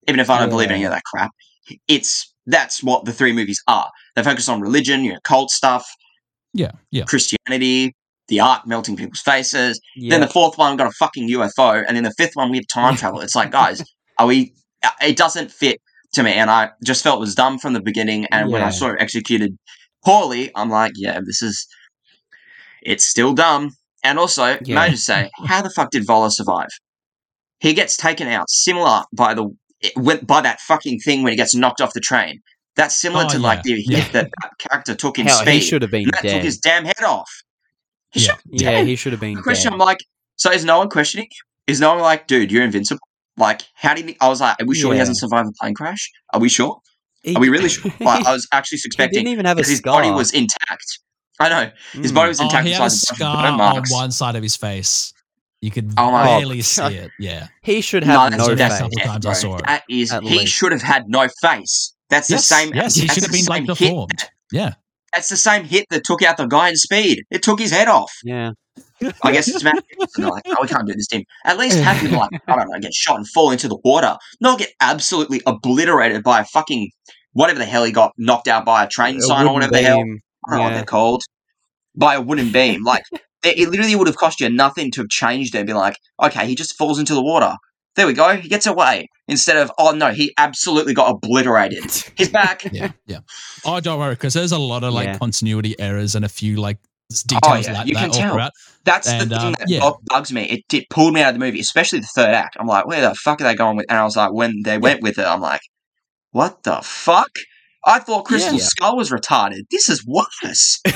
Even 0.07 0.19
if 0.19 0.29
I 0.29 0.39
don't 0.39 0.49
believe 0.49 0.71
any 0.71 0.83
of 0.85 0.91
that 0.91 1.03
crap, 1.05 1.31
it's 1.87 2.33
that's 2.47 2.83
what 2.83 3.05
the 3.05 3.13
three 3.13 3.33
movies 3.33 3.61
are. 3.67 3.89
They 4.15 4.23
focus 4.23 4.49
on 4.49 4.61
religion, 4.61 5.03
you 5.03 5.13
know, 5.13 5.19
cult 5.23 5.49
stuff, 5.51 5.87
yeah, 6.53 6.71
yeah. 6.91 7.03
Christianity, 7.05 7.95
the 8.27 8.39
art 8.39 8.65
melting 8.65 8.95
people's 8.95 9.21
faces. 9.21 9.79
Yeah. 9.95 10.11
Then 10.11 10.21
the 10.21 10.27
fourth 10.27 10.57
one 10.57 10.77
got 10.77 10.87
a 10.87 10.91
fucking 10.91 11.29
UFO, 11.29 11.83
and 11.87 11.95
then 11.95 12.03
the 12.03 12.13
fifth 12.17 12.35
one 12.35 12.51
we 12.51 12.57
have 12.57 12.67
time 12.67 12.95
travel. 13.01 13.21
It's 13.21 13.35
like, 13.35 13.51
guys, 13.51 13.83
are 14.17 14.27
we? 14.27 14.53
uh, 14.83 14.89
It 15.01 15.17
doesn't 15.17 15.51
fit 15.51 15.79
to 16.13 16.23
me, 16.23 16.31
and 16.33 16.49
I 16.49 16.71
just 16.83 17.03
felt 17.03 17.17
it 17.17 17.21
was 17.21 17.35
dumb 17.35 17.59
from 17.59 17.73
the 17.73 17.81
beginning. 17.81 18.25
And 18.31 18.51
when 18.51 18.61
I 18.61 18.65
Yeah. 18.65 18.71
saw 18.71 18.87
it 18.91 18.97
executed 18.99 19.57
poorly, 20.03 20.51
I'm 20.55 20.69
like, 20.69 20.93
yeah, 20.95 21.19
this 21.25 21.41
is. 21.41 21.67
It's 22.81 23.03
still 23.05 23.33
dumb. 23.33 23.71
And 24.03 24.19
also, 24.19 24.57
may 24.67 24.77
I 24.77 24.89
just 24.89 25.05
say, 25.05 25.29
how 25.47 25.61
the 25.63 25.71
fuck 25.71 25.89
did 25.89 26.05
Voller 26.05 26.31
survive? 26.31 26.67
He 27.59 27.73
gets 27.73 27.97
taken 27.97 28.27
out, 28.27 28.49
similar 28.49 29.01
by 29.13 29.33
the 29.33 29.49
went 29.95 30.25
by 30.27 30.41
that 30.41 30.59
fucking 30.61 30.99
thing 30.99 31.23
when 31.23 31.31
he 31.33 31.37
gets 31.37 31.55
knocked 31.55 31.81
off 31.81 31.93
the 31.93 31.99
train. 31.99 32.39
That's 32.75 32.95
similar 32.95 33.25
Oh, 33.25 33.29
to 33.29 33.39
like 33.39 33.63
the 33.63 33.81
hit 33.81 34.11
that, 34.13 34.29
that 34.41 34.51
character 34.59 34.93
took 34.93 35.17
in 35.17 35.25
Hell, 35.25 35.39
speed. 35.39 35.53
he 35.53 35.61
should 35.61 35.81
have 35.81 35.89
been 35.91 36.03
And 36.03 36.13
that 36.13 36.29
took 36.29 36.43
his 36.43 36.57
damn 36.59 36.85
head 36.85 37.03
off. 37.03 37.29
He 38.15 38.25
Yeah. 38.25 38.35
been 38.49 38.59
yeah, 38.59 38.81
he 38.83 38.95
should 38.95 39.11
have 39.13 39.19
been 39.21 39.35
question 39.41 39.69
dead. 39.71 39.73
I'm 39.73 39.79
like, 39.79 39.99
so 40.37 40.51
is 40.51 40.65
no 40.65 40.77
one 40.79 40.89
questioning? 40.89 41.27
Is 41.67 41.79
no 41.79 41.93
one 41.93 42.01
like, 42.01 42.27
dude, 42.27 42.51
you're 42.51 42.63
invincible? 42.63 42.99
Like, 43.37 43.61
how 43.75 43.93
did 43.93 44.07
he? 44.07 44.17
I 44.21 44.27
was 44.29 44.39
like, 44.41 44.61
are 44.61 44.65
we 44.65 44.75
sure 44.75 44.93
he 44.93 44.99
hasn't 44.99 45.17
survived 45.17 45.49
a 45.49 45.51
plane 45.59 45.73
crash? 45.73 46.09
Are 46.33 46.39
we 46.39 46.49
sure? 46.49 46.79
He- 47.23 47.35
Are 47.35 47.39
we 47.41 47.49
really 47.49 47.69
sure? 47.69 47.91
Like, 47.99 48.25
I 48.25 48.31
was 48.33 48.47
actually 48.51 48.77
suspecting. 48.77 49.19
he 49.19 49.23
suspecting 49.23 49.23
didn't 49.25 49.33
even 49.33 49.45
have 49.45 49.57
a 49.57 49.61
because 49.61 49.69
his 49.69 49.81
body 49.81 50.09
was 50.11 50.31
intact. 50.31 50.85
I 51.39 51.49
know 51.49 51.71
his 51.93 52.11
Mm. 52.11 52.15
body 52.15 52.27
was 52.29 52.39
Oh, 52.39 52.43
intact 52.45 52.65
he 52.67 52.71
had 52.73 52.81
a 52.81 52.85
besides 52.85 53.03
a 53.03 53.11
bunch 53.11 53.11
of 53.11 53.17
scar 53.17 53.47
on 53.51 53.57
marks. 53.57 53.91
one 53.91 54.11
side 54.11 54.35
of 54.37 54.43
his 54.43 54.55
face. 54.55 55.11
You 55.61 55.71
could 55.71 55.91
Oh 55.97 56.11
barely 56.11 56.59
Oh, 56.59 56.61
see 56.61 56.83
it. 56.95 57.11
Yeah. 57.19 57.47
He 57.63 57.81
should 57.81 58.05
No, 58.05 58.19
have 58.19 58.31
that's, 58.31 58.47
no 58.47 58.55
that's 58.55 58.73
face. 58.75 58.81
couple 58.81 58.97
death, 58.97 59.05
times 59.07 59.25
I 59.25 59.33
saw 59.33 59.57
it. 59.57 59.65
That 59.65 59.83
is, 59.89 60.11
At 60.13 60.23
he 60.23 60.37
least. 60.39 60.53
should 60.53 60.71
have 60.71 60.81
had 60.83 61.09
no 61.09 61.27
face. 61.41 61.93
That's 62.09 62.27
the 62.27 62.37
same. 62.37 62.71
yes, 62.73 62.95
he 62.95 63.07
should 63.07 63.23
have 63.23 63.31
been 63.31 63.45
like 63.45 63.65
same 63.65 63.75
hit. 63.75 63.77
deformed. 63.89 64.23
Yeah. 64.51 64.75
That's 65.15 65.29
the 65.29 65.37
same 65.37 65.63
hit 65.63 65.85
that 65.89 66.03
took 66.03 66.21
out 66.21 66.37
the 66.37 66.45
guy 66.45 66.69
in 66.69 66.75
Speed. 66.75 67.23
It 67.31 67.41
took 67.41 67.59
his 67.59 67.71
head 67.71 67.87
off. 67.87 68.11
Yeah. 68.23 68.51
I 69.23 69.31
guess 69.31 69.47
it's 69.47 69.63
Matt. 69.63 69.83
They're 70.15 70.29
like, 70.29 70.43
oh, 70.47 70.57
we 70.61 70.67
can't 70.67 70.87
do 70.87 70.93
this 70.93 71.07
him. 71.11 71.23
At 71.45 71.57
least 71.57 71.79
have 71.79 71.97
him 71.97 72.11
like, 72.11 72.31
I 72.47 72.55
don't 72.55 72.69
know, 72.69 72.79
get 72.79 72.93
shot 72.93 73.17
and 73.17 73.27
fall 73.27 73.51
into 73.51 73.67
the 73.67 73.77
water. 73.83 74.17
Not 74.41 74.59
get 74.59 74.71
absolutely 74.79 75.41
obliterated 75.45 76.23
by 76.23 76.41
a 76.41 76.45
fucking 76.45 76.89
whatever 77.33 77.59
the 77.59 77.65
hell 77.65 77.83
he 77.83 77.91
got 77.91 78.13
knocked 78.17 78.47
out 78.47 78.65
by 78.65 78.83
a 78.83 78.87
train 78.87 79.17
A 79.17 79.21
sign 79.21 79.47
or 79.47 79.53
whatever 79.53 79.71
the 79.71 79.81
hell. 79.81 79.99
I 79.99 80.01
don't 80.01 80.19
know 80.49 80.61
what 80.63 80.73
they're 80.73 80.83
called. 80.83 81.23
By 81.95 82.15
a 82.15 82.21
wooden 82.21 82.51
beam. 82.51 82.83
Like 82.83 83.03
it, 83.11 83.59
it 83.59 83.69
literally 83.69 83.95
would 83.95 84.07
have 84.07 84.17
cost 84.17 84.41
you 84.41 84.49
nothing 84.49 84.91
to 84.91 85.01
have 85.01 85.09
changed 85.09 85.55
it 85.55 85.59
and 85.59 85.67
be 85.67 85.73
like, 85.73 85.97
okay, 86.21 86.47
he 86.47 86.55
just 86.55 86.77
falls 86.77 86.99
into 86.99 87.13
the 87.13 87.23
water. 87.23 87.55
There 87.95 88.05
we 88.07 88.13
go. 88.13 88.35
He 88.35 88.49
gets 88.49 88.65
away. 88.67 89.07
Instead 89.27 89.57
of, 89.57 89.71
oh 89.77 89.91
no, 89.91 90.11
he 90.11 90.33
absolutely 90.37 90.93
got 90.93 91.09
obliterated. 91.11 91.83
He's 92.17 92.29
back. 92.29 92.63
Yeah. 92.71 92.91
Yeah. 93.07 93.19
Oh, 93.65 93.79
don't 93.79 93.99
worry, 93.99 94.13
because 94.15 94.33
there's 94.33 94.51
a 94.51 94.57
lot 94.59 94.83
of 94.83 94.93
like 94.93 95.07
Yeah. 95.07 95.17
continuity 95.17 95.79
errors 95.79 96.15
and 96.15 96.23
a 96.25 96.29
few 96.29 96.57
like 96.57 96.77
Oh, 97.11 97.15
details 97.27 97.67
yeah, 97.67 97.73
like 97.73 97.87
you 97.87 97.93
that 97.93 97.99
can 98.01 98.11
tell. 98.11 98.31
throughout. 98.33 98.51
That's 98.83 99.07
And, 99.07 99.29
the 99.29 99.37
thing 99.37 99.45
um, 99.47 99.55
that 99.59 99.69
yeah. 99.69 99.91
bugs 100.07 100.33
me. 100.33 100.43
It, 100.45 100.73
it 100.73 100.89
pulled 100.89 101.13
me 101.13 101.21
out 101.21 101.29
of 101.29 101.35
the 101.35 101.45
movie, 101.45 101.59
especially 101.59 101.99
the 101.99 102.07
third 102.15 102.29
act. 102.33 102.57
I'm 102.59 102.65
like, 102.65 102.87
where 102.87 102.99
the 103.01 103.13
fuck 103.13 103.39
are 103.41 103.43
they 103.43 103.53
going 103.55 103.77
with? 103.77 103.85
And 103.89 103.99
I 103.99 104.03
was 104.03 104.15
like, 104.17 104.33
when 104.33 104.63
they 104.63 104.79
went 104.79 105.03
with 105.03 105.19
it, 105.19 105.25
I'm 105.25 105.39
like, 105.39 105.61
what 106.31 106.63
the 106.63 106.79
fuck? 106.81 107.29
I 107.85 107.99
thought 107.99 108.25
Crystal 108.25 108.55
Yeah. 108.55 108.63
Skull 108.63 108.97
was 108.97 109.11
retarded. 109.11 109.61
This 109.71 109.89
is 109.89 110.05
worse. 110.05 110.81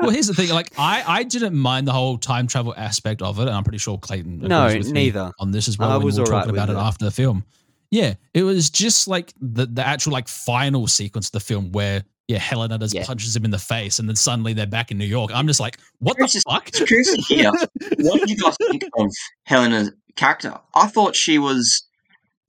Well, 0.00 0.10
here's 0.10 0.26
the 0.26 0.34
thing. 0.34 0.50
Like, 0.50 0.70
I, 0.76 1.02
I 1.06 1.22
didn't 1.22 1.54
mind 1.56 1.88
the 1.88 1.92
whole 1.92 2.18
time 2.18 2.46
travel 2.46 2.74
aspect 2.76 3.22
of 3.22 3.38
it, 3.38 3.42
and 3.42 3.50
I'm 3.52 3.64
pretty 3.64 3.78
sure 3.78 3.96
Clayton 3.96 4.40
No, 4.40 4.66
agrees 4.66 4.84
with 4.86 4.92
neither. 4.92 5.32
on 5.38 5.50
this 5.50 5.66
as 5.66 5.78
well. 5.78 5.90
I 5.90 5.96
was 5.96 6.16
we 6.16 6.20
were 6.20 6.26
alright 6.26 6.42
talking 6.44 6.54
about 6.58 6.68
it 6.68 6.72
it. 6.74 6.78
after 6.78 7.06
the 7.06 7.10
film. 7.10 7.42
Yeah, 7.90 8.12
it 8.34 8.42
was 8.42 8.68
just 8.68 9.08
like 9.08 9.32
the 9.40 9.64
the 9.64 9.86
actual 9.86 10.12
like 10.12 10.28
final 10.28 10.86
sequence 10.86 11.28
of 11.28 11.32
the 11.32 11.40
film 11.40 11.72
where 11.72 12.04
yeah 12.28 12.36
Helena 12.38 12.78
just 12.78 12.94
Yeah. 12.94 13.06
punches 13.06 13.34
him 13.34 13.46
in 13.46 13.50
the 13.50 13.58
face, 13.58 13.98
and 13.98 14.06
then 14.06 14.16
suddenly 14.16 14.52
they're 14.52 14.66
back 14.66 14.90
in 14.90 14.98
New 14.98 15.06
York. 15.06 15.30
I'm 15.32 15.46
just 15.46 15.60
like, 15.60 15.78
what 16.00 16.18
the 16.18 16.26
Curious- 16.26 16.42
fuck? 16.46 16.70
curious 16.72 17.14
to 17.14 17.22
hear. 17.22 17.50
what 18.00 18.20
did 18.20 18.28
you 18.28 18.36
guys 18.36 18.56
think 18.68 18.84
of 18.98 19.10
Helena's 19.44 19.90
character? 20.16 20.58
I 20.74 20.88
thought 20.88 21.16
she 21.16 21.38
was 21.38 21.82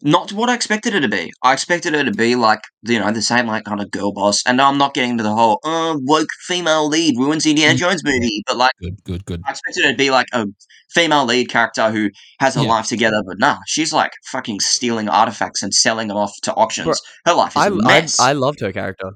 not 0.06 0.32
what 0.32 0.50
I 0.50 0.54
expected 0.54 0.94
her 0.94 1.02
to 1.02 1.10
be. 1.10 1.32
I 1.42 1.54
expected 1.54 1.94
her 1.94 2.04
to 2.04 2.12
be 2.12 2.36
like, 2.36 2.62
you 2.84 3.00
know, 3.00 3.12
the 3.12 3.22
same 3.22 3.48
like 3.48 3.66
kind 3.66 3.82
of 3.82 3.90
girl 3.92 4.14
boss. 4.14 4.42
And 4.46 4.62
I'm 4.62 4.78
not 4.78 4.94
getting 4.94 5.12
into 5.12 5.24
the 5.24 5.34
whole 5.34 5.60
uh, 5.64 5.98
woke 6.02 6.30
female 6.48 6.88
lead 6.88 7.18
ruins 7.18 7.44
the 7.44 7.50
Indiana 7.50 7.76
Jones 7.76 8.04
movie, 8.06 8.44
but 8.48 8.56
like 8.56 8.72
Good, 8.80 9.04
good, 9.04 9.26
good. 9.26 9.42
I 9.46 9.52
expected 9.52 9.84
her 9.86 9.92
to 9.92 9.98
be 9.98 10.12
like 10.12 10.28
a 10.32 10.46
female 10.92 11.26
lead 11.26 11.50
character 11.50 11.90
who 11.92 12.12
has 12.40 12.56
her 12.56 12.62
Yeah. 12.62 12.70
life 12.70 12.86
together, 12.88 13.22
but 13.26 13.40
nah, 13.40 13.58
she's 13.68 13.92
like 13.92 14.12
fucking 14.32 14.60
stealing 14.60 15.10
artifacts 15.10 15.64
and 15.64 15.74
selling 15.74 16.08
them 16.08 16.18
off 16.18 16.32
to 16.44 16.54
auctions. 16.54 17.02
her 17.26 17.34
life 17.34 17.56
is 17.58 17.64
I, 17.64 17.68
a 17.68 17.72
I 17.72 17.76
mess. 18.02 18.20
I 18.20 18.34
loved 18.34 18.62
her 18.62 18.72
character. 18.72 19.12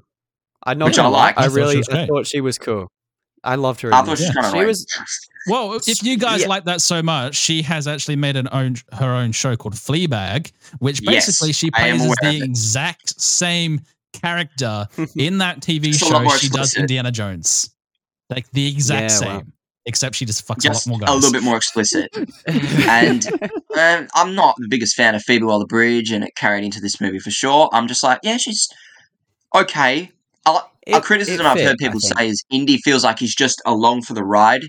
I 0.64 0.74
not 0.74 0.88
Which 0.88 0.98
I 0.98 1.06
like. 1.06 1.38
I 1.38 1.44
I 1.44 1.46
thought 1.46 1.52
she 1.52 1.60
really 1.60 1.82
I 1.90 2.06
thought 2.06 2.26
she 2.26 2.40
was 2.40 2.58
cool. 2.58 2.88
I 3.42 3.54
loved 3.54 3.80
her. 3.80 3.92
I 3.94 4.02
thought 4.02 4.18
she 4.18 4.24
this. 4.24 4.34
was 4.36 4.52
she 4.52 4.64
was 4.64 4.86
Well, 5.48 5.80
if 5.86 6.02
you 6.02 6.18
guys 6.18 6.42
Yeah. 6.42 6.48
like 6.48 6.64
that 6.66 6.82
so 6.82 7.02
much, 7.02 7.34
she 7.34 7.62
has 7.62 7.86
actually 7.88 8.16
made 8.16 8.36
an 8.36 8.48
own 8.52 8.76
her 8.92 9.10
own 9.14 9.32
show 9.32 9.56
called 9.56 9.74
Fleabag, 9.74 10.52
which 10.80 11.00
Yes, 11.00 11.26
basically 11.26 11.52
she 11.52 11.70
plays 11.70 12.02
as 12.04 12.14
the 12.20 12.42
exact 12.42 13.20
same 13.20 13.80
character 14.12 14.86
in 15.16 15.38
that 15.38 15.60
TV 15.60 15.84
Just 15.92 16.02
a 16.02 16.04
lot 16.06 16.18
show 16.18 16.24
more 16.24 16.38
she 16.38 16.48
does. 16.50 16.76
Indiana 16.76 17.10
Jones. 17.10 17.70
Like 18.28 18.50
the 18.52 18.68
exact 18.68 19.02
Yeah, 19.02 19.08
same. 19.08 19.28
wow. 19.38 19.42
Except 19.86 20.14
she 20.14 20.26
just 20.26 20.46
fucks 20.46 20.60
just 20.60 20.86
a 20.86 20.90
lot 20.90 20.98
more 21.00 21.06
guys. 21.06 21.14
a 21.14 21.16
little 21.16 21.32
bit 21.32 21.42
more 21.42 21.56
explicit. 21.56 22.14
And 22.86 23.26
um, 23.78 24.08
I'm 24.14 24.34
not 24.34 24.56
the 24.58 24.68
biggest 24.68 24.94
fan 24.94 25.14
of 25.14 25.22
Phoebe 25.22 25.44
Waller-Bridge, 25.46 26.12
and 26.12 26.22
it 26.22 26.34
carried 26.36 26.64
into 26.64 26.80
this 26.80 27.00
movie 27.00 27.18
for 27.18 27.30
sure. 27.30 27.70
I'm 27.72 27.88
just 27.88 28.02
like, 28.02 28.20
yeah, 28.22 28.36
she's 28.36 28.68
okay. 29.54 30.10
A, 30.94 30.98
a 30.98 31.00
criticism 31.00 31.46
it 31.46 31.48
I've 31.48 31.56
fit, 31.56 31.66
heard 31.66 31.78
people 31.78 32.00
say 32.00 32.28
is 32.28 32.44
Indy 32.50 32.78
feels 32.78 33.04
like 33.04 33.18
he's 33.18 33.34
just 33.34 33.60
along 33.66 34.02
for 34.02 34.14
the 34.14 34.24
ride 34.24 34.62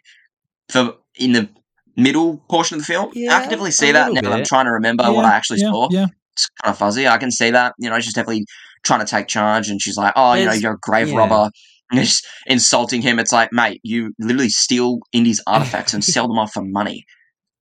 for 0.69 0.95
in 1.15 1.33
the 1.33 1.49
middle 1.97 2.37
portion 2.49 2.75
of 2.75 2.81
the 2.81 2.85
film. 2.85 3.07
I 3.09 3.11
Yeah, 3.15 3.39
can 3.41 3.49
definitely 3.49 3.71
see 3.71 3.91
that 3.91 4.13
now 4.13 4.21
that 4.21 4.31
I'm 4.31 4.43
trying 4.45 4.65
to 4.65 4.71
remember 4.71 5.03
what 5.11 5.25
I 5.25 5.33
actually 5.33 5.59
yeah, 5.59 5.71
saw. 5.71 5.87
Yeah. 5.91 6.07
It's 6.33 6.47
kind 6.63 6.71
of 6.73 6.77
fuzzy. 6.77 7.07
I 7.07 7.17
can 7.17 7.29
see 7.31 7.51
that. 7.51 7.73
You 7.77 7.89
know, 7.89 7.99
she's 7.99 8.13
definitely 8.13 8.45
trying 8.83 9.01
to 9.01 9.05
take 9.05 9.27
charge, 9.27 9.69
and 9.69 9.81
she's 9.81 9.97
like, 9.97 10.13
"Oh, 10.15 10.33
you 10.33 10.45
know, 10.45 10.53
you're 10.53 10.73
a 10.75 10.79
grave 10.81 11.09
yeah. 11.09 11.17
robber." 11.17 11.49
And 11.91 11.99
just 11.99 12.25
insulting 12.47 13.01
him. 13.01 13.19
It's 13.19 13.33
like, 13.33 13.51
mate, 13.51 13.81
you 13.83 14.13
literally 14.17 14.47
steal 14.47 14.99
Indy's 15.11 15.41
artifacts 15.47 15.93
and 15.93 16.01
sell 16.01 16.25
them 16.29 16.39
off 16.39 16.53
for 16.53 16.63
money. 16.63 17.03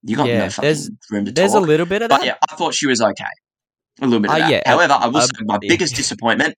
You 0.03 0.15
got 0.15 0.27
Yeah, 0.27 0.37
no 0.45 0.49
fucking 0.49 0.61
there's- 0.67 0.89
room 1.11 1.25
to 1.25 1.31
There's 1.33 1.51
talk. 1.51 1.53
There's 1.59 1.63
a 1.65 1.67
little 1.67 1.85
bit 1.85 2.01
of 2.01 2.07
But 2.09 2.21
that. 2.21 2.25
yeah, 2.25 2.35
I 2.49 2.55
thought 2.55 2.73
she 2.73 2.87
was 2.87 3.01
okay. 3.01 3.25
A 4.01 4.05
little 4.05 4.21
bit 4.21 4.31
of 4.31 4.35
Uh, 4.37 4.39
that. 4.39 4.49
yeah, 4.49 4.61
However, 4.65 4.93
I 4.93 5.07
will 5.07 5.17
uh, 5.17 5.21
say 5.25 5.31
my 5.41 5.59
yeah. 5.61 5.67
biggest 5.67 5.95
disappointment: 5.95 6.55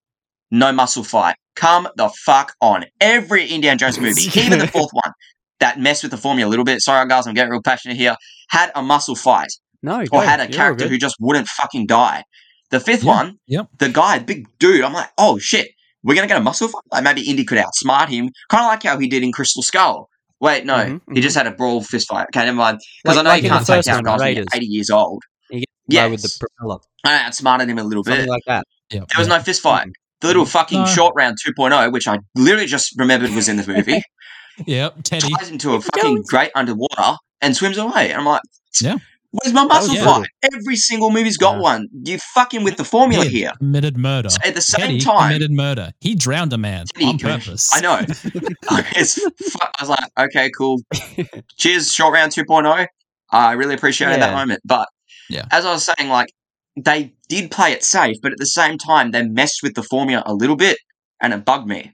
no 0.53 0.71
muscle 0.71 1.03
fight. 1.03 1.35
Come 1.55 1.87
the 1.97 2.09
fuck 2.25 2.53
on! 2.61 2.85
Every 3.01 3.47
Indiana 3.47 3.77
Jones 3.77 3.99
movie, 3.99 4.21
even 4.39 4.59
the 4.59 4.67
fourth 4.67 4.91
one, 4.91 5.11
that 5.59 5.79
messed 5.79 6.03
with 6.03 6.11
the 6.11 6.17
formula 6.17 6.47
a 6.47 6.51
little 6.51 6.65
bit. 6.65 6.81
Sorry, 6.81 7.07
guys, 7.07 7.27
I'm 7.27 7.33
getting 7.33 7.51
real 7.51 7.61
passionate 7.61 7.97
here. 7.97 8.15
Had 8.49 8.71
a 8.75 8.81
muscle 8.81 9.15
fight 9.15 9.49
No, 9.81 10.03
or 10.11 10.23
had 10.23 10.39
a 10.39 10.47
character 10.47 10.87
who 10.87 10.97
just 10.97 11.15
wouldn't 11.19 11.47
fucking 11.47 11.87
die. 11.87 12.23
The 12.71 12.79
fifth 12.79 13.03
Yeah, 13.03 13.15
one, 13.15 13.39
yep. 13.47 13.67
the 13.77 13.89
guy, 13.89 14.17
big 14.19 14.47
dude, 14.59 14.83
I'm 14.83 14.93
like, 14.93 15.09
oh 15.17 15.37
shit, 15.37 15.67
we're 16.03 16.15
gonna 16.15 16.27
get 16.27 16.37
a 16.37 16.43
muscle 16.43 16.67
fight. 16.69 16.81
Like 16.91 17.03
maybe 17.03 17.21
Indy 17.29 17.43
could 17.45 17.59
outsmart 17.59 18.09
him, 18.09 18.29
kind 18.49 18.63
of 18.63 18.67
like 18.69 18.83
how 18.83 18.97
he 18.97 19.07
did 19.07 19.21
in 19.23 19.31
Crystal 19.31 19.61
Skull. 19.61 20.09
Wait, 20.39 20.65
no, 20.65 20.75
Mhm, 20.75 21.01
he 21.13 21.21
just 21.21 21.35
had 21.37 21.45
a 21.47 21.51
brawl 21.51 21.81
fist 21.83 22.07
fight. 22.09 22.27
Okay, 22.35 22.45
never 22.45 22.57
mind. 22.57 22.79
Because 23.03 23.15
Like- 23.17 23.21
I 23.21 23.23
know 23.23 23.29
like 23.29 23.43
you 23.43 23.49
can't 23.49 23.65
take 23.65 23.85
one, 23.85 24.03
guys 24.03 24.19
when 24.19 24.35
you're 24.37 24.45
80 24.53 24.65
years 24.65 24.89
old. 24.89 25.21
He 25.51 25.59
gets 25.59 25.71
Yes, 25.87 26.01
Guy 26.03 26.07
with 26.11 26.21
the 26.23 26.37
propeller, 26.39 26.79
I 27.05 27.23
outsmarted 27.25 27.69
him 27.69 27.77
a 27.77 27.83
little 27.83 28.03
bit. 28.03 28.27
like 28.27 28.41
that. 28.47 28.65
Yeah, 28.89 28.99
There 28.99 29.19
was 29.19 29.27
no 29.27 29.39
fist 29.39 29.61
fight. 29.61 29.87
The 30.23 30.27
little 30.29 30.45
mm. 30.45 30.49
fucking 30.51 30.79
No. 30.79 30.85
short 30.87 31.13
round 31.17 31.37
2.0, 31.45 31.91
which 31.91 32.07
I 32.07 32.17
literally 32.33 32.65
just 32.65 32.97
remembered 32.97 33.29
was 33.31 33.49
in 33.49 33.57
the 33.57 33.67
movie, 33.67 34.01
Yep, 34.65 34.95
Teddy. 35.03 35.33
ties 35.33 35.49
into 35.51 35.73
a 35.73 35.81
fucking 35.81 36.01
going. 36.01 36.23
grate 36.25 36.51
underwater 36.55 37.17
and 37.41 37.55
swims 37.55 37.77
away. 37.77 38.09
And 38.09 38.19
I'm 38.21 38.25
like, 38.25 38.41
Yeah. 38.81 38.95
where's 39.31 39.53
my 39.53 39.65
was 39.65 39.89
muscle 39.89 39.95
good. 39.95 40.05
fight? 40.05 40.27
Every 40.53 40.77
single 40.77 41.11
movie's 41.11 41.35
got 41.37 41.55
Yeah. 41.55 41.61
one. 41.61 41.87
You 42.05 42.19
fucking 42.35 42.63
with 42.63 42.77
the 42.77 42.85
formula 42.85 43.23
Kid 43.25 43.31
here. 43.33 43.51
committed 43.57 43.97
murder. 43.97 44.29
So 44.29 44.37
at 44.45 44.55
the 44.55 44.61
same 44.61 44.85
Teddy 44.85 44.99
time, 45.01 45.27
committed 45.33 45.51
murder. 45.51 45.91
He 45.99 46.15
drowned 46.15 46.53
a 46.53 46.57
man 46.57 46.85
Teddy 46.93 47.05
on 47.05 47.17
committed- 47.17 47.43
purpose. 47.43 47.69
I 47.73 47.81
know. 47.81 47.99
it's, 48.95 49.19
I 49.61 49.69
was 49.81 49.89
like, 49.89 50.09
okay, 50.17 50.49
cool. 50.57 50.79
Cheers, 51.57 51.91
short 51.91 52.13
round 52.13 52.31
2.0. 52.31 52.87
I 53.31 53.51
really 53.53 53.75
appreciated 53.75 54.21
that 54.21 54.33
moment. 54.33 54.61
But 54.63 54.87
Yeah. 55.29 55.45
as 55.51 55.65
I 55.65 55.73
was 55.73 55.83
saying, 55.83 56.09
like, 56.09 56.29
they 56.77 57.13
did 57.29 57.51
play 57.51 57.71
it 57.73 57.83
safe, 57.83 58.17
but 58.21 58.31
at 58.31 58.37
the 58.39 58.45
same 58.45 58.77
time, 58.77 59.11
they 59.11 59.23
messed 59.23 59.61
with 59.63 59.75
the 59.75 59.83
formula 59.83 60.23
a 60.25 60.33
little 60.33 60.55
bit 60.55 60.77
and 61.21 61.33
it 61.33 61.45
bugged 61.45 61.67
me. 61.67 61.93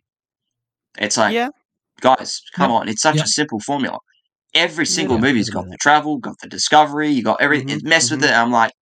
It's 1.00 1.18
like, 1.18 1.34
yeah, 1.34 1.50
guys, 2.02 2.42
come 2.56 2.72
on, 2.72 2.90
it's 2.90 3.02
such 3.02 3.18
Yep. 3.18 3.26
a 3.26 3.28
simple 3.28 3.60
formula. 3.62 4.00
Every 4.56 4.86
single 4.86 5.18
Yeah, 5.18 5.22
movie's 5.22 5.50
I 5.50 5.54
got 5.54 5.66
the 5.70 5.78
travel, 5.82 6.18
got 6.18 6.36
the 6.42 6.48
discovery, 6.50 7.10
you 7.10 7.24
got 7.24 7.42
everything. 7.42 7.70
Mhm, 7.70 7.78
It 7.80 7.84
messed 7.84 8.12
with 8.12 8.22
mhm. 8.22 8.30
it. 8.30 8.32
I'm 8.32 8.52
like, 8.52 8.74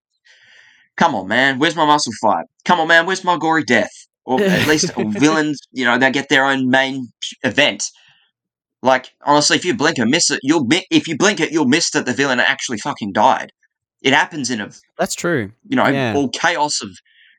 come 0.98 1.16
on, 1.16 1.28
man, 1.28 1.60
where's 1.60 1.76
my 1.76 1.86
muscle 1.86 2.14
fight? 2.22 2.46
Come 2.66 2.80
on, 2.80 2.88
man, 2.88 3.06
where's 3.06 3.24
my 3.24 3.38
gory 3.38 3.64
death? 3.64 3.92
Or 4.26 4.44
at 4.52 4.64
least 4.66 4.92
villains, 4.98 5.60
you 5.72 5.86
know, 5.86 5.98
they 5.98 6.12
get 6.12 6.30
their 6.30 6.46
own 6.46 6.70
main 6.70 7.08
event. 7.44 7.84
Like 8.82 9.12
honestly, 9.26 9.58
if 9.58 9.66
you 9.66 9.76
blink 9.76 9.98
and 9.98 10.10
miss 10.12 10.30
it, 10.32 10.40
you'll 10.44 10.66
mi- 10.66 10.86
if 10.92 11.08
you 11.08 11.18
blink 11.18 11.40
it, 11.40 11.52
you'll 11.52 11.68
miss 11.68 11.92
that 11.92 12.06
the 12.06 12.14
villain 12.14 12.40
actually 12.40 12.78
fucking 12.80 13.14
died. 13.14 13.52
It 14.02 14.14
happens 14.14 14.50
in 14.52 14.62
a 14.62 14.70
that's 14.98 15.16
true. 15.16 15.52
you 15.68 15.76
know 15.76 15.88
Yeah. 15.88 16.14
all 16.16 16.30
chaos 16.30 16.82
of 16.82 16.90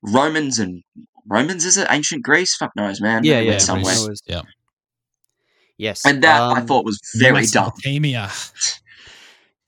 Romans 0.02 0.58
and 0.58 0.82
Romans. 1.26 1.64
Is 1.64 1.76
it 1.76 1.86
ancient 1.90 2.22
Greece? 2.22 2.56
Fuck 2.56 2.72
knows, 2.76 3.00
man. 3.00 3.22
Yeah, 3.24 3.40
yeah, 3.40 3.58
somewhere. 3.58 3.94
Greece. 3.94 4.08
was- 4.08 4.22
Yeah. 4.26 4.42
Yes, 5.76 6.04
And 6.04 6.24
that 6.24 6.40
I 6.40 6.58
um, 6.60 6.66
thought 6.66 6.84
was 6.84 6.98
very 7.14 7.46
dumb. 7.46 7.70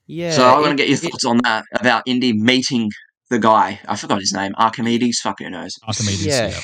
Yeah, 0.07 0.31
so 0.31 0.43
I 0.45 0.59
want 0.59 0.71
to 0.71 0.75
get 0.75 0.89
your 0.89 0.97
it- 0.97 1.01
thoughts 1.01 1.23
on 1.23 1.37
that 1.43 1.63
about 1.73 2.03
Indy 2.05 2.33
meeting 2.33 2.91
the 3.29 3.39
guy. 3.39 3.79
I 3.87 3.95
forgot 3.95 4.19
his 4.19 4.33
name. 4.33 4.53
Archimedes. 4.57 5.19
Fuck 5.21 5.39
who 5.39 5.49
knows. 5.49 5.77
Archimedes. 5.87 6.25
Yeah. 6.25 6.49
Yeah. 6.49 6.59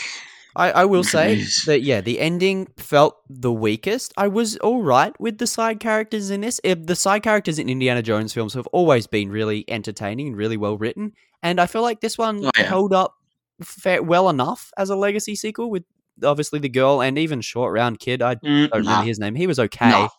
I, 0.58 0.72
I 0.72 0.86
will 0.86 1.04
say 1.04 1.46
that 1.68 1.82
yeah, 1.84 2.02
the 2.02 2.20
ending 2.20 2.68
felt 2.78 3.16
the 3.30 3.54
weakest. 3.54 4.12
I 4.18 4.28
was 4.28 4.58
all 4.58 4.82
right 4.82 5.18
with 5.20 5.38
the 5.38 5.46
side 5.48 5.80
characters 5.80 6.32
in 6.32 6.42
this. 6.42 6.60
If 6.64 6.88
the 6.88 6.96
side 6.96 7.22
characters 7.24 7.60
in 7.60 7.70
Indiana 7.70 8.02
Jones 8.02 8.34
films 8.34 8.56
have 8.56 8.68
always 8.68 9.06
been 9.08 9.30
really 9.30 9.64
entertaining 9.68 10.28
and 10.30 10.36
really 10.36 10.58
well 10.58 10.78
written, 10.78 11.14
and 11.44 11.62
I 11.62 11.68
feel 11.68 11.84
like 11.84 12.02
this 12.02 12.18
one 12.18 12.44
Oh, 12.46 12.52
yeah. 12.58 12.64
held 12.66 12.92
up 12.94 13.14
fair, 13.62 14.02
well 14.02 14.30
enough 14.30 14.72
as 14.78 14.90
a 14.90 14.96
legacy 14.96 15.36
sequel 15.36 15.70
with 15.70 15.84
obviously 16.24 16.58
the 16.60 16.70
girl 16.70 17.02
and 17.02 17.20
even 17.20 17.42
short 17.42 17.72
round 17.72 18.00
kid. 18.00 18.24
I 18.24 18.36
Mm, 18.36 18.70
don't 18.70 18.72
nah, 18.72 18.78
remember 18.78 19.06
his 19.06 19.20
name. 19.20 19.36
He 19.36 19.46
was 19.48 19.60
okay. 19.60 19.90
nah. 19.90 20.10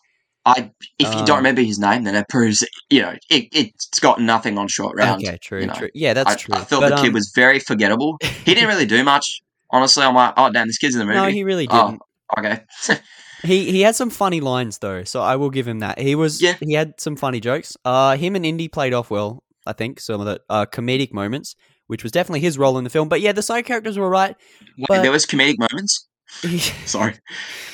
I 0.45 0.71
if 0.97 1.13
you 1.13 1.19
Um, 1.19 1.25
don't 1.25 1.37
remember 1.37 1.61
his 1.61 1.79
name, 1.79 2.05
then 2.05 2.15
it 2.15 2.25
proves 2.29 2.65
you 2.89 3.01
know 3.01 3.13
it, 3.29 3.49
it's 3.51 3.99
got 3.99 4.21
nothing 4.21 4.57
on 4.57 4.69
short 4.69 4.95
round. 4.95 5.21
Okay, 5.27 5.37
true, 5.37 5.59
you 5.61 5.67
know. 5.67 5.73
true. 5.73 5.89
Yeah, 5.93 6.13
that's 6.13 6.31
I, 6.31 6.35
true. 6.35 6.55
I 6.55 6.63
felt 6.63 6.81
But, 6.81 6.95
the 6.95 7.01
kid 7.01 7.07
um, 7.09 7.13
was 7.13 7.29
very 7.35 7.59
forgettable. 7.59 8.17
He 8.45 8.53
didn't 8.55 8.69
really 8.73 8.85
do 8.85 9.03
much. 9.03 9.41
Honestly, 9.71 10.03
I'm 10.03 10.15
like, 10.15 10.33
oh 10.37 10.49
damn, 10.51 10.67
this 10.67 10.77
kid's 10.77 10.95
in 10.95 10.99
the 10.99 11.05
movie. 11.05 11.17
No, 11.17 11.25
he 11.27 11.43
really 11.43 11.67
didn't. 11.67 11.99
Oh, 12.37 12.39
okay. 12.39 12.63
He 13.41 13.71
he 13.71 13.79
had 13.79 13.95
some 13.95 14.09
funny 14.09 14.41
lines 14.41 14.79
though, 14.79 15.05
so 15.05 15.21
I 15.21 15.37
will 15.37 15.49
give 15.49 15.65
him 15.65 15.79
that. 15.79 15.97
He 15.97 16.13
was 16.13 16.41
Yeah. 16.41 16.55
he 16.59 16.73
had 16.73 16.99
some 16.99 17.15
funny 17.15 17.39
jokes. 17.39 17.77
Uh 17.85 18.17
him 18.17 18.35
and 18.35 18.45
Indy 18.45 18.67
played 18.67 18.93
off 18.93 19.09
well, 19.09 19.43
I 19.65 19.71
think, 19.71 20.01
some 20.01 20.19
of 20.19 20.25
the 20.27 20.41
uh, 20.49 20.65
comedic 20.65 21.13
moments, 21.13 21.55
which 21.87 22.03
was 22.03 22.11
definitely 22.11 22.41
his 22.41 22.57
role 22.57 22.77
in 22.77 22.83
the 22.83 22.89
film. 22.89 23.07
But 23.07 23.21
yeah, 23.21 23.31
the 23.31 23.41
side 23.41 23.63
characters 23.63 23.97
were 23.97 24.09
right. 24.09 24.35
Wait, 24.77 24.85
But- 24.89 25.03
there 25.03 25.11
was 25.13 25.25
comedic 25.25 25.55
moments. 25.57 26.05
Sorry, 26.85 27.15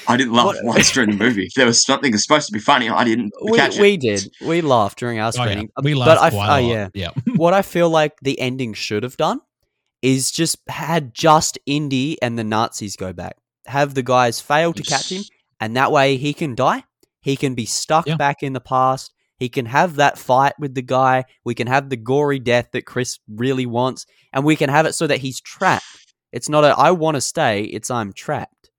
I 0.07 0.15
didn't 0.17 0.33
laugh 0.33 0.45
What- 0.45 0.63
once 0.63 0.91
during 0.91 1.09
the 1.09 1.17
movie. 1.17 1.49
There 1.55 1.65
was 1.65 1.83
something 1.83 2.11
that's 2.11 2.23
supposed 2.23 2.45
to 2.45 2.53
be 2.53 2.59
funny. 2.59 2.87
I 2.87 3.03
didn't 3.03 3.31
we 3.43 3.57
catch 3.57 3.77
it. 3.77 3.81
we 3.81 3.97
did. 3.97 4.29
We 4.41 4.61
laughed 4.61 4.99
during 4.99 5.17
our 5.19 5.31
Oh, 5.35 5.37
yeah. 5.39 5.43
screening. 5.45 5.69
We 5.81 5.93
but 5.95 5.99
laughed 6.07 6.21
I 6.21 6.27
f- 6.27 6.33
quite 6.33 6.47
uh, 6.47 6.59
a 6.59 6.61
lot. 6.61 6.69
yeah. 6.69 6.87
Yeah. 6.93 7.09
what 7.37 7.55
I 7.55 7.63
feel 7.63 7.89
like 7.89 8.13
the 8.21 8.39
ending 8.39 8.73
should 8.75 9.01
have 9.01 9.17
done 9.17 9.41
is 10.05 10.31
just 10.31 10.57
had 10.67 11.15
just 11.15 11.57
Indy 11.65 12.21
and 12.21 12.37
the 12.37 12.43
Nazis 12.43 12.95
go 12.95 13.11
back. 13.11 13.37
Have 13.65 13.95
the 13.95 14.03
guys 14.03 14.39
fail 14.39 14.71
to 14.73 14.83
catch 14.83 15.11
him, 15.11 15.23
and 15.59 15.75
that 15.75 15.91
way 15.91 16.17
he 16.17 16.31
can 16.31 16.53
die. 16.53 16.83
He 17.21 17.35
can 17.35 17.55
be 17.55 17.65
stuck 17.65 18.05
Yeah. 18.05 18.15
back 18.15 18.43
in 18.43 18.53
the 18.53 18.59
past. 18.59 19.11
He 19.39 19.49
can 19.49 19.65
have 19.65 19.95
that 19.95 20.19
fight 20.19 20.53
with 20.59 20.75
the 20.75 20.83
guy. 20.83 21.25
We 21.43 21.55
can 21.55 21.65
have 21.65 21.89
the 21.89 21.97
gory 21.97 22.37
death 22.37 22.69
that 22.73 22.85
Chris 22.85 23.17
really 23.27 23.65
wants, 23.65 24.05
and 24.31 24.45
we 24.45 24.55
can 24.55 24.69
have 24.69 24.85
it 24.85 24.93
so 24.93 25.07
that 25.07 25.17
he's 25.21 25.41
trapped. 25.41 25.83
It's 26.31 26.49
not 26.49 26.63
a 26.63 26.77
I 26.77 26.91
want 26.91 27.15
to 27.15 27.21
stay. 27.21 27.63
It's 27.63 27.89
I'm 27.89 28.13
trapped 28.13 28.69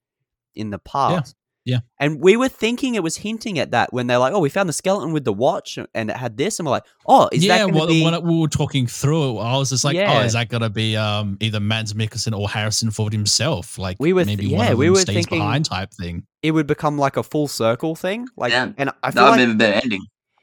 in 0.54 0.70
the 0.70 0.78
past. 0.78 1.34
Yeah. 1.66 1.80
And 2.00 2.20
we 2.22 2.36
were 2.38 2.48
thinking 2.48 2.94
it 2.94 3.02
was 3.02 3.16
hinting 3.18 3.58
at 3.58 3.72
that 3.72 3.92
when 3.92 4.06
they're 4.06 4.16
like, 4.16 4.32
"Oh, 4.32 4.38
we 4.38 4.48
found 4.48 4.68
the 4.68 4.72
skeleton 4.72 5.12
with 5.12 5.24
the 5.24 5.32
watch, 5.34 5.78
and 5.94 6.08
it 6.10 6.16
had 6.16 6.38
this," 6.38 6.58
and 6.58 6.64
we're 6.66 6.70
like, 6.70 6.84
"Oh, 7.06 7.28
is 7.32 7.42
that 7.42 7.46
yeah, 7.46 7.58
going 7.58 7.72
to 7.74 7.78
well, 7.78 7.86
be?" 7.88 8.02
when 8.04 8.22
we 8.22 8.38
were 8.40 8.48
talking 8.48 8.86
through 8.86 9.36
it, 9.38 9.42
I 9.42 9.58
was 9.58 9.68
just 9.70 9.84
like, 9.84 9.96
Yeah. 9.96 10.18
oh, 10.20 10.24
is 10.24 10.32
that 10.32 10.48
going 10.48 10.62
to 10.62 10.70
be 10.70 10.96
um, 10.96 11.36
either 11.40 11.60
Mads 11.60 11.92
Mikkelsen 11.92 12.38
or 12.38 12.48
Harrison 12.48 12.90
Ford 12.90 13.12
himself? 13.12 13.76
Like, 13.78 13.96
We 14.00 14.12
were 14.14 14.24
th- 14.24 14.38
maybe 14.38 14.50
one 14.54 14.64
yeah, 14.66 14.72
of 14.72 14.78
we 14.78 14.86
them 14.86 14.94
were 14.94 15.00
stays 15.00 15.14
thinking- 15.16 15.38
behind 15.40 15.64
type 15.66 15.90
thing. 15.92 16.24
it 16.42 16.52
would 16.52 16.66
become 16.66 16.96
like 16.96 17.16
a 17.18 17.22
full 17.22 17.48
circle 17.48 17.94
thing. 17.96 18.26
Like, 18.36 18.52
Yeah, 18.52 18.72
and 18.78 18.90
I 19.02 19.10
That 19.10 19.14
feel 19.14 19.22
would 19.24 19.30
like, 19.32 19.40
have 19.40 19.48
been 19.48 19.56
a 19.56 19.58
better 19.58 19.80
ending. 19.82 20.00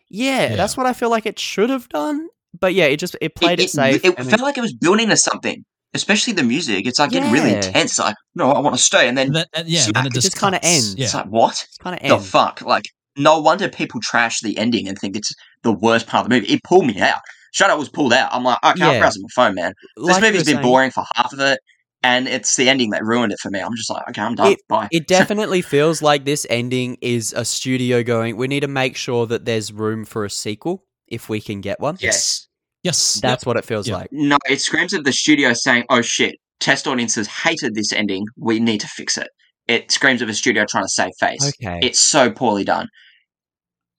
yeah, 0.10 0.50
Yeah. 0.50 0.56
that's 0.58 0.76
what 0.78 0.86
I 0.86 0.94
feel 0.94 1.10
like 1.10 1.26
it 1.26 1.40
should 1.40 1.70
have 1.70 1.88
done. 1.90 2.28
But 2.60 2.74
yeah, 2.76 2.86
it 2.86 2.98
just 2.98 3.16
it 3.22 3.34
played 3.34 3.60
it, 3.60 3.64
it, 3.64 3.70
safe. 3.72 4.06
It, 4.06 4.14
and 4.18 4.30
felt 4.30 4.42
like 4.44 4.58
it 4.60 4.62
was 4.62 4.74
building 4.74 5.10
to 5.10 5.18
something, 5.18 5.66
especially 5.94 6.34
the 6.34 6.44
music. 6.44 6.86
It's 6.88 7.00
like 7.00 7.12
getting 7.12 7.32
really 7.32 7.52
Yeah. 7.52 7.58
intense. 7.68 8.00
Like, 8.00 8.16
no, 8.36 8.52
I 8.52 8.60
want 8.60 8.76
to 8.76 8.82
stay, 8.82 9.08
and 9.08 9.18
then 9.18 9.28
And 9.28 9.36
then, 9.36 9.46
and 9.54 9.68
yeah, 9.68 9.82
smack, 9.82 9.94
then 9.96 10.06
it 10.06 10.10
it 10.10 10.14
just, 10.14 10.28
just 10.32 10.40
kinda 10.40 10.60
cuts. 10.60 10.68
ends. 10.68 10.96
Yeah. 10.96 11.06
it's 11.06 11.14
like, 11.14 11.26
what 11.28 11.52
it's 11.68 11.78
kind 11.78 11.96
of 11.96 12.02
the 12.02 12.14
end. 12.16 12.26
fuck? 12.26 12.62
Like, 12.62 12.86
no 13.16 13.40
wonder 13.40 13.70
people 13.70 14.00
trash 14.02 14.40
the 14.42 14.58
ending 14.58 14.88
and 14.88 14.98
think 14.98 15.16
it's 15.16 15.32
the 15.62 15.72
worst 15.72 16.08
part 16.08 16.26
of 16.26 16.30
the 16.30 16.36
movie. 16.36 16.52
It 16.54 16.62
pulled 16.64 16.88
me 16.88 17.00
out. 17.00 17.20
Shadow 17.52 17.78
was 17.78 17.88
pulled 17.90 18.12
out. 18.14 18.30
I'm 18.34 18.44
like, 18.44 18.58
okay, 18.64 18.74
Yeah. 18.80 18.90
I'll 18.90 19.00
browse 19.00 19.18
my 19.20 19.28
phone, 19.36 19.54
man. 19.56 19.74
This 19.98 20.06
Like 20.06 20.16
you 20.16 20.22
movie's 20.30 20.42
were 20.42 20.46
been 20.46 20.56
saying, 20.56 20.62
boring 20.64 20.90
for 20.92 21.04
half 21.16 21.32
of 21.32 21.40
it, 21.40 21.60
and 22.02 22.28
it's 22.28 22.56
the 22.56 22.68
ending 22.68 22.90
that 22.90 23.04
ruined 23.04 23.32
it 23.32 23.38
for 23.40 23.52
me. 23.52 23.60
I'm 23.60 23.76
just 23.76 23.90
like, 23.92 24.08
okay, 24.10 24.22
I'm 24.22 24.34
done. 24.34 24.56
Bye. 24.68 24.88
It 24.92 25.06
definitely 25.08 25.62
feels 25.62 26.02
like 26.02 26.26
this 26.26 26.48
ending 26.50 26.98
is 27.02 27.32
a 27.38 27.46
studio 27.46 28.02
going. 28.02 28.36
We 28.38 28.48
need 28.48 28.62
to 28.62 28.68
make 28.68 28.98
sure 28.98 29.28
that 29.28 29.46
there's 29.46 29.72
room 29.72 30.04
for 30.06 30.26
a 30.26 30.30
sequel 30.32 30.84
if 31.08 31.30
we 31.30 31.40
can 31.40 31.62
get 31.62 31.80
one. 31.80 31.98
yes. 32.02 32.48
Yes. 32.84 33.20
That's 33.22 33.46
what 33.46 33.58
it 33.58 33.66
feels 33.66 33.88
Yeah. 33.88 33.96
like. 33.98 34.08
No, 34.12 34.38
it 34.50 34.62
screams 34.62 34.94
of 34.94 35.04
the 35.06 35.14
studio 35.14 35.54
saying, 35.54 35.86
"Oh 35.90 36.02
shit, 36.02 36.36
test 36.60 36.88
audiences 36.88 37.28
hated 37.28 37.76
this 37.76 37.92
ending. 37.94 38.26
We 38.38 38.60
need 38.60 38.82
to 38.82 38.88
fix 38.88 39.18
it." 39.18 39.28
It 39.68 39.92
screams 39.92 40.22
of 40.22 40.28
a 40.30 40.34
studio 40.34 40.66
trying 40.70 40.84
to 40.84 40.90
save 40.90 41.12
face. 41.20 41.54
Okay. 41.62 41.80
It's 41.82 42.00
so 42.00 42.30
poorly 42.30 42.64
done. 42.66 42.88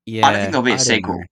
yeah. 0.06 0.26
I 0.26 0.32
don't 0.32 0.40
think 0.42 0.52
there'll 0.52 0.64
be 0.64 0.72
a 0.72 0.78
sequel. 0.78 1.16
know. 1.18 1.24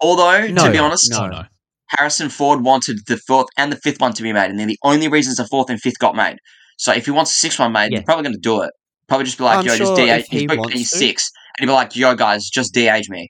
Although, 0.00 0.46
No, 0.48 0.64
to 0.66 0.70
be 0.72 0.78
honest, 0.78 1.10
no. 1.10 1.26
No. 1.28 1.44
Harrison 1.88 2.28
Ford 2.30 2.62
wanted 2.64 2.96
the 3.06 3.18
fourth 3.26 3.46
and 3.58 3.70
the 3.70 3.76
fifth 3.76 4.00
one 4.00 4.12
to 4.14 4.22
be 4.22 4.32
made, 4.32 4.50
and 4.50 4.58
they're 4.58 4.66
the 4.66 4.78
only 4.82 5.08
reasons 5.08 5.36
the 5.36 5.46
fourth 5.46 5.68
and 5.70 5.80
fifth 5.80 5.98
got 5.98 6.16
made. 6.16 6.36
So 6.78 6.92
if 6.92 7.04
he 7.04 7.10
wants 7.10 7.30
the 7.30 7.36
sixth 7.36 7.58
one 7.58 7.72
made, 7.72 7.92
Yeah. 7.92 7.98
they're 7.98 8.04
probably 8.04 8.24
going 8.24 8.34
to 8.34 8.40
do 8.40 8.62
it. 8.62 8.70
Probably 9.08 9.24
just 9.24 9.38
be 9.38 9.44
like, 9.44 9.58
I'm 9.58 9.64
"Yo, 9.66 9.76
just 9.76 9.82
sure 9.90 9.96
de-age." 9.96 10.20
if 10.22 10.26
He's 10.28 10.40
he 10.40 10.46
booked 10.46 10.58
wants 10.60 10.72
to. 10.72 10.78
86, 10.78 11.30
and 11.58 11.62
he'd 11.62 11.66
be 11.70 11.72
like, 11.72 11.94
"Yo, 11.94 12.14
guys, 12.16 12.48
just 12.48 12.74
de-age 12.74 13.08
me." 13.08 13.28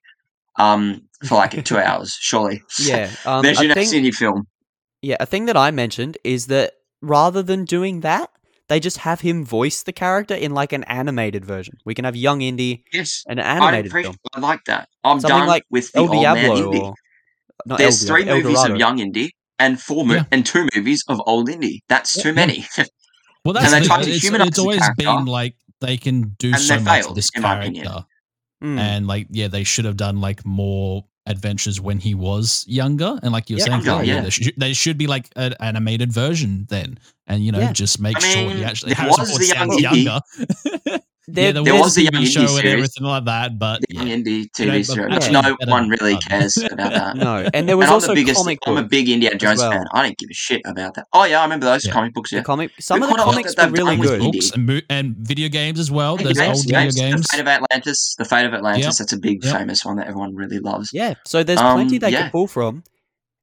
Um, 0.59 1.03
for 1.29 1.37
like 1.37 1.64
two 1.64 1.79
hours, 1.89 2.17
surely. 2.21 2.62
Yeah. 2.81 3.11
Um, 3.25 3.43
There's 3.43 3.61
your 3.61 3.75
next 3.75 3.91
think- 3.91 4.05
indie 4.05 4.14
film. 4.14 4.45
Yeah, 5.03 5.17
a 5.21 5.27
thing 5.27 5.47
that 5.47 5.57
I 5.57 5.71
mentioned 5.71 6.19
is 6.25 6.47
that 6.49 6.73
rather 7.03 7.43
than 7.43 7.64
doing 7.64 8.01
that, 8.01 8.31
they 8.69 8.81
just 8.81 8.99
have 8.99 9.21
him 9.21 9.45
voice 9.45 9.83
the 9.85 9.93
character 9.93 10.35
in 10.35 10.53
like 10.53 10.73
an 10.73 10.83
animated 10.85 11.45
version. 11.45 11.75
We 11.85 11.95
can 11.95 12.05
have 12.05 12.17
young 12.17 12.41
Indy, 12.43 12.83
Yes, 12.93 13.23
an 13.29 13.39
I 13.39 13.43
animated 13.43 13.87
appreciate. 13.87 14.11
film, 14.12 14.17
I 14.35 14.41
like 14.41 14.64
that. 14.67 14.89
I'm 15.05 15.21
Something 15.21 15.39
done 15.39 15.47
like 15.47 15.62
with 15.71 15.93
the 15.93 15.99
El 15.99 16.05
old 16.05 16.12
man 16.12 16.35
Diablo 16.35 16.64
Indy. 16.64 16.81
or 16.81 16.95
not 17.67 17.79
There's 17.79 18.03
El 18.03 18.17
three 18.17 18.29
El 18.29 18.37
movies 18.39 18.55
Dorado. 18.57 18.75
of 18.75 18.81
young 18.81 18.99
Indy 18.99 19.31
and 19.61 19.81
four 19.81 20.05
mo- 20.05 20.14
Yeah. 20.14 20.25
and 20.33 20.45
two 20.45 20.67
movies 20.75 21.05
of 21.09 21.21
old 21.27 21.49
Indy. 21.49 21.83
That's 21.89 22.17
Yeah, 22.17 22.23
too 22.25 22.29
yeah. 22.31 22.35
many. 22.35 22.67
Well, 23.45 23.53
that's 23.53 23.67
And 23.67 23.75
they 23.75 23.81
the 23.81 23.87
tried 23.87 23.97
thing. 23.99 24.07
to 24.07 24.12
It's, 24.17 24.25
humanize 24.25 24.49
it's 24.49 24.57
the 24.57 24.62
always 24.62 24.81
character, 24.81 25.05
been 25.05 25.25
like 25.27 25.55
they 25.81 25.97
can 25.99 26.35
do 26.37 26.49
and 26.49 26.59
so 26.59 26.81
much 26.81 26.85
failed, 27.03 27.07
with 27.11 27.14
this 27.17 27.31
character, 27.31 27.61
opinion. 27.61 27.87
Mm. 28.65 28.79
and 28.79 29.07
like 29.07 29.27
yeah, 29.31 29.49
they 29.49 29.65
should 29.65 29.85
have 29.85 29.97
done 29.97 30.21
like 30.21 30.45
more 30.47 31.05
adventures 31.27 31.81
when 31.81 31.99
he 31.99 32.15
was 32.15 32.65
younger, 32.69 33.19
and 33.23 33.33
like 33.33 33.51
you're 33.51 33.59
Yeah, 33.59 33.65
saying, 33.67 33.83
younger, 33.85 33.91
Chloe, 34.03 34.07
yeah. 34.07 34.21
there, 34.23 34.31
should, 34.31 34.55
there 34.57 34.75
should 34.75 34.97
be 34.97 35.07
like 35.07 35.29
an 35.37 35.55
animated 35.61 36.13
version 36.13 36.67
then, 36.71 36.99
and 37.27 37.45
you 37.45 37.53
know 37.53 37.59
Yeah. 37.61 37.73
just 37.73 38.01
make 38.01 38.17
I 38.17 38.21
sure 38.21 38.51
he 38.51 38.65
actually 38.65 38.95
there 38.95 39.03
Harrison 39.05 39.23
was 39.23 39.31
Ford 39.31 39.43
the 39.43 39.47
young 39.47 39.71
sounds 39.71 39.83
younger. 39.83 41.01
there, 41.29 41.47
yeah, 41.47 41.53
there, 41.53 41.62
there 41.64 41.74
was, 41.74 41.83
was 41.83 41.95
the 41.97 42.03
a 42.03 42.05
Young 42.05 42.12
TV 42.12 42.16
Indy 42.18 42.31
show 42.31 42.41
and 42.43 42.49
series. 42.51 42.72
everything 42.72 43.05
like 43.05 43.24
that, 43.24 43.59
but 43.59 43.81
The 43.89 43.95
Young 43.95 44.07
yeah. 44.07 44.14
Indy 44.14 44.45
TV 44.45 44.49
but 44.49 44.57
series, 44.57 44.89
which 44.91 44.99
actually 45.12 45.33
no 45.33 45.43
better 45.57 45.70
one 45.70 45.89
really 45.89 46.12
that. 46.14 46.22
cares 46.29 46.57
about 46.70 46.93
that. 46.93 47.16
no, 47.16 47.49
and 47.53 47.68
there 47.68 47.77
was 47.77 47.85
and 47.85 47.91
I'm 47.91 47.95
also 47.95 48.09
the 48.09 48.14
biggest. 48.14 48.37
comic 48.39 48.59
I'm 48.66 48.77
a 48.77 48.83
big 48.85 49.09
Indiana 49.09 49.37
Jones 49.37 49.59
well. 49.59 49.72
fan. 49.72 49.85
I 49.93 50.05
didn't 50.05 50.18
give 50.18 50.29
a 50.31 50.35
shit 50.35 50.62
about 50.64 50.95
that. 50.95 51.07
Oh 51.12 51.24
yeah, 51.24 51.41
I 51.41 51.43
remember 51.43 51.66
those 51.66 51.85
Yeah. 51.87 51.93
comic 51.93 52.14
books. 52.14 52.31
The 52.31 52.37
Yeah, 52.37 52.43
comic, 52.43 52.70
some 52.79 53.01
Look 53.01 53.11
of 53.11 53.16
the 53.16 53.22
comics 53.24 53.55
were 53.57 53.68
really 53.70 53.97
good. 53.97 54.20
Books 54.20 54.51
and, 54.53 54.66
mo- 54.66 54.81
and 54.89 55.16
video 55.16 55.49
games 55.49 55.81
as 55.81 55.91
well. 55.91 56.16
Hey, 56.16 56.24
There's 56.24 56.39
games, 56.39 56.59
old 56.59 56.66
video 56.66 56.81
games. 56.83 56.95
games. 56.97 57.22
The 57.22 57.29
Fate 57.37 57.41
of 57.41 57.49
Atlantis. 57.49 58.14
The 58.18 58.24
Fate 58.24 58.47
of 58.47 58.55
Atlantis. 58.55 58.85
Yep. 58.85 58.95
That's 58.99 59.12
a 59.12 59.18
big 59.18 59.45
Yep. 59.45 59.57
famous 59.57 59.85
one 59.85 59.97
that 59.97 60.07
everyone 60.07 60.35
really 60.35 60.59
loves. 60.61 60.91
Yeah, 60.93 61.14
so 61.24 61.43
there's 61.43 61.59
Um, 61.61 61.74
plenty 61.77 61.99
they 61.99 62.12
can 62.12 62.31
pull 62.31 62.47
from. 62.47 62.85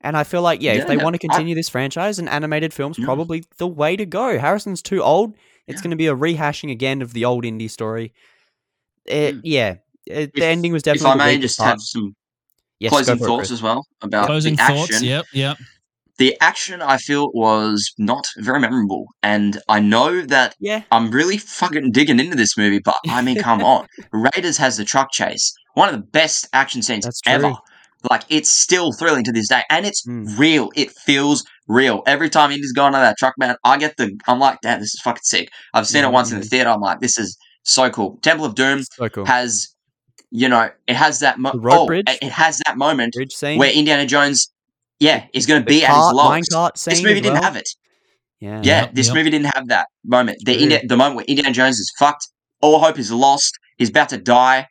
And 0.05 0.17
I 0.17 0.23
feel 0.25 0.41
like, 0.41 0.61
yeah, 0.61 0.73
Yeah, 0.73 0.81
if 0.81 0.87
they 0.87 0.97
want 0.97 1.13
to 1.13 1.17
continue 1.17 1.55
this 1.55 1.69
franchise, 1.69 2.19
and 2.19 2.27
animated 2.27 2.73
films 2.73 2.97
probably 3.01 3.45
the 3.57 3.67
way 3.67 3.95
to 3.95 4.05
go. 4.05 4.37
Harrison's 4.37 4.81
too 4.81 5.01
old. 5.01 5.33
It's 5.67 5.79
Yeah. 5.79 5.83
going 5.83 5.91
to 5.91 5.97
be 5.97 6.07
a 6.07 6.15
rehashing 6.15 6.71
again 6.71 7.01
of 7.01 7.13
the 7.13 7.25
old 7.25 7.45
Indy 7.45 7.67
story. 7.67 8.13
It, 9.05 9.35
Mm. 9.35 9.41
Yeah, 9.43 9.69
it, 10.05 10.29
If- 10.29 10.33
the 10.33 10.45
ending 10.45 10.73
was 10.73 10.81
If 10.81 10.85
definitely 10.85 11.09
I 11.09 11.13
the 11.13 11.37
may 11.37 11.37
just 11.41 11.57
part. 11.57 11.69
have 11.69 11.79
some 11.81 12.15
Yes, 12.79 12.89
closing 12.89 13.17
go 13.17 13.19
for 13.19 13.23
it, 13.25 13.27
thoughts 13.37 13.51
as 13.51 13.61
well 13.61 13.85
about 14.01 14.25
Closing 14.27 14.55
the 14.55 14.63
thoughts. 14.63 14.91
action. 14.91 15.07
Yep, 15.07 15.25
yep. 15.33 15.57
The 16.17 16.37
action 16.41 16.81
I 16.81 16.97
feel 16.97 17.31
was 17.33 17.91
not 17.97 18.25
very 18.37 18.59
memorable, 18.59 19.07
and 19.23 19.59
I 19.67 19.79
know 19.79 20.21
that 20.21 20.55
Yeah, 20.59 20.83
I'm 20.91 21.09
really 21.11 21.37
fucking 21.37 21.91
digging 21.91 22.19
into 22.19 22.35
this 22.35 22.55
movie, 22.57 22.79
but 22.79 22.95
I 23.07 23.21
mean, 23.21 23.37
come 23.37 23.63
on. 23.63 23.87
Raiders 24.11 24.57
has 24.57 24.77
the 24.77 24.85
truck 24.85 25.11
chase. 25.11 25.53
One 25.75 25.89
of 25.89 25.95
the 25.95 26.05
best 26.05 26.47
action 26.53 26.81
scenes 26.81 27.07
ever. 27.25 27.53
Like, 28.11 28.23
it's 28.29 28.49
still 28.49 28.91
thrilling 28.91 29.23
to 29.23 29.31
this 29.31 29.47
day, 29.47 29.63
and 29.69 29.85
it's 29.85 30.05
Mm. 30.05 30.37
real. 30.37 30.69
It 30.75 30.91
feels 30.91 31.45
real. 31.67 32.03
Every 32.05 32.29
time 32.29 32.51
Indy's 32.51 32.73
going 32.73 32.93
on 32.95 33.01
that 33.01 33.17
truck, 33.17 33.33
man, 33.37 33.55
I 33.63 33.77
get 33.77 33.97
the. 33.97 34.17
I'm 34.27 34.39
like, 34.39 34.59
damn, 34.61 34.79
this 34.79 34.93
is 34.93 35.01
fucking 35.01 35.21
sick. 35.23 35.49
I've 35.73 35.87
seen 35.87 36.01
Yeah, 36.03 36.09
it 36.09 36.11
once 36.11 36.31
in 36.31 36.39
the 36.39 36.45
mhm. 36.45 36.49
theater. 36.49 36.69
I'm 36.69 36.81
like, 36.81 36.99
this 36.99 37.17
is 37.17 37.37
so 37.63 37.89
cool. 37.89 38.17
Temple 38.21 38.45
of 38.45 38.55
Doom 38.55 38.83
so 38.83 39.09
cool. 39.09 39.25
has, 39.25 39.67
you 40.31 40.49
know, 40.49 40.69
it 40.87 40.95
has 40.95 41.19
that. 41.19 41.39
Mo- 41.39 41.51
oh, 41.71 41.85
bridge? 41.87 42.05
It 42.07 42.31
has 42.31 42.59
that 42.65 42.77
moment 42.77 43.15
where 43.41 43.71
Indiana 43.71 44.05
Jones, 44.05 44.51
yeah, 44.99 45.25
is 45.33 45.45
going 45.45 45.61
to 45.61 45.65
be 45.65 45.83
at 45.83 45.89
his 45.89 45.97
cart, 45.97 46.15
lowest. 46.15 46.85
This 46.85 47.01
movie 47.03 47.15
didn't 47.21 47.33
well. 47.33 47.43
have 47.43 47.55
it. 47.55 47.69
Yeah. 48.39 48.61
Yeah, 48.61 48.81
Yep, 48.81 48.93
this 48.95 49.07
yep. 49.07 49.15
movie 49.15 49.29
didn't 49.29 49.51
have 49.55 49.67
that 49.69 49.87
moment. 50.03 50.37
The. 50.45 50.61
India, 50.61 50.81
the 50.85 50.97
moment 50.97 51.15
where 51.15 51.25
Indiana 51.25 51.53
Jones 51.53 51.79
is 51.79 51.91
fucked, 51.97 52.27
all 52.61 52.79
hope 52.79 52.99
is 52.99 53.11
lost. 53.11 53.57
He's 53.77 53.89
about 53.89 54.09
to 54.09 54.17
die, 54.17 54.67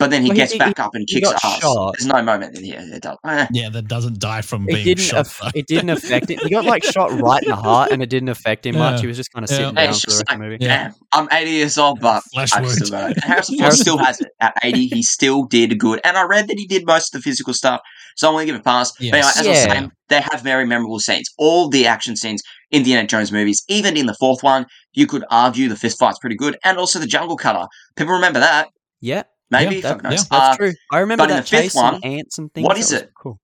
but 0.00 0.10
then 0.10 0.22
he 0.22 0.28
Well, 0.30 0.36
gets 0.36 0.52
he- 0.52 0.58
back 0.58 0.80
up 0.80 0.90
and 0.94 1.06
kicks 1.06 1.28
got 1.30 1.44
ass. 1.44 1.60
shot. 1.60 1.94
There's 1.96 2.06
no 2.08 2.20
moment 2.22 2.58
in 2.58 2.64
here. 2.64 2.80
It 2.80 3.02
does. 3.02 3.16
eh. 3.24 3.46
Yeah, 3.52 3.68
that 3.68 3.86
doesn't 3.86 4.18
die 4.18 4.40
from 4.42 4.64
It 4.68 4.72
being 4.72 4.84
didn't. 4.84 5.04
shot. 5.04 5.20
aff- 5.26 5.38
though. 5.40 5.50
it 5.54 5.68
didn't 5.68 5.90
affect 5.90 6.30
it. 6.30 6.40
He 6.42 6.50
got 6.50 6.64
like 6.64 6.82
shot 6.82 7.12
right 7.20 7.40
in 7.42 7.50
the 7.50 7.54
heart, 7.56 7.92
and 7.92 8.02
it 8.02 8.10
didn't 8.10 8.30
affect 8.30 8.66
him 8.66 8.76
much. 8.78 9.00
He 9.00 9.06
was 9.06 9.16
just 9.16 9.30
kind 9.32 9.44
of 9.44 9.50
Yeah. 9.52 9.56
sitting 9.56 9.76
Hey, 9.76 9.84
down 9.86 9.94
for 9.94 10.00
the 10.00 10.06
just 10.06 10.06
rest 10.18 10.22
of 10.22 10.38
the 10.40 10.44
movie. 10.44 10.56
Yeah. 10.60 10.82
Damn, 10.84 10.94
I'm 11.12 11.28
80 11.30 11.50
years 11.52 11.78
old, 11.78 12.00
but 12.00 12.22
Flesh 12.32 12.52
I've 12.52 12.68
still 12.68 12.90
got 12.90 13.12
it. 13.12 13.22
Harrison 13.22 13.58
Ford 13.58 13.72
still 13.74 13.98
has 13.98 14.20
it. 14.20 14.28
At 14.40 14.54
80, 14.62 14.86
he 14.88 15.02
still 15.04 15.44
did 15.44 15.78
good. 15.78 16.00
And 16.02 16.16
I 16.16 16.24
read 16.24 16.48
that 16.48 16.58
he 16.58 16.66
did 16.66 16.84
most 16.86 17.14
of 17.14 17.20
the 17.20 17.22
physical 17.22 17.54
stuff, 17.54 17.80
so 18.16 18.26
I'm 18.28 18.34
going 18.34 18.46
to 18.46 18.52
give 18.52 18.56
it 18.56 18.60
a 18.60 18.64
pass. 18.64 18.90
But 18.92 19.02
anyway, 19.02 19.18
Yes. 19.18 19.38
as 19.38 19.46
I 19.46 19.50
was 19.50 19.58
saying, 19.62 19.92
they 20.08 20.20
have 20.20 20.40
very 20.42 20.66
memorable 20.66 20.98
scenes. 20.98 21.28
All 21.38 21.68
the 21.68 21.86
action 21.86 22.16
scenes 22.16 22.42
in 22.70 22.82
the 22.82 22.90
Indiana 22.92 23.06
Jones 23.06 23.30
movies, 23.30 23.62
even 23.68 23.96
in 23.96 24.06
the 24.06 24.14
fourth 24.18 24.42
one, 24.42 24.64
you 24.94 25.06
could 25.06 25.24
argue 25.30 25.68
the 25.68 25.76
fist 25.76 25.98
fight's 25.98 26.18
pretty 26.18 26.36
good. 26.36 26.56
And 26.64 26.78
also 26.78 26.98
the 26.98 27.06
jungle 27.06 27.36
cutter. 27.36 27.66
People 27.96 28.14
remember 28.14 28.40
that. 28.40 28.68
Yeah, 29.00 29.22
Maybe. 29.50 29.76
Yeah, 29.76 29.94
that- 29.94 30.00
yeah. 30.04 30.10
that's 30.10 30.26
Uh, 30.30 30.56
true. 30.56 30.72
I 30.92 30.98
remember 30.98 31.26
that 31.26 31.36
the 31.36 31.42
fifth 31.42 31.50
chase 31.50 31.74
one, 31.74 32.00
ants 32.04 32.38
and 32.38 32.52
things. 32.52 32.64
what 32.66 32.78
is 32.78 32.92
it? 32.92 33.10
Cool. 33.20 33.38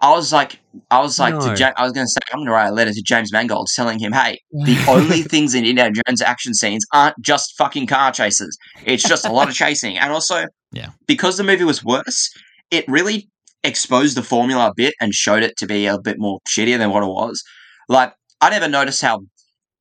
I 0.00 0.10
was 0.10 0.30
like, 0.32 0.60
I 0.90 1.00
was 1.00 1.18
like, 1.18 1.34
No. 1.34 1.40
to 1.54 1.58
ja- 1.58 1.72
I 1.76 1.82
was 1.84 1.92
going 1.92 2.06
to 2.06 2.10
say, 2.10 2.18
I'm 2.30 2.38
going 2.40 2.46
to 2.46 2.52
write 2.52 2.68
a 2.68 2.72
letter 2.72 2.92
to 2.92 3.02
James 3.02 3.32
Mangold 3.32 3.68
telling 3.74 3.98
him, 3.98 4.12
hey, 4.12 4.38
the 4.52 4.76
only 4.88 5.22
things 5.32 5.54
in 5.54 5.64
Indiana 5.64 5.94
Jones 6.06 6.20
action 6.20 6.52
scenes 6.52 6.84
aren't 6.92 7.18
just 7.22 7.54
fucking 7.56 7.86
car 7.86 8.12
chases. 8.12 8.58
It's 8.84 9.02
just 9.02 9.24
a 9.24 9.32
lot 9.32 9.48
of 9.48 9.54
chasing. 9.54 9.96
And 9.96 10.12
also, 10.12 10.44
Yeah. 10.72 10.90
because 11.06 11.38
the 11.38 11.44
movie 11.44 11.64
was 11.64 11.82
worse, 11.82 12.30
it 12.70 12.86
really 12.88 13.30
exposed 13.64 14.16
the 14.18 14.22
formula 14.22 14.68
a 14.68 14.74
bit 14.76 14.92
and 15.00 15.14
showed 15.14 15.42
it 15.42 15.56
to 15.56 15.66
be 15.66 15.86
a 15.86 15.98
bit 15.98 16.18
more 16.18 16.40
shittier 16.46 16.76
than 16.76 16.90
what 16.90 17.02
it 17.02 17.06
was. 17.08 17.42
Like, 17.88 18.12
I 18.42 18.50
never 18.50 18.68
noticed 18.68 19.00
how 19.00 19.20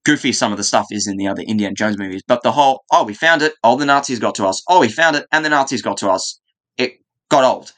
goofy 0.06 0.32
some 0.32 0.52
of 0.52 0.58
the 0.58 0.64
stuff 0.64 0.86
is 0.92 1.08
in 1.08 1.18
the 1.18 1.28
other 1.28 1.42
Indiana 1.42 1.74
Jones 1.74 1.98
movies, 1.98 2.22
but 2.28 2.42
the 2.44 2.52
whole, 2.52 2.84
oh, 2.92 3.04
we 3.04 3.14
found 3.14 3.42
it, 3.42 3.54
oh, 3.64 3.76
the 3.76 3.86
Nazis 3.86 4.20
got 4.20 4.36
to 4.36 4.46
us, 4.46 4.62
oh, 4.70 4.80
we 4.80 4.88
found 4.90 5.16
it, 5.16 5.26
and 5.32 5.44
the 5.44 5.50
Nazis 5.50 5.82
got 5.82 5.98
to 5.98 6.10
us, 6.10 6.40
it 6.78 6.94
got 7.30 7.44
old. 7.44 7.74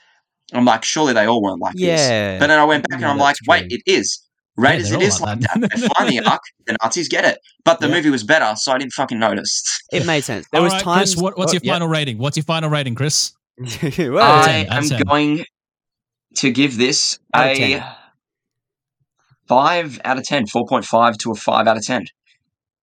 I'm 0.53 0.65
like, 0.65 0.83
surely 0.83 1.13
they 1.13 1.25
all 1.25 1.41
weren't 1.41 1.61
like 1.61 1.75
this. 1.75 2.39
But 2.39 2.47
then 2.47 2.59
I 2.59 2.63
went 2.65 2.87
back 2.87 2.99
Yeah, 3.01 3.07
and 3.07 3.11
I'm 3.13 3.17
like, 3.17 3.35
that's 3.41 3.47
wait, 3.47 3.69
true. 3.69 3.79
it 3.85 3.91
is. 3.91 4.23
Raiders, 4.55 4.89
they're 4.89 4.99
it 4.99 5.01
all 5.01 5.07
is 5.07 5.21
like 5.21 5.39
like 5.39 5.39
that. 5.41 5.61
that. 5.61 5.71
They 5.79 5.87
find 5.87 6.09
the 6.09 6.19
Ark, 6.31 6.41
the 6.65 6.77
Nazis 6.81 7.07
get 7.09 7.25
it. 7.25 7.37
But 7.63 7.79
the 7.79 7.87
Yeah. 7.87 7.95
movie 7.95 8.09
was 8.09 8.23
better, 8.23 8.55
so 8.55 8.71
I 8.71 8.77
didn't 8.77 8.93
fucking 8.93 9.19
notice. 9.19 9.63
It 9.91 10.05
made 10.05 10.23
sense. 10.23 10.47
There 10.51 10.59
All 10.59 10.63
was 10.65 10.73
right, 10.73 10.81
times. 10.83 11.13
Chris, 11.13 11.21
what, 11.21 11.37
what's 11.37 11.51
oh, 11.51 11.55
your 11.55 11.61
yeah. 11.63 11.73
final 11.73 11.87
rating? 11.89 12.17
What's 12.17 12.37
your 12.37 12.43
final 12.45 12.69
rating, 12.69 12.95
Chris? 12.95 13.33
Whoa. 13.57 14.17
Uh, 14.17 14.41
I 14.45 14.45
10, 14.45 14.67
out 14.67 14.73
am 14.77 14.83
10. 14.89 15.01
going 15.03 15.45
to 16.35 16.51
give 16.51 16.77
this 16.77 17.19
Out 17.33 17.47
a 17.51 17.55
10. 17.55 17.83
5 19.47 20.01
out 20.03 20.17
of 20.17 20.23
10, 20.23 20.45
4.5 20.45 21.17
to 21.17 21.31
a 21.31 21.35
5 21.35 21.67
out 21.67 21.77
of 21.77 21.83
10. 21.85 22.05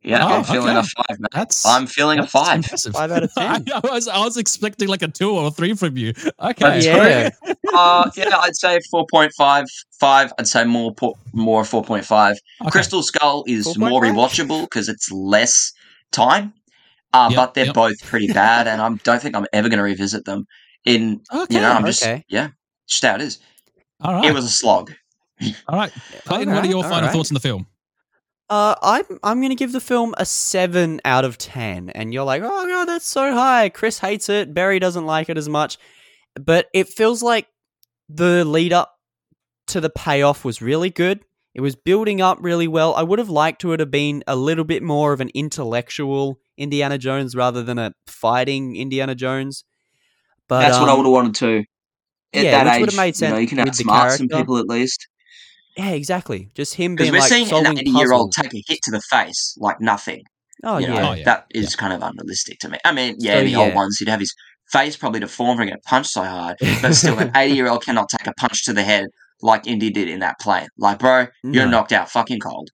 Yeah, 0.04 0.26
Oh, 0.26 0.34
I'm 0.38 0.44
feeling 0.44 0.78
okay. 0.78 0.80
a 0.80 1.04
5, 1.08 1.20
man. 1.20 1.28
That's 1.32 1.66
I'm 1.66 1.88
feeling 1.88 2.20
a 2.20 2.28
5. 2.28 2.56
impressive. 2.58 2.94
Five 2.94 3.12
out 3.12 3.24
of 3.24 3.34
10. 3.34 3.66
I, 3.74 3.80
was 3.84 4.08
I 4.08 4.20
was 4.20 4.36
expecting 4.38 4.90
like 4.90 5.02
a 5.02 5.08
two 5.08 5.32
or 5.32 5.48
a 5.48 5.52
three 5.52 5.74
from 5.76 5.96
you. 5.98 6.14
Okay. 6.40 6.54
That's 6.60 6.86
Yeah. 6.86 7.30
Uh, 7.76 8.08
yeah, 8.16 8.38
I'd 8.38 8.56
say 8.56 8.78
4.5, 8.94 9.66
5. 10.00 10.34
I'd 10.38 10.48
say 10.48 10.64
more 10.64 10.94
more 11.34 11.64
4.5. 11.64 12.32
Okay. 12.62 12.70
Crystal 12.70 13.02
Skull 13.02 13.44
is 13.48 13.76
more 13.80 14.00
4.5? 14.02 14.14
rewatchable 14.14 14.62
because 14.66 14.90
it's 14.90 15.12
less 15.12 15.72
time, 16.12 16.54
uh, 17.14 17.30
Yep, 17.32 17.36
but 17.36 17.54
they're 17.56 17.66
yep. 17.66 17.74
both 17.74 18.00
pretty 18.06 18.28
bad, 18.34 18.68
and 18.68 18.80
I 18.80 18.90
don't 19.04 19.20
think 19.22 19.36
I'm 19.36 19.48
ever 19.54 19.70
going 19.70 19.80
to 19.80 19.84
revisit 19.84 20.26
them. 20.26 20.46
In 20.86 21.22
Okay. 21.34 21.56
you 21.56 21.62
know, 21.62 21.72
I'm 21.72 21.86
just 21.86 22.04
okay. 22.04 22.24
yeah, 22.28 22.50
just 22.88 23.04
how 23.04 23.16
it 23.16 23.22
is. 23.22 23.40
all 24.02 24.14
right. 24.14 24.26
It 24.26 24.34
was 24.34 24.46
a 24.46 24.50
slog. 24.50 24.92
all 25.68 25.78
right. 25.78 25.92
Clayton, 26.26 26.54
what 26.54 26.64
are 26.66 26.68
your 26.68 26.84
final 26.84 26.98
alright. 26.98 27.12
thoughts 27.12 27.32
on 27.32 27.36
the 27.36 27.40
film? 27.40 27.66
Uh, 28.50 28.76
I'm 28.82 29.20
I'm 29.24 29.42
gonna 29.42 29.56
give 29.56 29.72
the 29.72 29.80
film 29.80 30.14
a 30.18 30.26
seven 30.26 31.02
out 31.06 31.26
of 31.26 31.38
ten, 31.38 31.90
and 31.90 32.14
you're 32.14 32.26
like, 32.26 32.42
oh 32.44 32.68
god, 32.68 32.86
that's 32.86 33.08
so 33.08 33.34
high. 33.34 33.70
Chris 33.70 34.00
hates 34.00 34.30
it. 34.30 34.54
Barry 34.54 34.80
doesn't 34.80 35.06
like 35.06 35.30
it 35.30 35.38
as 35.38 35.50
much, 35.50 35.78
but 36.36 36.68
it 36.74 36.90
feels 36.90 37.24
like 37.24 37.48
the 38.10 38.44
lead 38.46 38.74
up 38.74 38.98
to 39.68 39.82
the 39.82 39.90
payoff 39.90 40.44
was 40.44 40.62
really 40.62 40.90
good. 40.90 41.22
It 41.54 41.62
was 41.62 41.76
building 41.76 42.22
up 42.22 42.40
really 42.42 42.68
well. 42.68 42.96
I 42.96 43.04
would 43.04 43.20
have 43.20 43.30
liked 43.30 43.62
to 43.62 43.74
it 43.74 43.80
have 43.80 43.92
been 43.92 44.24
a 44.28 44.36
little 44.36 44.66
bit 44.66 44.82
more 44.82 45.14
of 45.14 45.22
an 45.22 45.30
intellectual 45.34 46.40
Indiana 46.58 46.98
Jones 46.98 47.36
rather 47.36 47.64
than 47.64 47.78
a 47.78 47.94
fighting 48.08 48.76
Indiana 48.76 49.16
Jones. 49.16 49.64
But 50.48 50.62
That's 50.62 50.80
what 50.80 50.90
I 50.90 50.94
um, 50.94 50.98
would 51.00 51.06
have 51.06 51.14
wanted 51.14 51.36
to. 51.36 51.64
At 52.34 52.44
yeah, 52.44 52.52
that 52.52 52.66
which 52.66 52.74
age, 52.74 52.82
would've 52.82 52.96
made 52.98 53.04
you 53.04 53.28
know, 53.28 53.36
sense 53.36 53.52
you 53.52 53.58
can 53.58 53.68
outsmart 53.68 54.18
some 54.18 54.28
people 54.28 54.58
at 54.58 54.68
least. 54.68 55.08
Yeah, 55.78 55.90
exactly. 55.92 56.50
Just 56.54 56.76
him 56.76 56.96
Because 56.96 57.06
being 57.08 57.14
we're 57.14 57.20
like 57.20 57.30
seeing 57.30 57.66
an 57.66 57.78
80 57.80 57.90
year 57.92 58.14
old 58.14 58.32
take 58.32 58.54
a 58.54 58.64
hit 58.68 58.80
to 58.84 58.92
the 58.92 59.02
face 59.02 59.56
like 59.60 59.80
nothing. 59.82 60.24
Oh 60.64 60.78
you 60.78 60.88
know, 60.88 60.94
yeah, 60.96 61.10
Oh, 61.10 61.14
yeah. 61.14 61.24
that 61.26 61.46
is 61.52 61.76
kind 61.76 61.94
of 61.94 62.02
unrealistic 62.02 62.60
to 62.60 62.70
me. 62.70 62.78
I 62.86 62.92
mean, 62.94 63.16
yeah, 63.20 63.40
So, 63.40 63.44
the 63.44 63.56
old 63.56 63.74
ones, 63.74 63.98
he'd 64.00 64.08
have 64.08 64.20
his 64.20 64.34
face 64.72 64.96
probably 64.96 65.20
deformed 65.20 65.58
from 65.60 65.68
getting 65.68 65.82
punched 65.86 66.12
so 66.12 66.24
hard, 66.24 66.56
but 66.82 66.94
still, 66.94 67.18
an 67.20 67.32
80 67.36 67.54
year 67.56 67.68
old 67.70 67.84
cannot 67.84 68.10
take 68.10 68.28
a 68.28 68.34
punch 68.34 68.64
to 68.66 68.74
the 68.74 68.84
head 68.84 69.06
like 69.42 69.68
Indy 69.68 69.90
did 69.90 70.08
in 70.08 70.20
that 70.20 70.40
plane. 70.40 70.68
Like, 70.78 71.00
bro, 71.00 71.28
you're 71.44 71.66
No. 71.66 71.72
knocked 71.72 71.92
out 71.92 72.10
fucking 72.10 72.40
cold. 72.40 72.70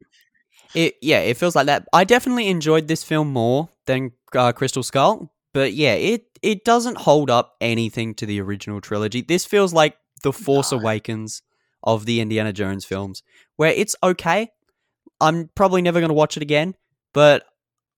It 0.76 0.96
yeah, 1.02 1.20
it 1.20 1.38
feels 1.38 1.56
like 1.56 1.66
that. 1.66 1.88
I 1.94 2.04
definitely 2.04 2.48
enjoyed 2.48 2.88
this 2.88 3.04
film 3.04 3.30
more 3.34 3.70
than 3.88 4.12
uh, 4.36 4.52
Crystal 4.52 4.84
Skull, 4.84 5.34
but 5.54 5.74
yeah, 5.74 5.94
it 5.94 6.26
it 6.44 6.64
doesn't 6.64 6.98
hold 7.00 7.32
up 7.32 7.56
anything 7.60 8.14
to 8.16 8.26
the 8.28 8.40
original 8.40 8.82
trilogy. 8.82 9.22
This 9.22 9.46
feels 9.46 9.74
like 9.74 9.98
the 10.22 10.32
Force 10.32 10.72
No. 10.72 10.78
Awakens 10.78 11.42
of 11.84 12.06
the 12.06 12.20
Indiana 12.22 12.54
Jones 12.54 12.86
films, 12.86 13.24
where 13.56 13.72
it's 13.72 13.96
okay. 14.04 14.50
I'm 15.22 15.50
probably 15.56 15.82
never 15.82 16.00
going 16.00 16.10
to 16.10 16.14
watch 16.16 16.38
it 16.38 16.44
again, 16.44 16.76
but 17.14 17.44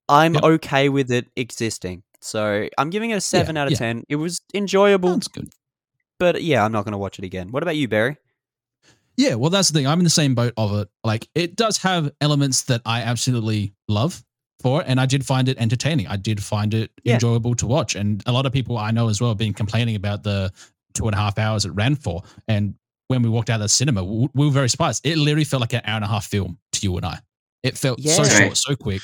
I'm 0.08 0.34
Yep. 0.34 0.42
okay 0.44 0.88
with 0.88 1.10
it 1.10 1.26
existing. 1.36 2.02
So 2.20 2.68
I'm 2.78 2.90
giving 2.90 3.10
it 3.10 3.14
a 3.14 3.20
seven 3.20 3.56
out 3.56 3.66
of 3.66 3.72
yeah. 3.72 3.78
ten. 3.78 4.04
It 4.08 4.16
was 4.16 4.40
enjoyable, 4.54 5.10
That's 5.14 5.28
good. 5.28 5.50
but 6.18 6.42
yeah, 6.42 6.64
I'm 6.64 6.72
not 6.72 6.84
going 6.84 6.92
to 6.92 6.98
watch 6.98 7.18
it 7.18 7.24
again. 7.24 7.50
What 7.50 7.62
about 7.62 7.76
you, 7.76 7.88
Barry? 7.88 8.16
Yeah, 9.16 9.34
well, 9.34 9.50
that's 9.50 9.68
the 9.68 9.78
thing. 9.78 9.86
I'm 9.86 9.98
in 10.00 10.04
the 10.04 10.10
same 10.10 10.34
boat 10.34 10.54
of 10.56 10.74
it. 10.78 10.88
Like, 11.04 11.28
it 11.34 11.54
does 11.56 11.76
have 11.78 12.10
elements 12.20 12.62
that 12.64 12.80
I 12.86 13.02
absolutely 13.02 13.74
love 13.88 14.24
for 14.60 14.80
it, 14.80 14.86
and 14.88 14.98
I 15.00 15.06
did 15.06 15.26
find 15.26 15.48
it 15.48 15.58
entertaining. 15.58 16.06
I 16.06 16.16
did 16.16 16.42
find 16.42 16.72
it 16.72 16.90
Yeah. 17.04 17.14
enjoyable 17.14 17.54
to 17.56 17.66
watch, 17.66 17.94
and 17.94 18.22
a 18.26 18.32
lot 18.32 18.46
of 18.46 18.52
people 18.52 18.78
I 18.78 18.90
know 18.90 19.08
as 19.08 19.20
well 19.20 19.30
have 19.30 19.38
been 19.38 19.52
complaining 19.52 19.96
about 19.96 20.22
the 20.22 20.52
two 20.94 21.06
and 21.06 21.14
a 21.14 21.18
half 21.18 21.38
hours 21.38 21.64
it 21.66 21.70
ran 21.70 21.94
for. 21.96 22.22
And 22.48 22.74
when 23.12 23.22
we 23.22 23.28
walked 23.28 23.50
out 23.50 23.56
of 23.56 23.62
the 23.62 23.68
cinema, 23.68 24.02
we, 24.02 24.28
we 24.34 24.46
were 24.46 24.52
very 24.52 24.70
surprised. 24.70 25.06
It 25.06 25.18
literally 25.18 25.44
felt 25.44 25.60
like 25.60 25.74
an 25.74 25.82
hour 25.84 25.96
and 25.96 26.04
a 26.04 26.08
half 26.08 26.26
film 26.26 26.58
to 26.72 26.80
you 26.82 26.96
and 26.96 27.04
I. 27.04 27.18
It 27.62 27.76
felt 27.76 28.00
so 28.00 28.24
short, 28.24 28.56
so 28.56 28.74
quick. 28.74 29.02